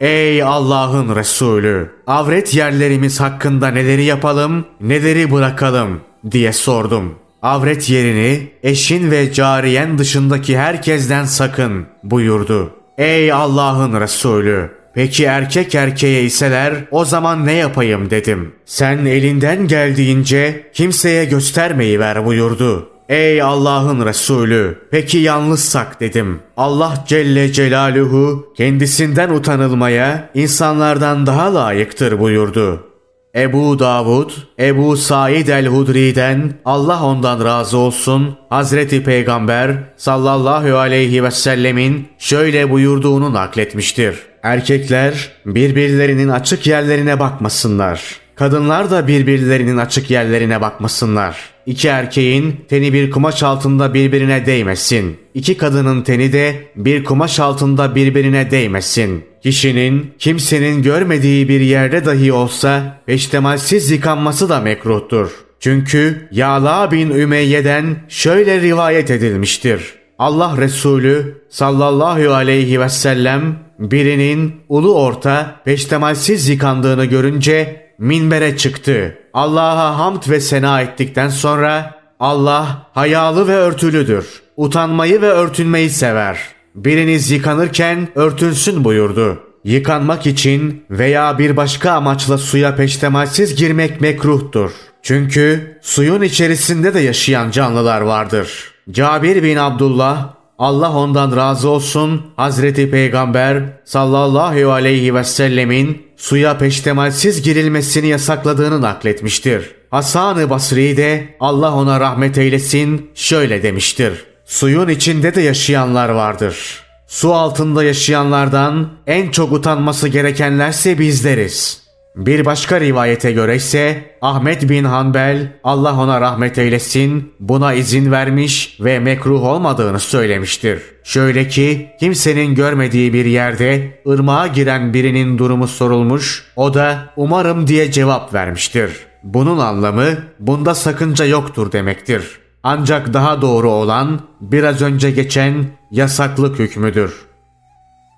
Ey 0.00 0.42
Allah'ın 0.42 1.16
Resulü! 1.16 1.92
Avret 2.06 2.54
yerlerimiz 2.54 3.20
hakkında 3.20 3.68
neleri 3.68 4.04
yapalım, 4.04 4.64
neleri 4.80 5.30
bırakalım 5.30 6.00
diye 6.30 6.52
sordum. 6.52 7.21
Avret 7.42 7.90
yerini 7.90 8.50
eşin 8.62 9.10
ve 9.10 9.32
cariyen 9.32 9.98
dışındaki 9.98 10.58
herkesten 10.58 11.24
sakın 11.24 11.86
buyurdu. 12.04 12.70
Ey 12.98 13.32
Allah'ın 13.32 14.00
Resulü! 14.00 14.70
Peki 14.94 15.24
erkek 15.24 15.74
erkeğe 15.74 16.22
iseler 16.22 16.74
o 16.90 17.04
zaman 17.04 17.46
ne 17.46 17.52
yapayım 17.52 18.10
dedim. 18.10 18.54
Sen 18.64 18.98
elinden 19.06 19.66
geldiğince 19.68 20.70
kimseye 20.74 21.24
göstermeyi 21.24 22.00
ver 22.00 22.26
buyurdu. 22.26 22.88
Ey 23.08 23.42
Allah'ın 23.42 24.06
Resulü 24.06 24.78
peki 24.90 25.18
yalnızsak 25.18 26.00
dedim. 26.00 26.40
Allah 26.56 27.04
Celle 27.06 27.52
Celaluhu 27.52 28.52
kendisinden 28.56 29.30
utanılmaya 29.30 30.30
insanlardan 30.34 31.26
daha 31.26 31.54
layıktır 31.54 32.20
buyurdu. 32.20 32.91
Ebu 33.36 33.78
Davud, 33.78 34.30
Ebu 34.58 34.96
Said 34.96 35.48
el-Hudri'den 35.48 36.52
Allah 36.64 37.04
ondan 37.04 37.44
razı 37.44 37.78
olsun 37.78 38.36
Hazreti 38.48 39.04
Peygamber 39.04 39.76
sallallahu 39.96 40.76
aleyhi 40.78 41.24
ve 41.24 41.30
sellemin 41.30 42.08
şöyle 42.18 42.70
buyurduğunu 42.70 43.32
nakletmiştir. 43.32 44.16
Erkekler 44.42 45.30
birbirlerinin 45.46 46.28
açık 46.28 46.66
yerlerine 46.66 47.20
bakmasınlar. 47.20 48.02
Kadınlar 48.34 48.90
da 48.90 49.08
birbirlerinin 49.08 49.76
açık 49.76 50.10
yerlerine 50.10 50.60
bakmasınlar. 50.60 51.36
İki 51.66 51.88
erkeğin 51.88 52.64
teni 52.68 52.92
bir 52.92 53.10
kumaş 53.10 53.42
altında 53.42 53.94
birbirine 53.94 54.46
değmesin. 54.46 55.16
İki 55.34 55.56
kadının 55.56 56.02
teni 56.02 56.32
de 56.32 56.68
bir 56.76 57.04
kumaş 57.04 57.40
altında 57.40 57.94
birbirine 57.94 58.50
değmesin. 58.50 59.24
Kişinin 59.42 60.14
kimsenin 60.18 60.82
görmediği 60.82 61.48
bir 61.48 61.60
yerde 61.60 62.04
dahi 62.04 62.32
olsa 62.32 62.98
peştemalsiz 63.06 63.90
yıkanması 63.90 64.48
da 64.48 64.60
mekruhtur. 64.60 65.30
Çünkü 65.60 66.28
Yala 66.30 66.90
bin 66.90 67.10
Ümeyye'den 67.10 67.96
şöyle 68.08 68.60
rivayet 68.60 69.10
edilmiştir. 69.10 69.94
Allah 70.18 70.54
Resulü 70.58 71.42
sallallahu 71.48 72.32
aleyhi 72.32 72.80
ve 72.80 72.88
sellem 72.88 73.56
birinin 73.78 74.54
ulu 74.68 74.94
orta 74.94 75.60
peştemalsiz 75.64 76.48
yıkandığını 76.48 77.04
görünce 77.04 77.86
minbere 77.98 78.56
çıktı. 78.56 79.18
Allah'a 79.34 79.98
hamd 79.98 80.22
ve 80.28 80.40
sena 80.40 80.80
ettikten 80.80 81.28
sonra 81.28 81.94
Allah 82.20 82.90
hayalı 82.94 83.48
ve 83.48 83.54
örtülüdür. 83.54 84.42
Utanmayı 84.56 85.22
ve 85.22 85.28
örtünmeyi 85.28 85.90
sever. 85.90 86.38
Biriniz 86.74 87.30
yıkanırken 87.30 88.08
örtünsün 88.14 88.84
buyurdu. 88.84 89.38
Yıkanmak 89.64 90.26
için 90.26 90.84
veya 90.90 91.38
bir 91.38 91.56
başka 91.56 91.92
amaçla 91.92 92.38
suya 92.38 92.76
peştemalsiz 92.76 93.54
girmek 93.54 94.00
mekruhtur. 94.00 94.70
Çünkü 95.02 95.78
suyun 95.82 96.22
içerisinde 96.22 96.94
de 96.94 97.00
yaşayan 97.00 97.50
canlılar 97.50 98.00
vardır. 98.00 98.72
Cabir 98.90 99.42
bin 99.42 99.56
Abdullah 99.56 100.34
Allah 100.58 100.92
ondan 100.92 101.36
razı 101.36 101.68
olsun 101.68 102.22
Hazreti 102.36 102.90
Peygamber 102.90 103.62
sallallahu 103.84 104.72
aleyhi 104.72 105.14
ve 105.14 105.24
sellemin 105.24 106.02
suya 106.16 106.58
peştemalsiz 106.58 107.42
girilmesini 107.42 108.06
yasakladığını 108.06 108.82
nakletmiştir. 108.82 109.74
Hasan-ı 109.90 110.50
Basri 110.50 110.96
de 110.96 111.36
Allah 111.40 111.74
ona 111.74 112.00
rahmet 112.00 112.38
eylesin 112.38 113.10
şöyle 113.14 113.62
demiştir. 113.62 114.31
Suyun 114.46 114.88
içinde 114.88 115.34
de 115.34 115.40
yaşayanlar 115.40 116.08
vardır. 116.08 116.82
Su 117.06 117.34
altında 117.34 117.84
yaşayanlardan 117.84 118.88
en 119.06 119.30
çok 119.30 119.52
utanması 119.52 120.08
gerekenlerse 120.08 120.98
bizleriz. 120.98 121.82
Bir 122.16 122.44
başka 122.44 122.80
rivayete 122.80 123.32
göre 123.32 123.56
ise 123.56 124.04
Ahmet 124.20 124.68
bin 124.68 124.84
Hanbel 124.84 125.52
Allah 125.64 126.00
ona 126.00 126.20
rahmet 126.20 126.58
eylesin 126.58 127.32
buna 127.40 127.74
izin 127.74 128.12
vermiş 128.12 128.76
ve 128.80 128.98
mekruh 128.98 129.42
olmadığını 129.42 130.00
söylemiştir. 130.00 130.82
Şöyle 131.04 131.48
ki 131.48 131.90
kimsenin 132.00 132.54
görmediği 132.54 133.12
bir 133.12 133.24
yerde 133.24 134.00
ırmağa 134.08 134.46
giren 134.46 134.94
birinin 134.94 135.38
durumu 135.38 135.68
sorulmuş 135.68 136.44
o 136.56 136.74
da 136.74 137.12
umarım 137.16 137.66
diye 137.66 137.92
cevap 137.92 138.34
vermiştir. 138.34 138.90
Bunun 139.22 139.58
anlamı 139.58 140.08
bunda 140.38 140.74
sakınca 140.74 141.24
yoktur 141.24 141.72
demektir. 141.72 142.41
Ancak 142.62 143.14
daha 143.14 143.42
doğru 143.42 143.70
olan 143.70 144.20
biraz 144.40 144.82
önce 144.82 145.10
geçen 145.10 145.66
yasaklık 145.90 146.58
hükmüdür. 146.58 147.14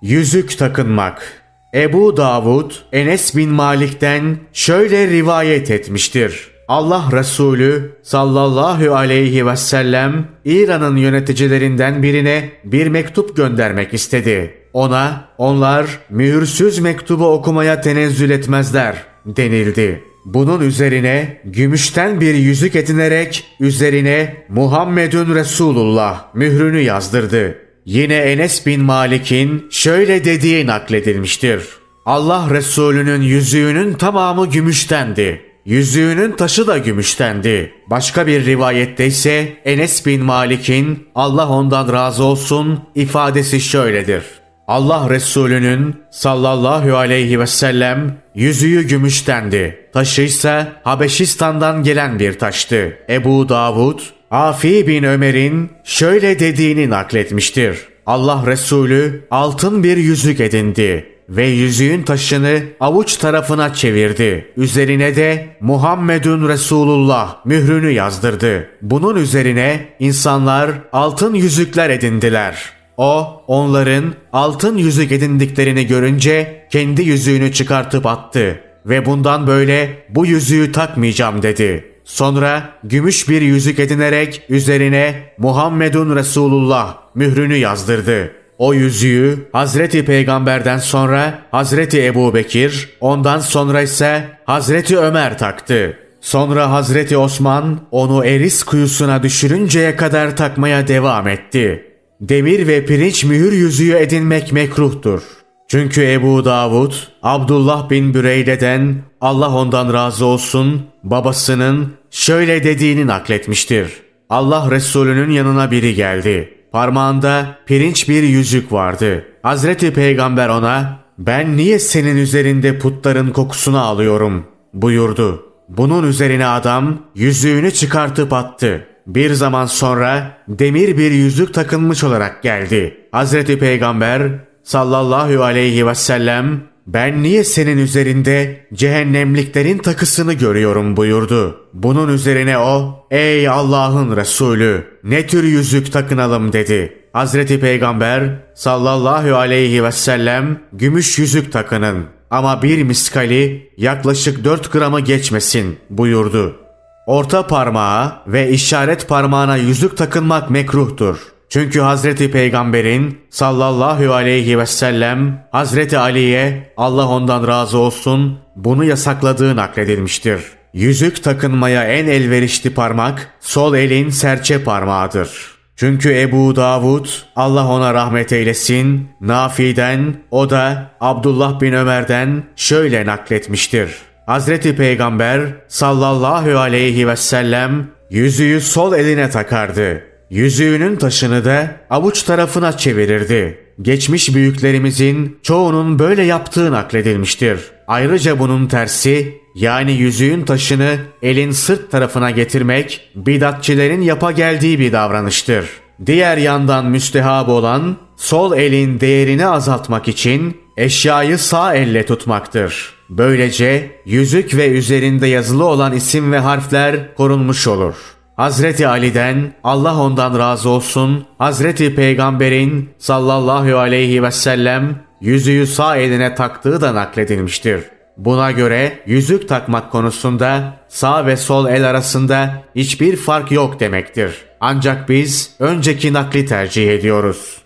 Yüzük 0.01 0.57
takınmak 0.57 1.41
Ebu 1.73 2.17
Davud 2.17 2.71
Enes 2.91 3.35
bin 3.35 3.49
Malik'ten 3.49 4.37
şöyle 4.53 5.07
rivayet 5.07 5.71
etmiştir. 5.71 6.51
Allah 6.67 7.09
Resulü 7.11 7.99
sallallahu 8.03 8.95
aleyhi 8.95 9.47
ve 9.47 9.55
sellem 9.55 10.27
İran'ın 10.45 10.97
yöneticilerinden 10.97 12.03
birine 12.03 12.51
bir 12.63 12.87
mektup 12.87 13.37
göndermek 13.37 13.93
istedi. 13.93 14.53
Ona 14.73 15.29
onlar 15.37 15.85
mühürsüz 16.09 16.79
mektubu 16.79 17.27
okumaya 17.27 17.81
tenezzül 17.81 18.29
etmezler 18.29 19.03
denildi. 19.25 20.03
Bunun 20.25 20.61
üzerine 20.61 21.41
gümüşten 21.45 22.21
bir 22.21 22.33
yüzük 22.33 22.75
edinerek 22.75 23.43
üzerine 23.59 24.35
Muhammedun 24.49 25.35
Resulullah 25.35 26.35
mührünü 26.35 26.79
yazdırdı. 26.79 27.57
Yine 27.85 28.15
Enes 28.15 28.65
bin 28.65 28.83
Malik'in 28.83 29.67
şöyle 29.71 30.25
dediği 30.25 30.67
nakledilmiştir. 30.67 31.63
Allah 32.05 32.47
Resulü'nün 32.51 33.21
yüzüğünün 33.21 33.93
tamamı 33.93 34.49
gümüştendi. 34.49 35.41
Yüzüğünün 35.65 36.31
taşı 36.31 36.67
da 36.67 36.77
gümüştendi. 36.77 37.73
Başka 37.87 38.27
bir 38.27 38.45
rivayette 38.45 39.05
ise 39.05 39.57
Enes 39.65 40.05
bin 40.05 40.23
Malik'in 40.23 41.07
Allah 41.15 41.49
ondan 41.49 41.93
razı 41.93 42.23
olsun 42.23 42.79
ifadesi 42.95 43.61
şöyledir. 43.61 44.44
Allah 44.67 45.09
Resulü'nün 45.09 45.95
sallallahu 46.11 46.97
aleyhi 46.97 47.39
ve 47.39 47.47
sellem 47.47 48.17
yüzüğü 48.35 48.81
gümüştendi. 48.81 49.89
Taşı 49.93 50.21
ise 50.21 50.67
Habeşistan'dan 50.83 51.83
gelen 51.83 52.19
bir 52.19 52.39
taştı. 52.39 52.97
Ebu 53.09 53.49
Davud, 53.49 53.99
Afi 54.31 54.87
bin 54.87 55.03
Ömer'in 55.03 55.71
şöyle 55.83 56.39
dediğini 56.39 56.89
nakletmiştir. 56.89 57.79
Allah 58.05 58.43
Resulü 58.47 59.27
altın 59.31 59.83
bir 59.83 59.97
yüzük 59.97 60.39
edindi 60.39 61.05
ve 61.29 61.45
yüzüğün 61.45 62.03
taşını 62.03 62.61
avuç 62.79 63.17
tarafına 63.17 63.73
çevirdi. 63.73 64.53
Üzerine 64.57 65.15
de 65.15 65.47
Muhammedun 65.59 66.49
Resulullah 66.49 67.45
mührünü 67.45 67.91
yazdırdı. 67.91 68.69
Bunun 68.81 69.15
üzerine 69.15 69.89
insanlar 69.99 70.71
altın 70.93 71.33
yüzükler 71.33 71.89
edindiler. 71.89 72.74
O 72.97 73.41
onların 73.47 74.13
altın 74.33 74.77
yüzük 74.77 75.11
edindiklerini 75.11 75.87
görünce 75.87 76.67
kendi 76.71 77.01
yüzüğünü 77.01 77.53
çıkartıp 77.53 78.05
attı 78.05 78.59
ve 78.85 79.05
bundan 79.05 79.47
böyle 79.47 80.05
bu 80.09 80.25
yüzüğü 80.25 80.71
takmayacağım 80.71 81.41
dedi. 81.41 81.91
Sonra 82.03 82.69
gümüş 82.83 83.29
bir 83.29 83.41
yüzük 83.41 83.79
edinerek 83.79 84.41
üzerine 84.49 85.15
Muhammedun 85.37 86.15
Resulullah 86.15 86.97
mührünü 87.15 87.55
yazdırdı. 87.55 88.31
O 88.57 88.73
yüzüğü 88.73 89.49
Hazreti 89.51 90.05
Peygamber'den 90.05 90.77
sonra 90.77 91.39
Hazreti 91.51 92.05
Ebu 92.05 92.33
Bekir, 92.33 92.89
ondan 93.01 93.39
sonra 93.39 93.81
ise 93.81 94.29
Hazreti 94.45 94.97
Ömer 94.97 95.37
taktı. 95.37 95.97
Sonra 96.21 96.71
Hazreti 96.71 97.17
Osman 97.17 97.79
onu 97.91 98.25
Eris 98.25 98.63
kuyusuna 98.63 99.23
düşürünceye 99.23 99.95
kadar 99.95 100.37
takmaya 100.37 100.87
devam 100.87 101.27
etti. 101.27 101.94
Demir 102.29 102.67
ve 102.67 102.85
pirinç 102.85 103.23
mühür 103.23 103.51
yüzüğü 103.51 103.93
edinmek 103.93 104.53
mekruhtur. 104.53 105.21
Çünkü 105.67 106.11
Ebu 106.11 106.45
Davud, 106.45 106.93
Abdullah 107.23 107.89
bin 107.89 108.13
Büreyde'den 108.13 108.95
Allah 109.21 109.55
ondan 109.55 109.93
razı 109.93 110.25
olsun 110.25 110.81
babasının 111.03 111.93
şöyle 112.11 112.63
dediğini 112.63 113.07
nakletmiştir. 113.07 113.91
Allah 114.29 114.71
Resulü'nün 114.71 115.29
yanına 115.31 115.71
biri 115.71 115.93
geldi. 115.93 116.53
Parmağında 116.71 117.57
pirinç 117.65 118.09
bir 118.09 118.23
yüzük 118.23 118.71
vardı. 118.71 119.25
Hazreti 119.43 119.93
Peygamber 119.93 120.49
ona 120.49 120.99
ben 121.17 121.57
niye 121.57 121.79
senin 121.79 122.17
üzerinde 122.17 122.79
putların 122.79 123.29
kokusunu 123.29 123.79
alıyorum 123.79 124.45
buyurdu. 124.73 125.45
Bunun 125.69 126.07
üzerine 126.07 126.47
adam 126.47 126.99
yüzüğünü 127.15 127.71
çıkartıp 127.71 128.33
attı. 128.33 128.87
Bir 129.07 129.33
zaman 129.33 129.65
sonra 129.65 130.37
demir 130.47 130.97
bir 130.97 131.11
yüzük 131.11 131.53
takılmış 131.53 132.03
olarak 132.03 132.43
geldi. 132.43 132.97
Hazreti 133.11 133.59
Peygamber 133.59 134.31
sallallahu 134.63 135.43
aleyhi 135.43 135.87
ve 135.87 135.95
sellem 135.95 136.61
ben 136.87 137.23
niye 137.23 137.43
senin 137.43 137.77
üzerinde 137.77 138.67
cehennemliklerin 138.73 139.77
takısını 139.77 140.33
görüyorum 140.33 140.97
buyurdu. 140.97 141.61
Bunun 141.73 142.13
üzerine 142.13 142.57
o 142.57 143.05
ey 143.11 143.49
Allah'ın 143.49 144.15
Resulü 144.15 144.85
ne 145.03 145.27
tür 145.27 145.43
yüzük 145.43 145.93
takınalım 145.93 146.53
dedi. 146.53 146.97
Hazreti 147.13 147.59
Peygamber 147.59 148.29
sallallahu 148.55 149.35
aleyhi 149.35 149.83
ve 149.83 149.91
sellem 149.91 150.59
gümüş 150.73 151.19
yüzük 151.19 151.51
takının 151.51 152.05
ama 152.29 152.61
bir 152.61 152.83
miskali 152.83 153.69
yaklaşık 153.77 154.43
4 154.43 154.71
gramı 154.71 154.99
geçmesin 154.99 155.77
buyurdu. 155.89 156.64
Orta 157.07 157.47
parmağa 157.47 158.23
ve 158.27 158.49
işaret 158.49 159.07
parmağına 159.07 159.55
yüzük 159.55 159.97
takınmak 159.97 160.49
mekruhtur. 160.49 161.17
Çünkü 161.49 161.79
Hazreti 161.79 162.31
Peygamber'in 162.31 163.19
sallallahu 163.29 164.13
aleyhi 164.13 164.59
ve 164.59 164.65
sellem 164.65 165.47
Hazreti 165.51 165.97
Ali'ye 165.97 166.73
Allah 166.77 167.07
ondan 167.07 167.47
razı 167.47 167.77
olsun 167.77 168.39
bunu 168.55 168.83
yasakladığı 168.83 169.55
nakledilmiştir. 169.55 170.41
Yüzük 170.73 171.23
takınmaya 171.23 171.83
en 171.83 172.07
elverişli 172.07 172.73
parmak 172.73 173.29
sol 173.39 173.75
elin 173.75 174.09
serçe 174.09 174.63
parmağıdır. 174.63 175.55
Çünkü 175.75 176.19
Ebu 176.19 176.55
Davud 176.55 177.07
Allah 177.35 177.67
ona 177.67 177.93
rahmet 177.93 178.33
eylesin 178.33 179.09
Nafi'den 179.21 180.15
o 180.31 180.49
da 180.49 180.91
Abdullah 181.01 181.61
bin 181.61 181.73
Ömer'den 181.73 182.43
şöyle 182.55 183.05
nakletmiştir. 183.05 183.89
Hazreti 184.25 184.75
Peygamber 184.75 185.41
sallallahu 185.67 186.59
aleyhi 186.59 187.07
ve 187.07 187.15
sellem 187.15 187.87
yüzüğü 188.09 188.61
sol 188.61 188.93
eline 188.93 189.29
takardı. 189.29 190.03
Yüzüğünün 190.29 190.95
taşını 190.95 191.45
da 191.45 191.75
avuç 191.89 192.23
tarafına 192.23 192.77
çevirirdi. 192.77 193.59
Geçmiş 193.81 194.35
büyüklerimizin 194.35 195.39
çoğunun 195.43 195.99
böyle 195.99 196.23
yaptığı 196.23 196.71
nakledilmiştir. 196.71 197.59
Ayrıca 197.87 198.39
bunun 198.39 198.67
tersi 198.67 199.37
yani 199.55 199.91
yüzüğün 199.91 200.41
taşını 200.41 200.97
elin 201.21 201.51
sırt 201.51 201.91
tarafına 201.91 202.31
getirmek 202.31 203.11
bidatçilerin 203.15 204.01
yapa 204.01 204.31
geldiği 204.31 204.79
bir 204.79 204.91
davranıştır. 204.91 205.69
Diğer 206.05 206.37
yandan 206.37 206.85
müstehab 206.85 207.47
olan 207.47 207.97
sol 208.17 208.57
elin 208.57 208.99
değerini 208.99 209.47
azaltmak 209.47 210.07
için 210.07 210.57
eşyayı 210.77 211.37
sağ 211.37 211.75
elle 211.75 212.05
tutmaktır. 212.05 212.94
Böylece 213.09 214.01
yüzük 214.05 214.57
ve 214.57 214.67
üzerinde 214.67 215.27
yazılı 215.27 215.65
olan 215.65 215.93
isim 215.93 216.31
ve 216.31 216.39
harfler 216.39 217.15
korunmuş 217.15 217.67
olur. 217.67 217.95
Hazreti 218.35 218.87
Ali'den 218.87 219.53
Allah 219.63 220.01
ondan 220.01 220.39
razı 220.39 220.69
olsun 220.69 221.25
Hazreti 221.37 221.95
Peygamber'in 221.95 222.89
sallallahu 222.97 223.77
aleyhi 223.77 224.23
ve 224.23 224.31
sellem 224.31 224.95
yüzüğü 225.21 225.67
sağ 225.67 225.97
eline 225.97 226.35
taktığı 226.35 226.81
da 226.81 226.95
nakledilmiştir. 226.95 227.83
Buna 228.17 228.51
göre 228.51 228.99
yüzük 229.05 229.49
takmak 229.49 229.91
konusunda 229.91 230.73
sağ 230.87 231.25
ve 231.25 231.37
sol 231.37 231.67
el 231.67 231.89
arasında 231.89 232.63
hiçbir 232.75 233.15
fark 233.15 233.51
yok 233.51 233.79
demektir. 233.79 234.45
Ancak 234.59 235.09
biz 235.09 235.55
önceki 235.59 236.13
nakli 236.13 236.45
tercih 236.45 236.89
ediyoruz. 236.89 237.57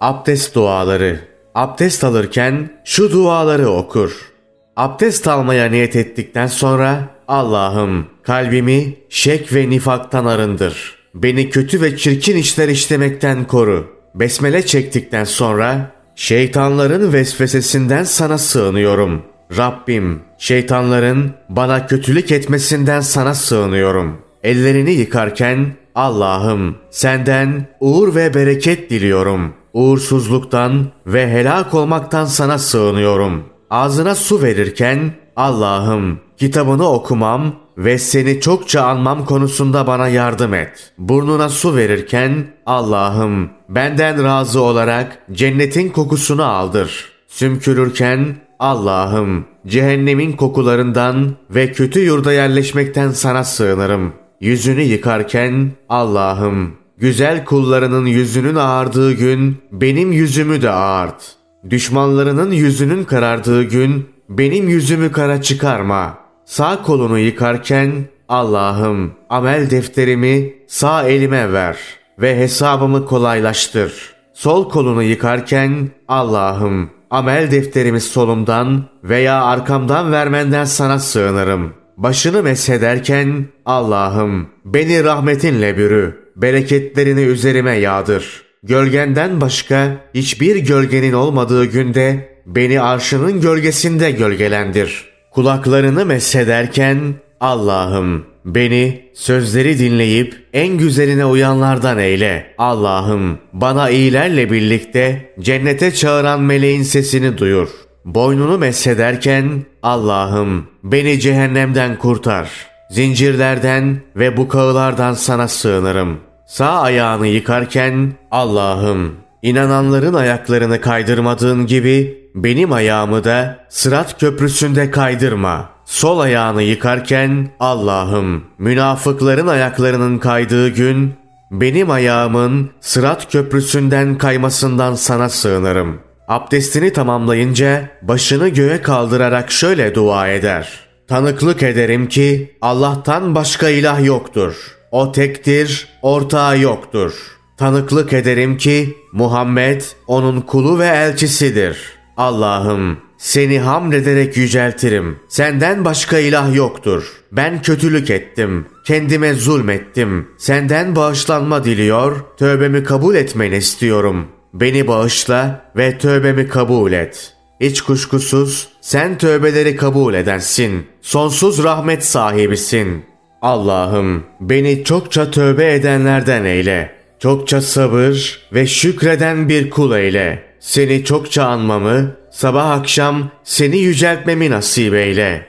Abdest 0.00 0.54
duaları 0.54 1.20
Abdest 1.54 2.04
alırken 2.04 2.70
şu 2.84 3.12
duaları 3.12 3.68
okur. 3.68 4.31
Abdest 4.76 5.28
almaya 5.28 5.70
niyet 5.70 5.96
ettikten 5.96 6.46
sonra 6.46 7.08
Allah'ım 7.28 8.06
kalbimi 8.22 8.94
şek 9.08 9.54
ve 9.54 9.70
nifaktan 9.70 10.24
arındır. 10.24 10.96
Beni 11.14 11.50
kötü 11.50 11.82
ve 11.82 11.96
çirkin 11.96 12.36
işler 12.36 12.68
işlemekten 12.68 13.44
koru. 13.44 13.86
Besmele 14.14 14.66
çektikten 14.66 15.24
sonra 15.24 15.90
şeytanların 16.14 17.12
vesvesesinden 17.12 18.04
sana 18.04 18.38
sığınıyorum. 18.38 19.22
Rabbim 19.56 20.20
şeytanların 20.38 21.30
bana 21.48 21.86
kötülük 21.86 22.32
etmesinden 22.32 23.00
sana 23.00 23.34
sığınıyorum. 23.34 24.18
Ellerini 24.42 24.92
yıkarken 24.92 25.66
Allah'ım 25.94 26.76
senden 26.90 27.66
uğur 27.80 28.14
ve 28.14 28.34
bereket 28.34 28.90
diliyorum. 28.90 29.54
Uğursuzluktan 29.72 30.86
ve 31.06 31.30
helak 31.30 31.74
olmaktan 31.74 32.24
sana 32.24 32.58
sığınıyorum. 32.58 33.51
Ağzına 33.72 34.14
su 34.14 34.42
verirken 34.42 35.12
Allah'ım 35.36 36.20
kitabını 36.36 36.88
okumam 36.88 37.54
ve 37.78 37.98
seni 37.98 38.40
çokça 38.40 38.82
anmam 38.82 39.24
konusunda 39.24 39.86
bana 39.86 40.08
yardım 40.08 40.54
et. 40.54 40.92
Burnuna 40.98 41.48
su 41.48 41.76
verirken 41.76 42.46
Allah'ım 42.66 43.50
benden 43.68 44.24
razı 44.24 44.62
olarak 44.62 45.18
cennetin 45.32 45.88
kokusunu 45.88 46.44
aldır. 46.44 47.12
Sümkürürken 47.28 48.36
Allah'ım 48.58 49.44
cehennemin 49.66 50.32
kokularından 50.32 51.36
ve 51.50 51.72
kötü 51.72 52.00
yurda 52.00 52.32
yerleşmekten 52.32 53.10
sana 53.10 53.44
sığınırım. 53.44 54.12
Yüzünü 54.40 54.82
yıkarken 54.82 55.70
Allah'ım 55.88 56.72
güzel 56.98 57.44
kullarının 57.44 58.06
yüzünün 58.06 58.54
ağardığı 58.54 59.12
gün 59.12 59.56
benim 59.72 60.12
yüzümü 60.12 60.62
de 60.62 60.70
ağart. 60.70 61.41
Düşmanlarının 61.70 62.52
yüzünün 62.52 63.04
karardığı 63.04 63.62
gün 63.62 64.08
benim 64.28 64.68
yüzümü 64.68 65.12
kara 65.12 65.42
çıkarma. 65.42 66.18
Sağ 66.44 66.82
kolunu 66.82 67.18
yıkarken 67.18 67.92
Allah'ım 68.28 69.12
amel 69.30 69.70
defterimi 69.70 70.54
sağ 70.66 71.08
elime 71.08 71.52
ver 71.52 71.78
ve 72.18 72.38
hesabımı 72.38 73.06
kolaylaştır. 73.06 74.12
Sol 74.34 74.70
kolunu 74.70 75.02
yıkarken 75.02 75.90
Allah'ım 76.08 76.90
amel 77.10 77.50
defterimi 77.50 78.00
solumdan 78.00 78.84
veya 79.04 79.44
arkamdan 79.44 80.12
vermenden 80.12 80.64
sana 80.64 80.98
sığınırım. 80.98 81.74
Başını 81.96 82.42
meshederken 82.42 83.46
Allah'ım 83.66 84.48
beni 84.64 85.04
rahmetinle 85.04 85.76
bürü, 85.76 86.32
bereketlerini 86.36 87.20
üzerime 87.20 87.72
yağdır. 87.72 88.51
Gölgenden 88.64 89.40
başka 89.40 89.96
hiçbir 90.14 90.56
gölgenin 90.56 91.12
olmadığı 91.12 91.64
günde 91.64 92.28
beni 92.46 92.80
arşının 92.80 93.40
gölgesinde 93.40 94.10
gölgelendir. 94.10 95.04
Kulaklarını 95.30 96.06
meshederken 96.06 97.14
Allah'ım 97.40 98.26
beni 98.44 99.10
sözleri 99.14 99.78
dinleyip 99.78 100.46
en 100.52 100.78
güzeline 100.78 101.24
uyanlardan 101.24 101.98
eyle. 101.98 102.54
Allah'ım 102.58 103.38
bana 103.52 103.90
iyilerle 103.90 104.50
birlikte 104.50 105.34
cennete 105.40 105.94
çağıran 105.94 106.40
meleğin 106.40 106.82
sesini 106.82 107.38
duyur. 107.38 107.68
Boynunu 108.04 108.58
meshederken 108.58 109.62
Allah'ım 109.82 110.66
beni 110.84 111.20
cehennemden 111.20 111.98
kurtar. 111.98 112.50
Zincirlerden 112.90 114.00
ve 114.16 114.36
bu 114.36 114.48
kağılardan 114.48 115.14
sana 115.14 115.48
sığınırım. 115.48 116.31
Sağ 116.52 116.80
ayağını 116.80 117.26
yıkarken 117.26 118.12
Allah'ım 118.30 119.14
inananların 119.42 120.14
ayaklarını 120.14 120.80
kaydırmadığın 120.80 121.66
gibi 121.66 122.28
benim 122.34 122.72
ayağımı 122.72 123.24
da 123.24 123.66
sırat 123.68 124.20
köprüsünde 124.20 124.90
kaydırma. 124.90 125.68
Sol 125.84 126.18
ayağını 126.18 126.62
yıkarken 126.62 127.48
Allah'ım 127.60 128.44
münafıkların 128.58 129.46
ayaklarının 129.46 130.18
kaydığı 130.18 130.68
gün 130.68 131.14
benim 131.50 131.90
ayağımın 131.90 132.70
sırat 132.80 133.32
köprüsünden 133.32 134.18
kaymasından 134.18 134.94
sana 134.94 135.28
sığınırım. 135.28 136.00
Abdestini 136.28 136.92
tamamlayınca 136.92 137.88
başını 138.02 138.48
göğe 138.48 138.82
kaldırarak 138.82 139.50
şöyle 139.50 139.94
dua 139.94 140.28
eder. 140.28 140.80
Tanıklık 141.08 141.62
ederim 141.62 142.08
ki 142.08 142.56
Allah'tan 142.60 143.34
başka 143.34 143.68
ilah 143.68 144.04
yoktur. 144.04 144.81
O 144.92 145.12
tektir, 145.12 145.88
ortağı 146.02 146.58
yoktur. 146.58 147.12
Tanıklık 147.56 148.12
ederim 148.12 148.56
ki 148.56 148.96
Muhammed 149.12 149.82
onun 150.06 150.40
kulu 150.40 150.78
ve 150.78 150.86
elçisidir. 150.86 151.78
Allah'ım 152.16 152.98
seni 153.18 153.60
hamd 153.60 153.92
ederek 153.92 154.36
yüceltirim. 154.36 155.18
Senden 155.28 155.84
başka 155.84 156.18
ilah 156.18 156.54
yoktur. 156.54 157.12
Ben 157.32 157.62
kötülük 157.62 158.10
ettim. 158.10 158.66
Kendime 158.86 159.34
zulmettim. 159.34 160.28
Senden 160.38 160.96
bağışlanma 160.96 161.64
diliyor, 161.64 162.24
tövbemi 162.38 162.84
kabul 162.84 163.14
etmeni 163.14 163.56
istiyorum. 163.56 164.26
Beni 164.54 164.88
bağışla 164.88 165.70
ve 165.76 165.98
tövbemi 165.98 166.48
kabul 166.48 166.92
et. 166.92 167.32
Hiç 167.60 167.80
kuşkusuz 167.80 168.68
sen 168.80 169.18
tövbeleri 169.18 169.76
kabul 169.76 170.14
edensin. 170.14 170.86
Sonsuz 171.02 171.64
rahmet 171.64 172.04
sahibisin. 172.04 173.11
Allah'ım 173.42 174.24
beni 174.40 174.84
çokça 174.84 175.30
tövbe 175.30 175.74
edenlerden 175.74 176.44
eyle. 176.44 176.92
Çokça 177.18 177.60
sabır 177.60 178.40
ve 178.52 178.66
şükreden 178.66 179.48
bir 179.48 179.70
kul 179.70 179.96
eyle. 179.96 180.42
Seni 180.60 181.04
çokça 181.04 181.44
anmamı, 181.44 182.16
sabah 182.30 182.70
akşam 182.70 183.30
seni 183.44 183.78
yüceltmemi 183.78 184.50
nasip 184.50 184.94
eyle. 184.94 185.46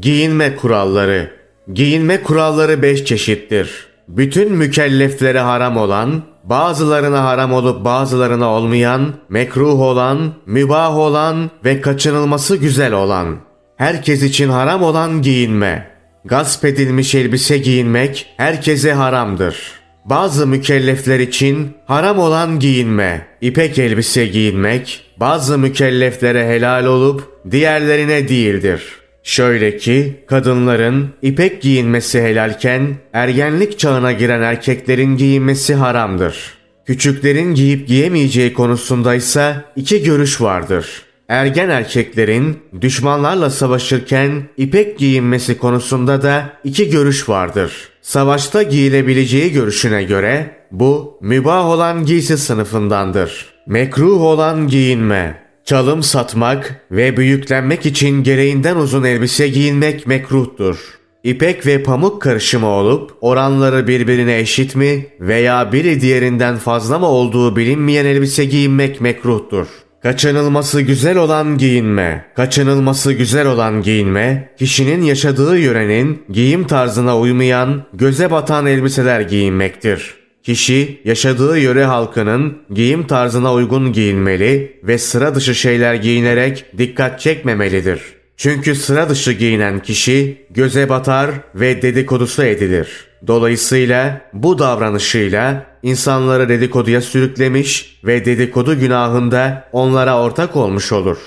Giyinme 0.00 0.56
kuralları. 0.56 1.30
Giyinme 1.72 2.22
kuralları 2.22 2.82
beş 2.82 3.04
çeşittir. 3.04 3.86
Bütün 4.08 4.52
mükelleflere 4.52 5.40
haram 5.40 5.76
olan, 5.76 6.22
bazılarına 6.44 7.24
haram 7.24 7.52
olup 7.52 7.84
bazılarına 7.84 8.48
olmayan, 8.48 9.14
mekruh 9.28 9.80
olan, 9.80 10.32
mübah 10.46 10.96
olan 10.96 11.50
ve 11.64 11.80
kaçınılması 11.80 12.56
güzel 12.56 12.92
olan. 12.92 13.36
Herkes 13.76 14.22
için 14.22 14.48
haram 14.48 14.82
olan 14.82 15.22
giyinme. 15.22 15.97
Gasp 16.24 16.64
edilmiş 16.64 17.14
elbise 17.14 17.58
giyinmek 17.58 18.26
herkese 18.36 18.92
haramdır.'' 18.92 19.78
Bazı 20.10 20.46
mükellefler 20.46 21.20
için 21.20 21.70
haram 21.86 22.18
olan 22.18 22.58
giyinme, 22.58 23.26
ipek 23.40 23.78
elbise 23.78 24.26
giyinmek, 24.26 25.04
bazı 25.16 25.58
mükelleflere 25.58 26.48
helal 26.48 26.86
olup 26.86 27.28
diğerlerine 27.50 28.28
değildir. 28.28 28.82
Şöyle 29.22 29.76
ki 29.76 30.24
kadınların 30.26 31.10
ipek 31.22 31.62
giyinmesi 31.62 32.22
helalken 32.22 32.96
ergenlik 33.12 33.78
çağına 33.78 34.12
giren 34.12 34.42
erkeklerin 34.42 35.16
giyinmesi 35.16 35.74
haramdır. 35.74 36.58
Küçüklerin 36.86 37.54
giyip 37.54 37.88
giyemeyeceği 37.88 38.52
konusunda 38.52 39.14
ise 39.14 39.56
iki 39.76 40.02
görüş 40.02 40.40
vardır. 40.40 41.02
Ergen 41.28 41.68
erkeklerin 41.68 42.58
düşmanlarla 42.80 43.50
savaşırken 43.50 44.42
ipek 44.56 44.98
giyinmesi 44.98 45.58
konusunda 45.58 46.22
da 46.22 46.52
iki 46.64 46.90
görüş 46.90 47.28
vardır. 47.28 47.88
Savaşta 48.02 48.62
giyilebileceği 48.62 49.52
görüşüne 49.52 50.02
göre 50.02 50.56
bu 50.70 51.18
mübah 51.20 51.66
olan 51.66 52.04
giysi 52.04 52.38
sınıfındandır. 52.38 53.46
Mekruh 53.66 54.20
olan 54.20 54.68
giyinme, 54.68 55.42
çalım 55.64 56.02
satmak 56.02 56.86
ve 56.90 57.16
büyüklenmek 57.16 57.86
için 57.86 58.22
gereğinden 58.22 58.76
uzun 58.76 59.04
elbise 59.04 59.48
giyinmek 59.48 60.06
mekruhtur. 60.06 60.78
İpek 61.24 61.66
ve 61.66 61.82
pamuk 61.82 62.22
karışımı 62.22 62.66
olup 62.66 63.16
oranları 63.20 63.86
birbirine 63.86 64.38
eşit 64.38 64.76
mi 64.76 65.06
veya 65.20 65.72
biri 65.72 66.00
diğerinden 66.00 66.56
fazla 66.56 66.98
mı 66.98 67.06
olduğu 67.06 67.56
bilinmeyen 67.56 68.04
elbise 68.04 68.44
giyinmek 68.44 69.00
mekruhtur. 69.00 69.66
Kaçınılması 70.02 70.80
güzel 70.80 71.16
olan 71.16 71.58
giyinme. 71.58 72.24
Kaçınılması 72.36 73.12
güzel 73.12 73.46
olan 73.46 73.82
giyinme, 73.82 74.50
kişinin 74.58 75.02
yaşadığı 75.02 75.58
yörenin 75.58 76.22
giyim 76.32 76.66
tarzına 76.66 77.18
uymayan, 77.18 77.84
göze 77.92 78.30
batan 78.30 78.66
elbiseler 78.66 79.20
giyinmektir. 79.20 80.14
Kişi 80.42 81.00
yaşadığı 81.04 81.58
yöre 81.58 81.84
halkının 81.84 82.58
giyim 82.70 83.06
tarzına 83.06 83.54
uygun 83.54 83.92
giyinmeli 83.92 84.80
ve 84.84 84.98
sıra 84.98 85.34
dışı 85.34 85.54
şeyler 85.54 85.94
giyinerek 85.94 86.64
dikkat 86.78 87.20
çekmemelidir. 87.20 88.00
Çünkü 88.36 88.74
sıra 88.74 89.08
dışı 89.08 89.32
giyinen 89.32 89.82
kişi 89.82 90.46
göze 90.50 90.88
batar 90.88 91.30
ve 91.54 91.82
dedikodusu 91.82 92.42
edilir. 92.42 93.07
Dolayısıyla 93.26 94.20
bu 94.32 94.58
davranışıyla 94.58 95.66
insanları 95.82 96.48
dedikoduya 96.48 97.00
sürüklemiş 97.00 98.00
ve 98.04 98.24
dedikodu 98.24 98.80
günahında 98.80 99.64
onlara 99.72 100.22
ortak 100.22 100.56
olmuş 100.56 100.92
olur. 100.92 101.18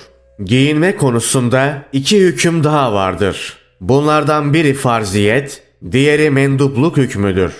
Giyinme 0.44 0.96
konusunda 0.96 1.82
iki 1.92 2.20
hüküm 2.20 2.64
daha 2.64 2.92
vardır. 2.92 3.56
Bunlardan 3.80 4.54
biri 4.54 4.74
farziyet, 4.74 5.62
diğeri 5.92 6.30
mendupluk 6.30 6.96
hükmüdür. 6.96 7.52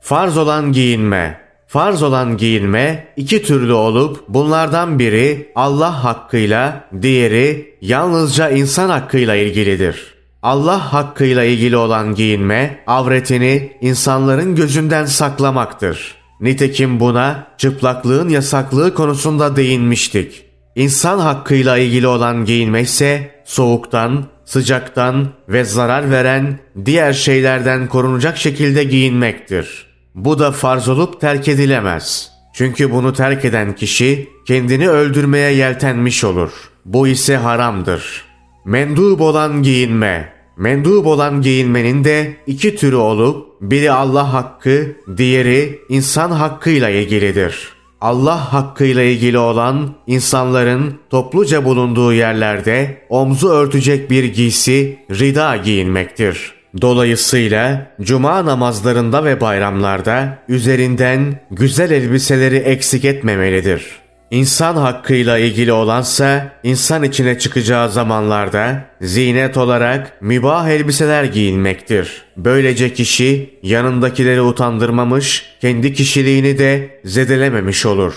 Farz 0.00 0.38
olan 0.38 0.72
giyinme. 0.72 1.40
Farz 1.66 2.02
olan 2.02 2.36
giyinme 2.36 3.08
iki 3.16 3.42
türlü 3.42 3.72
olup 3.72 4.28
bunlardan 4.28 4.98
biri 4.98 5.52
Allah 5.54 6.04
hakkıyla, 6.04 6.84
diğeri 7.02 7.74
yalnızca 7.80 8.50
insan 8.50 8.88
hakkıyla 8.88 9.34
ilgilidir. 9.34 10.19
Allah 10.42 10.92
hakkıyla 10.92 11.44
ilgili 11.44 11.76
olan 11.76 12.14
giyinme, 12.14 12.84
avretini 12.86 13.72
insanların 13.80 14.54
gözünden 14.56 15.04
saklamaktır. 15.04 16.14
Nitekim 16.40 17.00
buna 17.00 17.46
çıplaklığın 17.58 18.28
yasaklığı 18.28 18.94
konusunda 18.94 19.56
değinmiştik. 19.56 20.44
İnsan 20.74 21.18
hakkıyla 21.18 21.78
ilgili 21.78 22.06
olan 22.06 22.44
giyinme 22.44 22.80
ise 22.80 23.30
soğuktan, 23.44 24.24
sıcaktan 24.44 25.28
ve 25.48 25.64
zarar 25.64 26.10
veren 26.10 26.58
diğer 26.84 27.12
şeylerden 27.12 27.88
korunacak 27.88 28.38
şekilde 28.38 28.84
giyinmektir. 28.84 29.86
Bu 30.14 30.38
da 30.38 30.52
farz 30.52 30.88
olup 30.88 31.20
terk 31.20 31.48
edilemez. 31.48 32.30
Çünkü 32.54 32.90
bunu 32.90 33.12
terk 33.12 33.44
eden 33.44 33.74
kişi 33.74 34.28
kendini 34.46 34.88
öldürmeye 34.88 35.52
yeltenmiş 35.52 36.24
olur. 36.24 36.50
Bu 36.84 37.08
ise 37.08 37.36
haramdır. 37.36 38.29
Mendub 38.64 39.20
olan 39.20 39.62
giyinme 39.62 40.40
Mendub 40.56 41.06
olan 41.06 41.42
giyinmenin 41.42 42.04
de 42.04 42.36
iki 42.46 42.76
türü 42.76 42.96
olup 42.96 43.46
biri 43.60 43.92
Allah 43.92 44.32
hakkı, 44.32 44.96
diğeri 45.16 45.78
insan 45.88 46.30
hakkıyla 46.30 46.88
ilgilidir. 46.90 47.72
Allah 48.00 48.52
hakkıyla 48.52 49.02
ilgili 49.02 49.38
olan 49.38 49.94
insanların 50.06 50.94
topluca 51.10 51.64
bulunduğu 51.64 52.12
yerlerde 52.12 53.06
omzu 53.08 53.48
örtecek 53.48 54.10
bir 54.10 54.24
giysi 54.24 54.98
rida 55.10 55.56
giyinmektir. 55.56 56.54
Dolayısıyla 56.80 57.92
cuma 58.02 58.46
namazlarında 58.46 59.24
ve 59.24 59.40
bayramlarda 59.40 60.38
üzerinden 60.48 61.40
güzel 61.50 61.90
elbiseleri 61.90 62.56
eksik 62.56 63.04
etmemelidir. 63.04 63.99
İnsan 64.30 64.76
hakkıyla 64.76 65.38
ilgili 65.38 65.72
olansa 65.72 66.52
insan 66.62 67.02
içine 67.02 67.38
çıkacağı 67.38 67.90
zamanlarda 67.90 68.84
zinet 69.00 69.56
olarak 69.56 70.22
mübah 70.22 70.68
elbiseler 70.68 71.24
giyinmektir. 71.24 72.22
Böylece 72.36 72.92
kişi 72.92 73.58
yanındakileri 73.62 74.40
utandırmamış, 74.40 75.46
kendi 75.60 75.94
kişiliğini 75.94 76.58
de 76.58 77.00
zedelememiş 77.04 77.86
olur. 77.86 78.14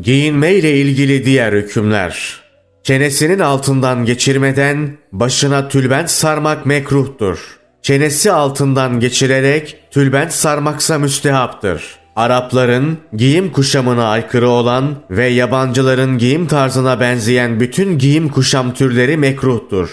Giyinme 0.00 0.54
ile 0.54 0.76
ilgili 0.76 1.24
diğer 1.24 1.52
hükümler. 1.52 2.40
Çenesinin 2.82 3.38
altından 3.38 4.04
geçirmeden 4.04 4.98
başına 5.12 5.68
tülbent 5.68 6.10
sarmak 6.10 6.66
mekruhtur. 6.66 7.38
Çenesi 7.82 8.32
altından 8.32 9.00
geçirerek 9.00 9.76
tülbent 9.90 10.32
sarmaksa 10.32 10.98
müstehaptır. 10.98 12.01
Arapların 12.16 12.98
giyim 13.16 13.52
kuşamına 13.52 14.08
aykırı 14.08 14.48
olan 14.48 14.94
ve 15.10 15.26
yabancıların 15.26 16.18
giyim 16.18 16.46
tarzına 16.46 17.00
benzeyen 17.00 17.60
bütün 17.60 17.98
giyim 17.98 18.28
kuşam 18.28 18.74
türleri 18.74 19.16
mekruhtur. 19.16 19.88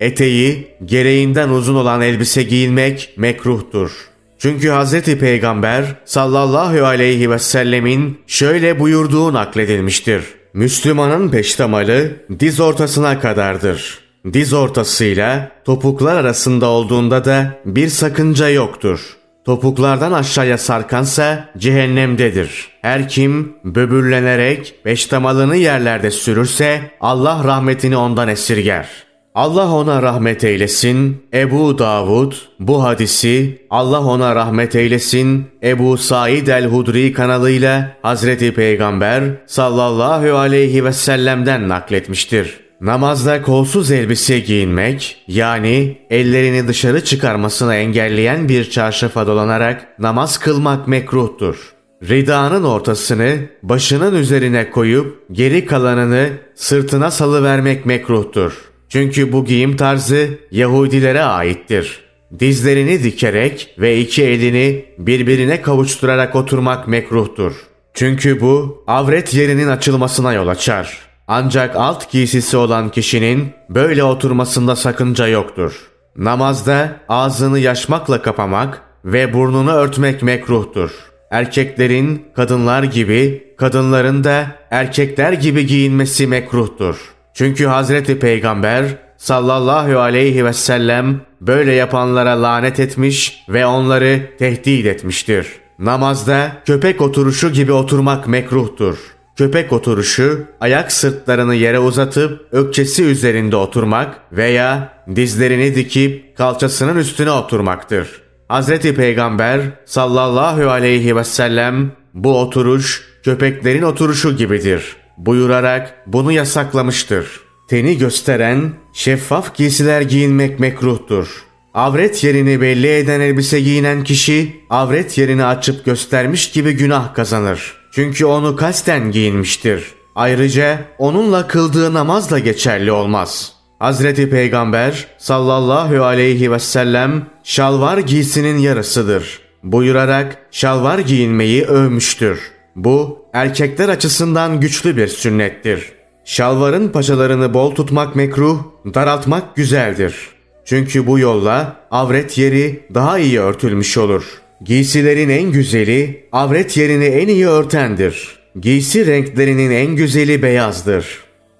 Eteği 0.00 0.68
gereğinden 0.84 1.48
uzun 1.48 1.74
olan 1.74 2.00
elbise 2.00 2.42
giyinmek 2.42 3.14
mekruhtur. 3.16 3.90
Çünkü 4.38 4.70
Hz. 4.70 5.02
Peygamber 5.02 5.84
sallallahu 6.04 6.84
aleyhi 6.84 7.30
ve 7.30 7.38
sellemin 7.38 8.20
şöyle 8.26 8.80
buyurduğu 8.80 9.32
nakledilmiştir. 9.32 10.24
Müslümanın 10.54 11.28
peştemalı 11.28 12.10
diz 12.40 12.60
ortasına 12.60 13.20
kadardır. 13.20 13.98
Diz 14.32 14.52
ortasıyla 14.52 15.50
topuklar 15.64 16.16
arasında 16.16 16.66
olduğunda 16.66 17.24
da 17.24 17.60
bir 17.64 17.88
sakınca 17.88 18.48
yoktur. 18.48 19.16
Topuklardan 19.44 20.12
aşağıya 20.12 20.58
sarkansa 20.58 21.48
cehennemdedir. 21.58 22.68
Her 22.82 23.08
kim 23.08 23.56
böbürlenerek 23.64 24.74
peştemalını 24.84 25.56
yerlerde 25.56 26.10
sürürse 26.10 26.80
Allah 27.00 27.44
rahmetini 27.44 27.96
ondan 27.96 28.28
esirger.'' 28.28 29.14
Allah 29.34 29.74
ona 29.74 30.02
rahmet 30.02 30.44
eylesin. 30.44 31.26
Ebu 31.34 31.78
Davud 31.78 32.32
bu 32.60 32.84
hadisi 32.84 33.66
Allah 33.70 34.04
ona 34.04 34.34
rahmet 34.34 34.74
eylesin. 34.74 35.46
Ebu 35.62 35.96
Said 35.98 36.46
el-Hudri 36.46 37.12
kanalıyla 37.12 37.96
Hazreti 38.02 38.54
Peygamber 38.54 39.24
sallallahu 39.46 40.36
aleyhi 40.36 40.84
ve 40.84 40.92
sellem'den 40.92 41.68
nakletmiştir. 41.68 42.63
Namazda 42.84 43.42
kolsuz 43.42 43.90
elbise 43.90 44.38
giyinmek 44.38 45.24
yani 45.28 45.98
ellerini 46.10 46.68
dışarı 46.68 47.04
çıkarmasını 47.04 47.74
engelleyen 47.74 48.48
bir 48.48 48.70
çarşafa 48.70 49.26
dolanarak 49.26 49.98
namaz 49.98 50.38
kılmak 50.38 50.88
mekruhtur. 50.88 51.72
Ridanın 52.02 52.64
ortasını 52.64 53.36
başının 53.62 54.14
üzerine 54.14 54.70
koyup 54.70 55.22
geri 55.32 55.66
kalanını 55.66 56.28
sırtına 56.54 57.10
salıvermek 57.10 57.86
mekruhtur. 57.86 58.52
Çünkü 58.88 59.32
bu 59.32 59.44
giyim 59.44 59.76
tarzı 59.76 60.28
Yahudilere 60.50 61.22
aittir. 61.22 62.00
Dizlerini 62.40 63.04
dikerek 63.04 63.74
ve 63.78 63.98
iki 63.98 64.24
elini 64.24 64.84
birbirine 64.98 65.62
kavuşturarak 65.62 66.36
oturmak 66.36 66.88
mekruhtur. 66.88 67.52
Çünkü 67.94 68.40
bu 68.40 68.84
avret 68.86 69.34
yerinin 69.34 69.68
açılmasına 69.68 70.32
yol 70.32 70.48
açar. 70.48 71.13
Ancak 71.28 71.76
alt 71.76 72.10
giysisi 72.10 72.56
olan 72.56 72.88
kişinin 72.88 73.52
böyle 73.68 74.04
oturmasında 74.04 74.76
sakınca 74.76 75.26
yoktur. 75.28 75.80
Namazda 76.16 76.96
ağzını 77.08 77.58
yaşmakla 77.58 78.22
kapamak 78.22 78.82
ve 79.04 79.34
burnunu 79.34 79.72
örtmek 79.72 80.22
mekruhtur. 80.22 80.90
Erkeklerin 81.30 82.26
kadınlar 82.36 82.82
gibi, 82.82 83.54
kadınların 83.58 84.24
da 84.24 84.46
erkekler 84.70 85.32
gibi 85.32 85.66
giyinmesi 85.66 86.26
mekruhtur. 86.26 86.96
Çünkü 87.34 87.66
Hazreti 87.66 88.18
Peygamber 88.18 88.84
sallallahu 89.16 89.98
aleyhi 89.98 90.44
ve 90.44 90.52
sellem 90.52 91.20
böyle 91.40 91.72
yapanlara 91.72 92.42
lanet 92.42 92.80
etmiş 92.80 93.44
ve 93.48 93.66
onları 93.66 94.36
tehdit 94.38 94.86
etmiştir. 94.86 95.46
Namazda 95.78 96.52
köpek 96.66 97.00
oturuşu 97.00 97.52
gibi 97.52 97.72
oturmak 97.72 98.26
mekruhtur. 98.26 99.13
Köpek 99.36 99.72
oturuşu 99.72 100.44
ayak 100.60 100.92
sırtlarını 100.92 101.54
yere 101.54 101.78
uzatıp 101.78 102.40
ökçesi 102.52 103.04
üzerinde 103.04 103.56
oturmak 103.56 104.20
veya 104.32 104.92
dizlerini 105.16 105.74
dikip 105.74 106.36
kalçasının 106.36 106.96
üstüne 106.96 107.30
oturmaktır. 107.30 108.22
Hazreti 108.48 108.94
Peygamber 108.94 109.60
sallallahu 109.84 110.70
aleyhi 110.70 111.16
ve 111.16 111.24
sellem 111.24 111.92
bu 112.14 112.40
oturuş 112.40 113.04
köpeklerin 113.24 113.82
oturuşu 113.82 114.36
gibidir 114.36 114.96
buyurarak 115.18 115.94
bunu 116.06 116.32
yasaklamıştır. 116.32 117.40
Teni 117.68 117.98
gösteren 117.98 118.72
şeffaf 118.92 119.54
giysiler 119.54 120.00
giyinmek 120.00 120.60
mekruhtur. 120.60 121.44
Avret 121.74 122.24
yerini 122.24 122.60
belli 122.60 122.88
eden 122.88 123.20
elbise 123.20 123.60
giyinen 123.60 124.04
kişi 124.04 124.56
avret 124.70 125.18
yerini 125.18 125.44
açıp 125.44 125.84
göstermiş 125.84 126.50
gibi 126.50 126.72
günah 126.72 127.14
kazanır. 127.14 127.83
Çünkü 127.94 128.26
onu 128.26 128.56
kasten 128.56 129.10
giyinmiştir. 129.10 129.94
Ayrıca 130.14 130.78
onunla 130.98 131.46
kıldığı 131.46 131.94
namaz 131.94 132.30
da 132.30 132.38
geçerli 132.38 132.92
olmaz. 132.92 133.52
Hazreti 133.78 134.30
Peygamber 134.30 135.06
sallallahu 135.18 136.04
aleyhi 136.04 136.52
ve 136.52 136.58
sellem 136.58 137.26
şalvar 137.44 137.98
giysinin 137.98 138.58
yarısıdır. 138.58 139.40
Buyurarak 139.62 140.38
şalvar 140.50 140.98
giyinmeyi 140.98 141.64
övmüştür. 141.64 142.40
Bu 142.76 143.18
erkekler 143.32 143.88
açısından 143.88 144.60
güçlü 144.60 144.96
bir 144.96 145.08
sünnettir. 145.08 145.92
Şalvarın 146.24 146.88
paçalarını 146.88 147.54
bol 147.54 147.74
tutmak 147.74 148.16
mekruh, 148.16 148.58
daraltmak 148.94 149.56
güzeldir. 149.56 150.16
Çünkü 150.64 151.06
bu 151.06 151.18
yolla 151.18 151.76
avret 151.90 152.38
yeri 152.38 152.86
daha 152.94 153.18
iyi 153.18 153.40
örtülmüş 153.40 153.98
olur. 153.98 154.43
Giysilerin 154.64 155.28
en 155.28 155.52
güzeli 155.52 156.28
avret 156.32 156.76
yerini 156.76 157.04
en 157.04 157.28
iyi 157.28 157.48
örtendir. 157.48 158.38
Giysi 158.60 159.06
renklerinin 159.06 159.70
en 159.70 159.96
güzeli 159.96 160.42
beyazdır. 160.42 161.06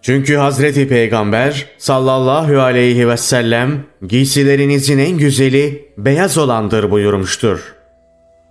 Çünkü 0.02 0.36
Hazreti 0.36 0.88
Peygamber 0.88 1.66
sallallahu 1.78 2.60
aleyhi 2.60 3.08
ve 3.08 3.16
sellem 3.16 3.84
giysilerinizin 4.06 4.98
en 4.98 5.18
güzeli 5.18 5.88
beyaz 5.98 6.38
olandır 6.38 6.90
buyurmuştur. 6.90 7.74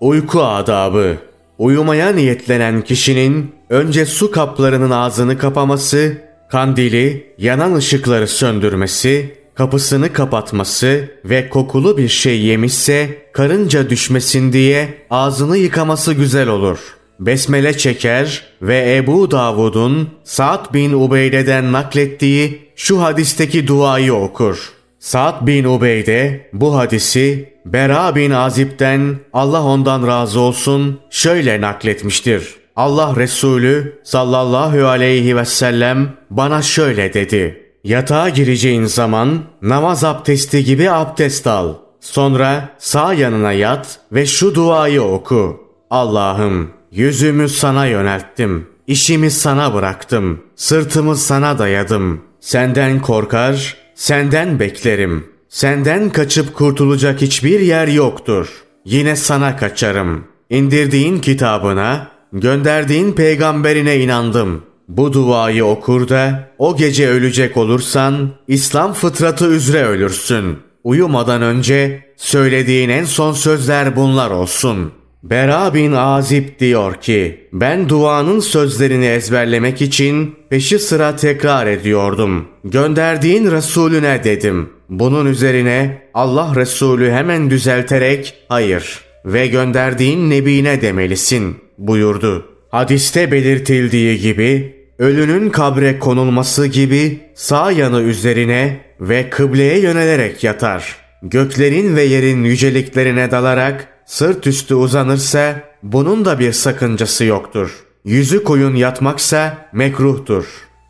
Uyku 0.01 0.43
adabı 0.43 1.17
Uyumaya 1.57 2.11
niyetlenen 2.11 2.81
kişinin 2.81 3.55
önce 3.69 4.05
su 4.05 4.31
kaplarının 4.31 4.91
ağzını 4.91 5.37
kapaması, 5.37 6.17
kandili, 6.51 7.33
yanan 7.37 7.75
ışıkları 7.75 8.27
söndürmesi, 8.27 9.37
kapısını 9.55 10.13
kapatması 10.13 11.09
ve 11.25 11.49
kokulu 11.49 11.97
bir 11.97 12.07
şey 12.07 12.41
yemişse 12.41 13.17
karınca 13.33 13.89
düşmesin 13.89 14.53
diye 14.53 14.87
ağzını 15.09 15.57
yıkaması 15.57 16.13
güzel 16.13 16.47
olur. 16.47 16.79
Besmele 17.19 17.77
çeker 17.77 18.43
ve 18.61 18.95
Ebu 18.95 19.31
Davud'un 19.31 20.09
Sa'd 20.23 20.73
bin 20.73 20.93
Ubeyde'den 20.93 21.71
naklettiği 21.71 22.71
şu 22.75 23.01
hadisteki 23.01 23.67
duayı 23.67 24.13
okur. 24.13 24.71
Sa'd 24.99 25.47
bin 25.47 25.63
Ubeyde 25.63 26.49
bu 26.53 26.75
hadisi 26.75 27.53
Bera 27.65 28.15
bin 28.15 28.31
Azib'den 28.31 29.15
Allah 29.33 29.63
ondan 29.63 30.07
razı 30.07 30.39
olsun 30.39 30.99
şöyle 31.09 31.61
nakletmiştir. 31.61 32.55
Allah 32.75 33.15
Resulü 33.15 33.99
sallallahu 34.03 34.87
aleyhi 34.87 35.37
ve 35.37 35.45
sellem 35.45 36.09
bana 36.29 36.61
şöyle 36.61 37.13
dedi. 37.13 37.62
Yatağa 37.83 38.29
gireceğin 38.29 38.85
zaman 38.85 39.43
namaz 39.61 40.03
abdesti 40.03 40.63
gibi 40.63 40.91
abdest 40.91 41.47
al. 41.47 41.73
Sonra 41.99 42.69
sağ 42.77 43.13
yanına 43.13 43.51
yat 43.51 43.99
ve 44.11 44.25
şu 44.25 44.55
duayı 44.55 45.01
oku. 45.01 45.59
Allah'ım 45.89 46.69
yüzümü 46.91 47.49
sana 47.49 47.85
yönelttim. 47.85 48.67
İşimi 48.87 49.31
sana 49.31 49.73
bıraktım. 49.73 50.43
Sırtımı 50.55 51.15
sana 51.15 51.59
dayadım. 51.59 52.21
Senden 52.39 53.01
korkar, 53.01 53.77
senden 53.95 54.59
beklerim. 54.59 55.25
Senden 55.49 56.09
kaçıp 56.09 56.55
kurtulacak 56.55 57.21
hiçbir 57.21 57.59
yer 57.59 57.87
yoktur. 57.87 58.63
Yine 58.85 59.15
sana 59.15 59.57
kaçarım. 59.57 60.23
İndirdiğin 60.49 61.19
kitabına, 61.19 62.07
gönderdiğin 62.33 63.11
peygamberine 63.11 63.99
inandım. 63.99 64.63
Bu 64.87 65.13
duayı 65.13 65.65
okur 65.65 66.09
da 66.09 66.49
o 66.57 66.77
gece 66.77 67.09
ölecek 67.09 67.57
olursan 67.57 68.29
İslam 68.47 68.93
fıtratı 68.93 69.45
üzere 69.45 69.85
ölürsün. 69.85 70.57
Uyumadan 70.83 71.41
önce 71.41 72.05
söylediğin 72.17 72.89
en 72.89 73.05
son 73.05 73.33
sözler 73.33 73.95
bunlar 73.95 74.31
olsun.'' 74.31 75.03
Bera 75.23 75.73
bin 75.73 75.91
Azib 75.91 76.59
diyor 76.59 76.95
ki, 76.95 77.47
ben 77.53 77.89
duanın 77.89 78.39
sözlerini 78.39 79.05
ezberlemek 79.05 79.81
için 79.81 80.35
peşi 80.49 80.79
sıra 80.79 81.15
tekrar 81.15 81.67
ediyordum. 81.67 82.45
Gönderdiğin 82.63 83.51
Resulüne 83.51 84.23
dedim. 84.23 84.69
Bunun 84.89 85.25
üzerine 85.25 86.01
Allah 86.13 86.53
Resulü 86.55 87.11
hemen 87.11 87.49
düzelterek, 87.49 88.33
hayır 88.49 88.99
ve 89.25 89.47
gönderdiğin 89.47 90.29
Nebine 90.29 90.81
demelisin 90.81 91.57
buyurdu. 91.77 92.52
Hadiste 92.73 93.31
belirtildiği 93.31 94.19
gibi, 94.19 94.75
ölünün 94.99 95.49
kabre 95.49 95.99
konulması 95.99 96.67
gibi 96.67 97.19
sağ 97.35 97.71
yanı 97.71 98.01
üzerine 98.01 98.79
ve 98.99 99.29
kıbleye 99.29 99.79
yönelerek 99.79 100.43
yatar. 100.43 100.95
Göklerin 101.23 101.95
ve 101.95 102.03
yerin 102.03 102.43
yüceliklerine 102.43 103.31
dalarak 103.31 103.87
sırt 104.05 104.47
üstü 104.47 104.75
uzanırsa 104.75 105.55
bunun 105.83 106.25
da 106.25 106.39
bir 106.39 106.51
sakıncası 106.51 107.25
yoktur. 107.25 107.83
Yüzü 108.05 108.43
koyun 108.43 108.75
yatmaksa 108.75 109.57
mekruhtur. 109.73 110.45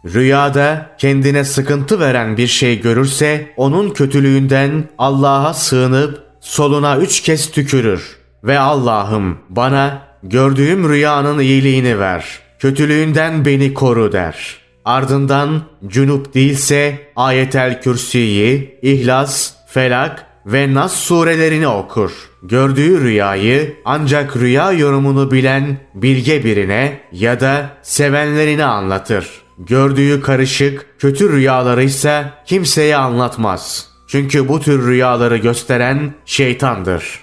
Rüyada 0.06 0.96
kendine 0.98 1.44
sıkıntı 1.44 2.00
veren 2.00 2.38
bir 2.38 2.48
şey 2.48 2.82
görürse 2.82 3.54
onun 3.58 3.90
kötülüğünden 3.90 4.90
Allah'a 4.98 5.54
sığınıp 5.54 6.24
soluna 6.42 6.98
üç 6.98 7.22
kez 7.22 7.52
tükürür 7.52 8.18
ve 8.44 8.60
Allah'ım 8.60 9.38
bana 9.50 10.13
gördüğüm 10.24 10.90
rüyanın 10.90 11.40
iyiliğini 11.40 12.00
ver. 12.00 12.26
Kötülüğünden 12.60 13.46
beni 13.46 13.74
koru 13.74 14.12
der. 14.12 14.58
Ardından 14.86 15.62
cünüp 15.88 16.34
değilse 16.34 17.08
ayetel 17.16 17.82
kürsiyi, 17.82 18.80
ihlas, 18.82 19.54
felak 19.68 20.26
ve 20.46 20.74
Nas 20.74 20.94
surelerini 20.94 21.68
okur. 21.68 22.12
Gördüğü 22.44 23.02
rüyayı 23.02 23.76
ancak 23.86 24.38
rüya 24.38 24.72
yorumunu 24.72 25.32
bilen 25.32 25.78
bilge 25.96 26.44
birine 26.44 27.02
ya 27.12 27.40
da 27.40 27.70
sevenlerine 27.82 28.66
anlatır. 28.66 29.28
Gördüğü 29.58 30.22
karışık, 30.22 30.86
kötü 31.00 31.34
rüyaları 31.34 31.84
ise 31.84 32.26
kimseye 32.46 32.98
anlatmaz. 32.98 33.88
Çünkü 34.08 34.48
bu 34.48 34.60
tür 34.62 34.88
rüyaları 34.88 35.38
gösteren 35.38 36.14
şeytandır. 36.26 37.23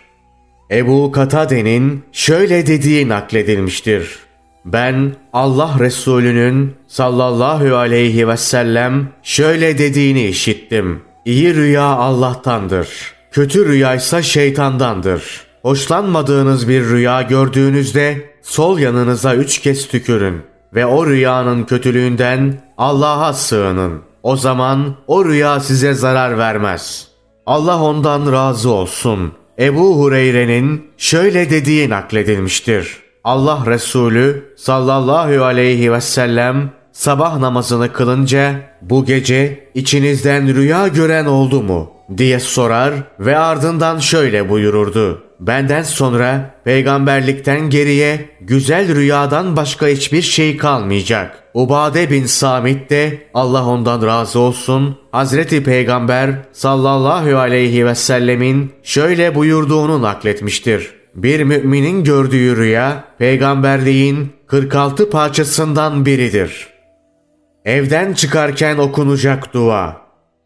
Ebu 0.71 1.13
Katade'nin 1.13 2.05
şöyle 2.13 2.67
dediği 2.67 3.09
nakledilmiştir. 3.09 4.19
Ben 4.65 5.13
Allah 5.33 5.77
Resulü'nün 5.79 6.75
sallallahu 6.89 7.77
aleyhi 7.77 8.29
ve 8.29 8.37
sellem 8.37 9.09
şöyle 9.23 9.79
dediğini 9.79 10.27
işittim. 10.27 11.03
İyi 11.25 11.55
rüya 11.55 11.85
Allah'tandır. 11.85 12.89
Kötü 13.33 13.69
rüyaysa 13.69 14.23
şeytandandır. 14.23 15.23
Hoşlanmadığınız 15.63 16.69
bir 16.69 16.85
rüya 16.85 17.23
gördüğünüzde 17.23 18.31
sol 18.43 18.79
yanınıza 18.79 19.35
üç 19.35 19.59
kez 19.59 19.89
tükürün 19.89 20.43
ve 20.75 20.87
o 20.87 21.07
rüyanın 21.07 21.65
kötülüğünden 21.65 22.63
Allah'a 22.79 23.33
sığının. 23.33 24.03
O 24.23 24.37
zaman 24.37 24.97
o 25.07 25.25
rüya 25.25 25.61
size 25.61 25.95
zarar 25.95 26.39
vermez. 26.39 27.09
Allah 27.47 27.83
ondan 27.83 28.33
razı 28.33 28.71
olsun. 28.71 29.33
Ebu 29.59 29.99
Hureyre'nin 29.99 30.91
şöyle 30.97 31.51
dediği 31.51 31.91
nakledilmiştir. 31.91 32.97
Allah 33.25 33.63
Resulü 33.67 34.55
sallallahu 34.57 35.45
aleyhi 35.45 35.93
ve 35.93 36.01
sellem 36.01 36.71
sabah 36.93 37.39
namazını 37.39 37.93
kılınca 37.93 38.55
bu 38.83 39.05
gece 39.05 39.71
içinizden 39.75 40.55
rüya 40.55 40.89
gören 40.89 41.27
oldu 41.27 41.63
mu 41.63 41.93
diye 42.17 42.41
sorar 42.41 42.95
ve 43.21 43.39
ardından 43.39 43.99
şöyle 43.99 44.49
buyururdu. 44.49 45.30
Benden 45.41 45.83
sonra 45.83 46.55
peygamberlikten 46.65 47.71
geriye 47.71 48.29
güzel 48.41 48.95
rüyadan 48.95 49.57
başka 49.57 49.87
hiçbir 49.87 50.23
şey 50.23 50.57
kalmayacak. 50.57 51.45
Ubade 51.55 52.11
bin 52.11 52.27
Samit 52.27 52.91
de 52.91 53.19
Allah 53.35 53.67
ondan 53.67 54.07
razı 54.07 54.39
olsun 54.39 54.99
Hazreti 55.13 55.63
Peygamber 55.63 56.31
sallallahu 56.53 57.39
aleyhi 57.39 57.87
ve 57.87 57.95
sellemin 57.95 58.73
şöyle 58.83 59.35
buyurduğunu 59.35 60.03
nakletmiştir. 60.03 60.91
Bir 61.15 61.43
müminin 61.43 62.05
gördüğü 62.05 62.57
rüya 62.57 63.05
peygamberliğin 63.19 64.33
46 64.47 65.11
parçasından 65.11 66.07
biridir. 66.07 66.69
Evden 67.65 68.13
çıkarken 68.13 68.79
okunacak 68.79 69.55
dua. 69.55 70.01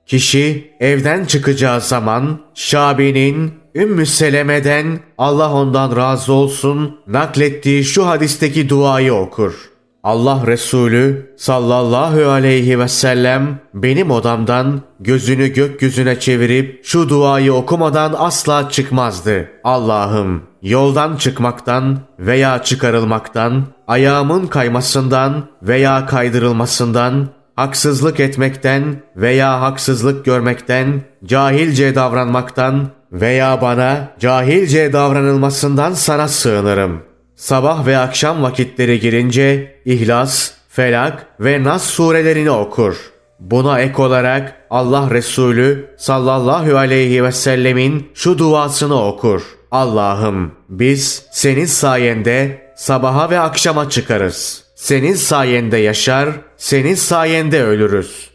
Kişi 0.07 0.71
evden 0.81 1.25
çıkacağı 1.25 1.81
zaman 1.81 2.41
Şabi'nin 2.55 3.64
Ümmü 3.75 4.07
Seleme'den 4.07 5.01
Allah 5.19 5.53
ondan 5.53 5.97
razı 5.97 6.33
olsun 6.33 7.01
naklettiği 7.07 7.85
şu 7.85 8.07
hadisteki 8.07 8.69
duayı 8.69 9.15
okur. 9.15 9.55
Allah 10.03 10.43
Resulü 10.47 11.35
sallallahu 11.37 12.31
aleyhi 12.31 12.79
ve 12.79 12.89
sellem 12.89 13.59
benim 13.75 14.11
odamdan 14.11 14.81
gözünü 15.01 15.49
gökyüzüne 15.49 16.21
çevirip 16.21 16.85
şu 16.85 17.09
duayı 17.09 17.55
okumadan 17.55 18.15
asla 18.19 18.71
çıkmazdı. 18.71 19.49
Allah'ım 19.65 20.43
yoldan 20.63 21.17
çıkmaktan 21.17 21.99
veya 22.19 22.63
çıkarılmaktan, 22.63 23.65
ayağımın 23.87 24.47
kaymasından 24.47 25.49
veya 25.63 26.07
kaydırılmasından, 26.07 27.29
haksızlık 27.57 28.21
etmekten 28.21 29.03
veya 29.17 29.61
haksızlık 29.61 30.25
görmekten, 30.25 31.03
cahilce 31.25 31.95
davranmaktan 31.95 32.89
veya 33.15 33.61
bana 33.61 34.09
cahilce 34.19 34.93
davranılmasından 34.93 35.93
sana 35.93 36.29
sığınırım. 36.29 37.03
Sabah 37.37 37.87
ve 37.87 37.99
akşam 37.99 38.43
vakitleri 38.43 39.01
girince 39.01 39.75
İhlas, 39.85 40.51
Felak 40.69 41.27
ve 41.41 41.65
Nas 41.65 41.85
surelerini 41.85 42.51
okur. 42.51 42.97
Buna 43.41 43.81
ek 43.81 44.03
olarak 44.03 44.67
Allah 44.71 45.11
Resulü 45.11 45.91
sallallahu 45.99 46.77
aleyhi 46.77 47.25
ve 47.25 47.33
sellemin 47.33 48.11
şu 48.15 48.39
duasını 48.39 49.07
okur. 49.07 49.43
Allah'ım 49.71 50.53
biz 50.69 51.27
senin 51.33 51.67
sayende 51.67 52.63
sabaha 52.77 53.31
ve 53.31 53.41
akşama 53.41 53.91
çıkarız. 53.91 54.65
Senin 54.75 55.15
sayende 55.15 55.77
yaşar, 55.77 56.29
senin 56.57 56.95
sayende 56.95 57.63
ölürüz. 57.63 58.34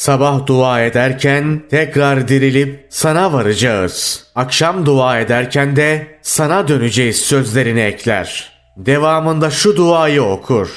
Sabah 0.00 0.46
dua 0.46 0.82
ederken 0.82 1.62
tekrar 1.70 2.28
dirilip 2.28 2.86
sana 2.90 3.32
varacağız. 3.32 4.26
Akşam 4.34 4.86
dua 4.86 5.20
ederken 5.20 5.76
de 5.76 6.18
sana 6.22 6.68
döneceğiz 6.68 7.16
sözlerini 7.16 7.80
ekler. 7.80 8.52
Devamında 8.76 9.50
şu 9.50 9.76
duayı 9.76 10.22
okur. 10.22 10.68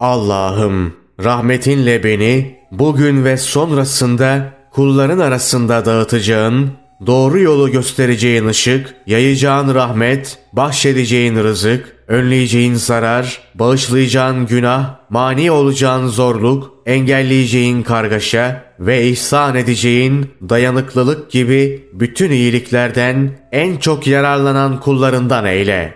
Allah'ım 0.00 0.96
rahmetinle 1.24 2.04
beni 2.04 2.58
bugün 2.70 3.24
ve 3.24 3.36
sonrasında 3.36 4.52
kulların 4.70 5.18
arasında 5.18 5.84
dağıtacağın, 5.84 6.70
doğru 7.06 7.40
yolu 7.40 7.70
göstereceğin 7.70 8.46
ışık, 8.46 8.94
yayacağın 9.06 9.74
rahmet, 9.74 10.38
bahşedeceğin 10.52 11.36
rızık, 11.36 11.96
önleyeceğin 12.08 12.74
zarar, 12.74 13.38
bağışlayacağın 13.54 14.46
günah, 14.46 14.94
mani 15.10 15.50
olacağın 15.50 16.08
zorluk, 16.08 16.74
engelleyeceğin 16.86 17.82
kargaşa 17.82 18.63
ve 18.80 19.06
ihsan 19.06 19.54
edeceğin 19.54 20.30
dayanıklılık 20.48 21.30
gibi 21.30 21.88
bütün 21.92 22.30
iyiliklerden 22.30 23.38
en 23.52 23.76
çok 23.76 24.06
yararlanan 24.06 24.80
kullarından 24.80 25.44
eyle. 25.44 25.94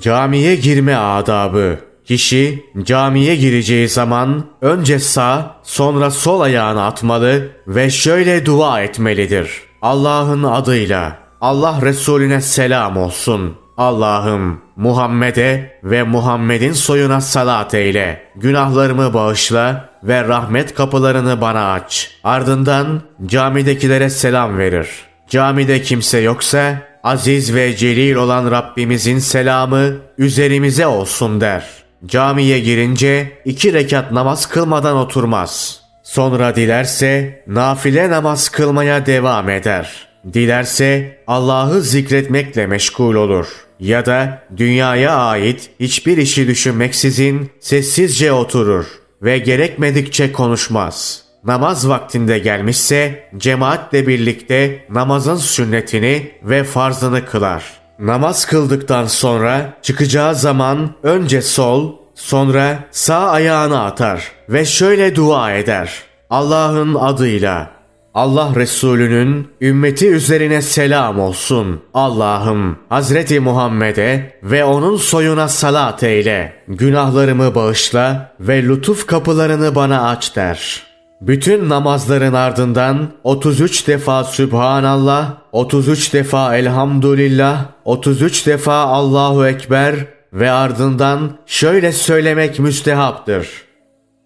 Camiye 0.00 0.56
girme 0.56 0.94
adabı 0.94 1.88
Kişi 2.08 2.64
camiye 2.82 3.36
gireceği 3.36 3.88
zaman 3.88 4.44
önce 4.62 4.98
sağ 4.98 5.56
sonra 5.62 6.10
sol 6.10 6.40
ayağını 6.40 6.84
atmalı 6.84 7.48
ve 7.66 7.90
şöyle 7.90 8.46
dua 8.46 8.82
etmelidir. 8.82 9.50
Allah'ın 9.82 10.42
adıyla 10.42 11.18
Allah 11.40 11.78
Resulüne 11.82 12.40
selam 12.40 12.96
olsun. 12.96 13.54
Allah'ım 13.78 14.60
Muhammed'e 14.76 15.78
ve 15.84 16.02
Muhammed'in 16.02 16.72
soyuna 16.72 17.20
salat 17.20 17.74
eyle. 17.74 18.22
Günahlarımı 18.36 19.14
bağışla 19.14 19.88
ve 20.02 20.24
rahmet 20.24 20.74
kapılarını 20.74 21.40
bana 21.40 21.72
aç. 21.72 22.10
Ardından 22.24 23.02
camidekilere 23.26 24.10
selam 24.10 24.58
verir. 24.58 24.88
Camide 25.28 25.82
kimse 25.82 26.18
yoksa 26.18 26.78
aziz 27.04 27.54
ve 27.54 27.76
celil 27.76 28.14
olan 28.14 28.50
Rabbimizin 28.50 29.18
selamı 29.18 29.92
üzerimize 30.18 30.86
olsun 30.86 31.40
der. 31.40 31.64
Camiye 32.06 32.60
girince 32.60 33.32
iki 33.44 33.72
rekat 33.72 34.12
namaz 34.12 34.46
kılmadan 34.46 34.96
oturmaz. 34.96 35.80
Sonra 36.02 36.56
dilerse 36.56 37.42
nafile 37.46 38.10
namaz 38.10 38.48
kılmaya 38.48 39.06
devam 39.06 39.48
eder. 39.48 40.08
Dilerse 40.32 41.18
Allah'ı 41.26 41.80
zikretmekle 41.80 42.66
meşgul 42.66 43.14
olur. 43.14 43.67
Ya 43.80 44.06
da 44.06 44.42
dünyaya 44.56 45.16
ait 45.16 45.70
hiçbir 45.80 46.16
işi 46.16 46.46
düşünmeksizin 46.46 47.50
sessizce 47.60 48.32
oturur 48.32 48.86
ve 49.22 49.38
gerekmedikçe 49.38 50.32
konuşmaz. 50.32 51.22
Namaz 51.44 51.88
vaktinde 51.88 52.38
gelmişse 52.38 53.28
cemaatle 53.36 54.06
birlikte 54.06 54.84
namazın 54.90 55.36
sünnetini 55.36 56.30
ve 56.42 56.64
farzını 56.64 57.26
kılar. 57.26 57.64
Namaz 57.98 58.46
kıldıktan 58.46 59.06
sonra 59.06 59.78
çıkacağı 59.82 60.34
zaman 60.34 60.94
önce 61.02 61.42
sol, 61.42 61.96
sonra 62.14 62.78
sağ 62.90 63.30
ayağını 63.30 63.84
atar 63.84 64.32
ve 64.48 64.64
şöyle 64.64 65.16
dua 65.16 65.52
eder. 65.52 66.02
Allah'ın 66.30 66.94
adıyla 66.94 67.77
Allah 68.14 68.52
Resulü'nün 68.56 69.48
ümmeti 69.60 70.08
üzerine 70.08 70.62
selam 70.62 71.20
olsun. 71.20 71.80
Allah'ım 71.94 72.76
Hazreti 72.88 73.40
Muhammed'e 73.40 74.40
ve 74.42 74.64
onun 74.64 74.96
soyuna 74.96 75.48
salat 75.48 76.02
eyle. 76.02 76.52
Günahlarımı 76.68 77.54
bağışla 77.54 78.34
ve 78.40 78.62
lütuf 78.62 79.06
kapılarını 79.06 79.74
bana 79.74 80.08
aç 80.08 80.36
der.'' 80.36 80.88
Bütün 81.20 81.68
namazların 81.68 82.32
ardından 82.32 83.08
33 83.24 83.88
defa 83.88 84.24
Sübhanallah, 84.24 85.34
33 85.52 86.14
defa 86.14 86.56
Elhamdülillah, 86.56 87.64
33 87.84 88.46
defa 88.46 88.74
Allahu 88.74 89.46
Ekber 89.46 89.94
ve 90.32 90.50
ardından 90.50 91.38
şöyle 91.46 91.92
söylemek 91.92 92.58
müstehaptır. 92.58 93.48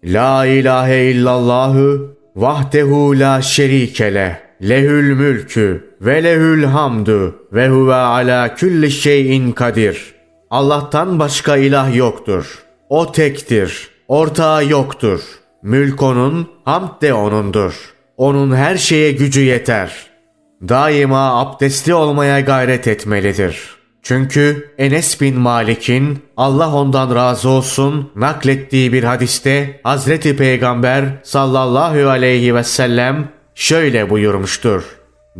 La 0.03 0.45
ilahe 0.45 1.03
illallahu 1.03 2.15
vahdehu 2.35 3.19
la 3.19 3.41
şerikele 3.41 4.39
lehül 4.61 5.13
mülkü 5.13 5.95
ve 6.01 6.23
lehül 6.23 6.63
hamdu 6.63 7.35
ve 7.53 7.69
huve 7.69 7.93
ala 7.93 8.55
külli 8.55 8.91
şeyin 8.91 9.51
kadir. 9.51 10.13
Allah'tan 10.49 11.19
başka 11.19 11.57
ilah 11.57 11.95
yoktur. 11.95 12.63
O 12.89 13.11
tektir. 13.11 13.89
Ortağı 14.07 14.65
yoktur. 14.65 15.21
Mülk 15.63 16.03
onun, 16.03 16.47
hamd 16.65 17.01
de 17.01 17.13
onundur. 17.13 17.73
Onun 18.17 18.55
her 18.55 18.77
şeye 18.77 19.11
gücü 19.11 19.41
yeter. 19.41 20.07
Daima 20.69 21.39
abdestli 21.41 21.93
olmaya 21.93 22.39
gayret 22.39 22.87
etmelidir. 22.87 23.75
Çünkü 24.03 24.69
Enes 24.77 25.21
bin 25.21 25.39
Malik'in 25.39 26.19
Allah 26.37 26.75
ondan 26.75 27.15
razı 27.15 27.49
olsun 27.49 28.11
naklettiği 28.15 28.93
bir 28.93 29.03
hadiste 29.03 29.79
Hazreti 29.83 30.35
Peygamber 30.37 31.05
sallallahu 31.23 32.09
aleyhi 32.09 32.55
ve 32.55 32.63
sellem 32.63 33.29
şöyle 33.55 34.09
buyurmuştur. 34.09 34.83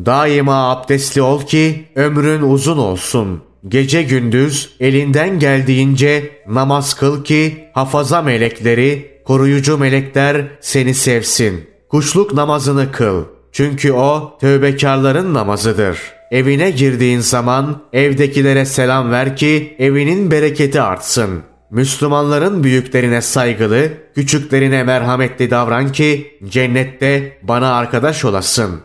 Daima 0.06 0.72
abdestli 0.72 1.22
ol 1.22 1.42
ki 1.42 1.86
ömrün 1.96 2.42
uzun 2.42 2.78
olsun. 2.78 3.44
Gece 3.68 4.04
gündüz 4.04 4.76
elinden 4.80 5.40
geldiğince 5.40 6.42
namaz 6.48 6.94
kıl 6.94 7.24
ki 7.24 7.70
hafaza 7.74 8.22
melekleri, 8.22 9.22
koruyucu 9.26 9.78
melekler 9.78 10.46
seni 10.62 10.94
sevsin. 10.94 11.70
Kuşluk 11.90 12.34
namazını 12.34 12.92
kıl. 12.92 13.24
Çünkü 13.52 13.92
o 13.92 14.38
tövbekarların 14.42 15.34
namazıdır. 15.34 16.00
Evine 16.34 16.72
girdiğin 16.72 17.20
zaman 17.20 17.82
evdekilere 17.94 18.66
selam 18.66 19.12
ver 19.12 19.36
ki 19.36 19.76
evinin 19.80 20.32
bereketi 20.32 20.82
artsın. 20.82 21.44
Müslümanların 21.72 22.64
büyüklerine 22.64 23.22
saygılı, 23.22 23.90
küçüklerine 24.16 24.84
merhametli 24.84 25.52
davran 25.52 25.92
ki 25.92 26.38
cennette 26.50 27.38
bana 27.44 27.74
arkadaş 27.74 28.26
olasın. 28.26 28.82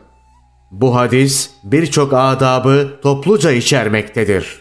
Bu 0.70 0.96
hadis 0.96 1.50
birçok 1.64 2.12
adabı 2.12 3.00
topluca 3.02 3.52
içermektedir. 3.52 4.60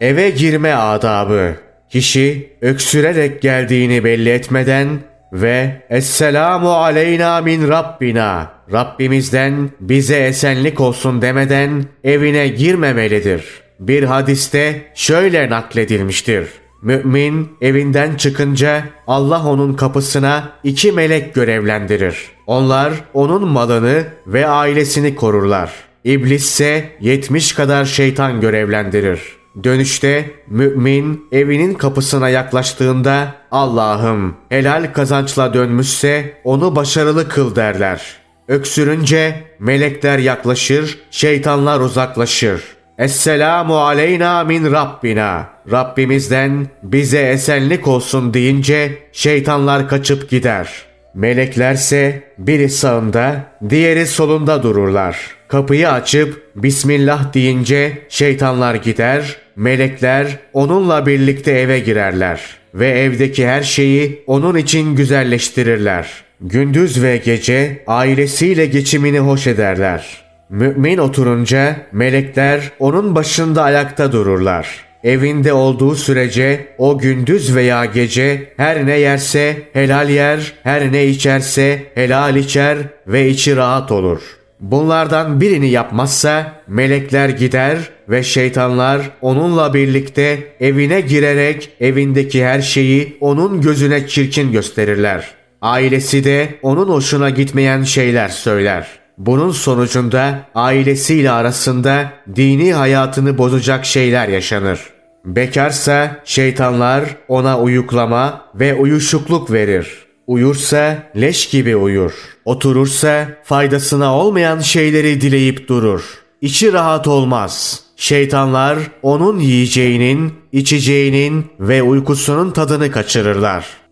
Eve 0.00 0.30
girme 0.30 0.72
adabı. 0.72 1.56
Kişi 1.90 2.56
öksürerek 2.60 3.42
geldiğini 3.42 4.04
belli 4.04 4.28
etmeden 4.28 4.88
ve 5.32 5.82
Esselamu 5.90 6.72
aleyna 6.72 7.40
min 7.40 7.68
Rabbina 7.68 8.50
Rabbimizden 8.72 9.70
bize 9.80 10.16
esenlik 10.16 10.80
olsun 10.80 11.22
demeden 11.22 11.84
evine 12.04 12.48
girmemelidir. 12.48 13.44
Bir 13.80 14.02
hadiste 14.02 14.82
şöyle 14.94 15.50
nakledilmiştir. 15.50 16.48
Mümin 16.82 17.48
evinden 17.60 18.14
çıkınca 18.14 18.84
Allah 19.06 19.46
onun 19.46 19.74
kapısına 19.74 20.52
iki 20.64 20.92
melek 20.92 21.34
görevlendirir. 21.34 22.16
Onlar 22.46 22.92
onun 23.14 23.48
malını 23.48 24.04
ve 24.26 24.46
ailesini 24.46 25.14
korurlar. 25.14 25.72
İblis 26.04 26.44
ise 26.44 26.90
yetmiş 27.00 27.52
kadar 27.52 27.84
şeytan 27.84 28.40
görevlendirir. 28.40 29.20
Dönüşte 29.64 30.30
mümin 30.48 31.26
evinin 31.32 31.74
kapısına 31.74 32.28
yaklaştığında 32.28 33.34
Allah'ım 33.56 34.36
helal 34.48 34.92
kazançla 34.92 35.54
dönmüşse 35.54 36.40
onu 36.44 36.76
başarılı 36.76 37.28
kıl 37.28 37.56
derler. 37.56 38.02
Öksürünce 38.48 39.34
melekler 39.58 40.18
yaklaşır, 40.18 40.98
şeytanlar 41.10 41.80
uzaklaşır. 41.80 42.62
Esselamu 42.98 43.78
aleyna 43.78 44.44
min 44.44 44.72
Rabbina. 44.72 45.48
Rabbimizden 45.70 46.66
bize 46.82 47.20
esenlik 47.20 47.88
olsun 47.88 48.34
deyince 48.34 48.98
şeytanlar 49.12 49.88
kaçıp 49.88 50.30
gider. 50.30 50.68
Meleklerse 51.14 52.22
biri 52.38 52.68
sağında, 52.68 53.36
diğeri 53.70 54.06
solunda 54.06 54.62
dururlar. 54.62 55.18
Kapıyı 55.48 55.90
açıp 55.90 56.46
Bismillah 56.56 57.34
deyince 57.34 57.98
şeytanlar 58.08 58.74
gider, 58.74 59.36
melekler 59.56 60.38
onunla 60.52 61.06
birlikte 61.06 61.52
eve 61.52 61.78
girerler 61.78 62.40
ve 62.78 62.88
evdeki 62.88 63.46
her 63.46 63.62
şeyi 63.62 64.22
onun 64.26 64.56
için 64.56 64.96
güzelleştirirler. 64.96 66.08
Gündüz 66.40 67.02
ve 67.02 67.16
gece 67.16 67.82
ailesiyle 67.86 68.66
geçimini 68.66 69.18
hoş 69.18 69.46
ederler. 69.46 70.06
Mümin 70.50 70.98
oturunca 70.98 71.76
melekler 71.92 72.72
onun 72.78 73.14
başında 73.14 73.62
ayakta 73.62 74.12
dururlar. 74.12 74.86
Evinde 75.04 75.52
olduğu 75.52 75.94
sürece 75.94 76.66
o 76.78 76.98
gündüz 76.98 77.56
veya 77.56 77.84
gece 77.84 78.52
her 78.56 78.86
ne 78.86 78.98
yerse 78.98 79.56
helal 79.72 80.10
yer, 80.10 80.52
her 80.62 80.92
ne 80.92 81.06
içerse 81.06 81.82
helal 81.94 82.36
içer 82.36 82.78
ve 83.06 83.28
içi 83.28 83.56
rahat 83.56 83.92
olur. 83.92 84.20
Bunlardan 84.60 85.40
birini 85.40 85.70
yapmazsa 85.70 86.52
melekler 86.68 87.28
gider 87.28 87.78
ve 88.08 88.22
şeytanlar 88.22 89.10
onunla 89.20 89.74
birlikte 89.74 90.56
evine 90.60 91.00
girerek 91.00 91.70
evindeki 91.80 92.44
her 92.44 92.60
şeyi 92.60 93.16
onun 93.20 93.60
gözüne 93.60 94.08
çirkin 94.08 94.52
gösterirler. 94.52 95.34
Ailesi 95.62 96.24
de 96.24 96.48
onun 96.62 96.88
hoşuna 96.88 97.30
gitmeyen 97.30 97.82
şeyler 97.82 98.28
söyler. 98.28 98.86
Bunun 99.18 99.50
sonucunda 99.50 100.38
ailesiyle 100.54 101.30
arasında 101.30 102.12
dini 102.36 102.74
hayatını 102.74 103.38
bozacak 103.38 103.86
şeyler 103.86 104.28
yaşanır. 104.28 104.80
Bekarsa 105.24 106.22
şeytanlar 106.24 107.04
ona 107.28 107.60
uyuklama 107.60 108.44
ve 108.54 108.74
uyuşukluk 108.74 109.52
verir. 109.52 110.06
Uyursa 110.26 111.02
leş 111.16 111.48
gibi 111.48 111.76
uyur. 111.76 112.12
Oturursa 112.44 113.28
faydasına 113.44 114.16
olmayan 114.16 114.58
şeyleri 114.58 115.20
dileyip 115.20 115.68
durur. 115.68 116.02
İçi 116.40 116.72
rahat 116.72 117.08
olmaz. 117.08 117.85
Şeytanlar 117.96 118.78
onun 119.02 119.38
yiyeceğinin, 119.38 120.34
içeceğinin 120.52 121.46
ve 121.60 121.82
uykusunun 121.82 122.50
tadını 122.50 122.90
kaçırırlar. 122.90 123.85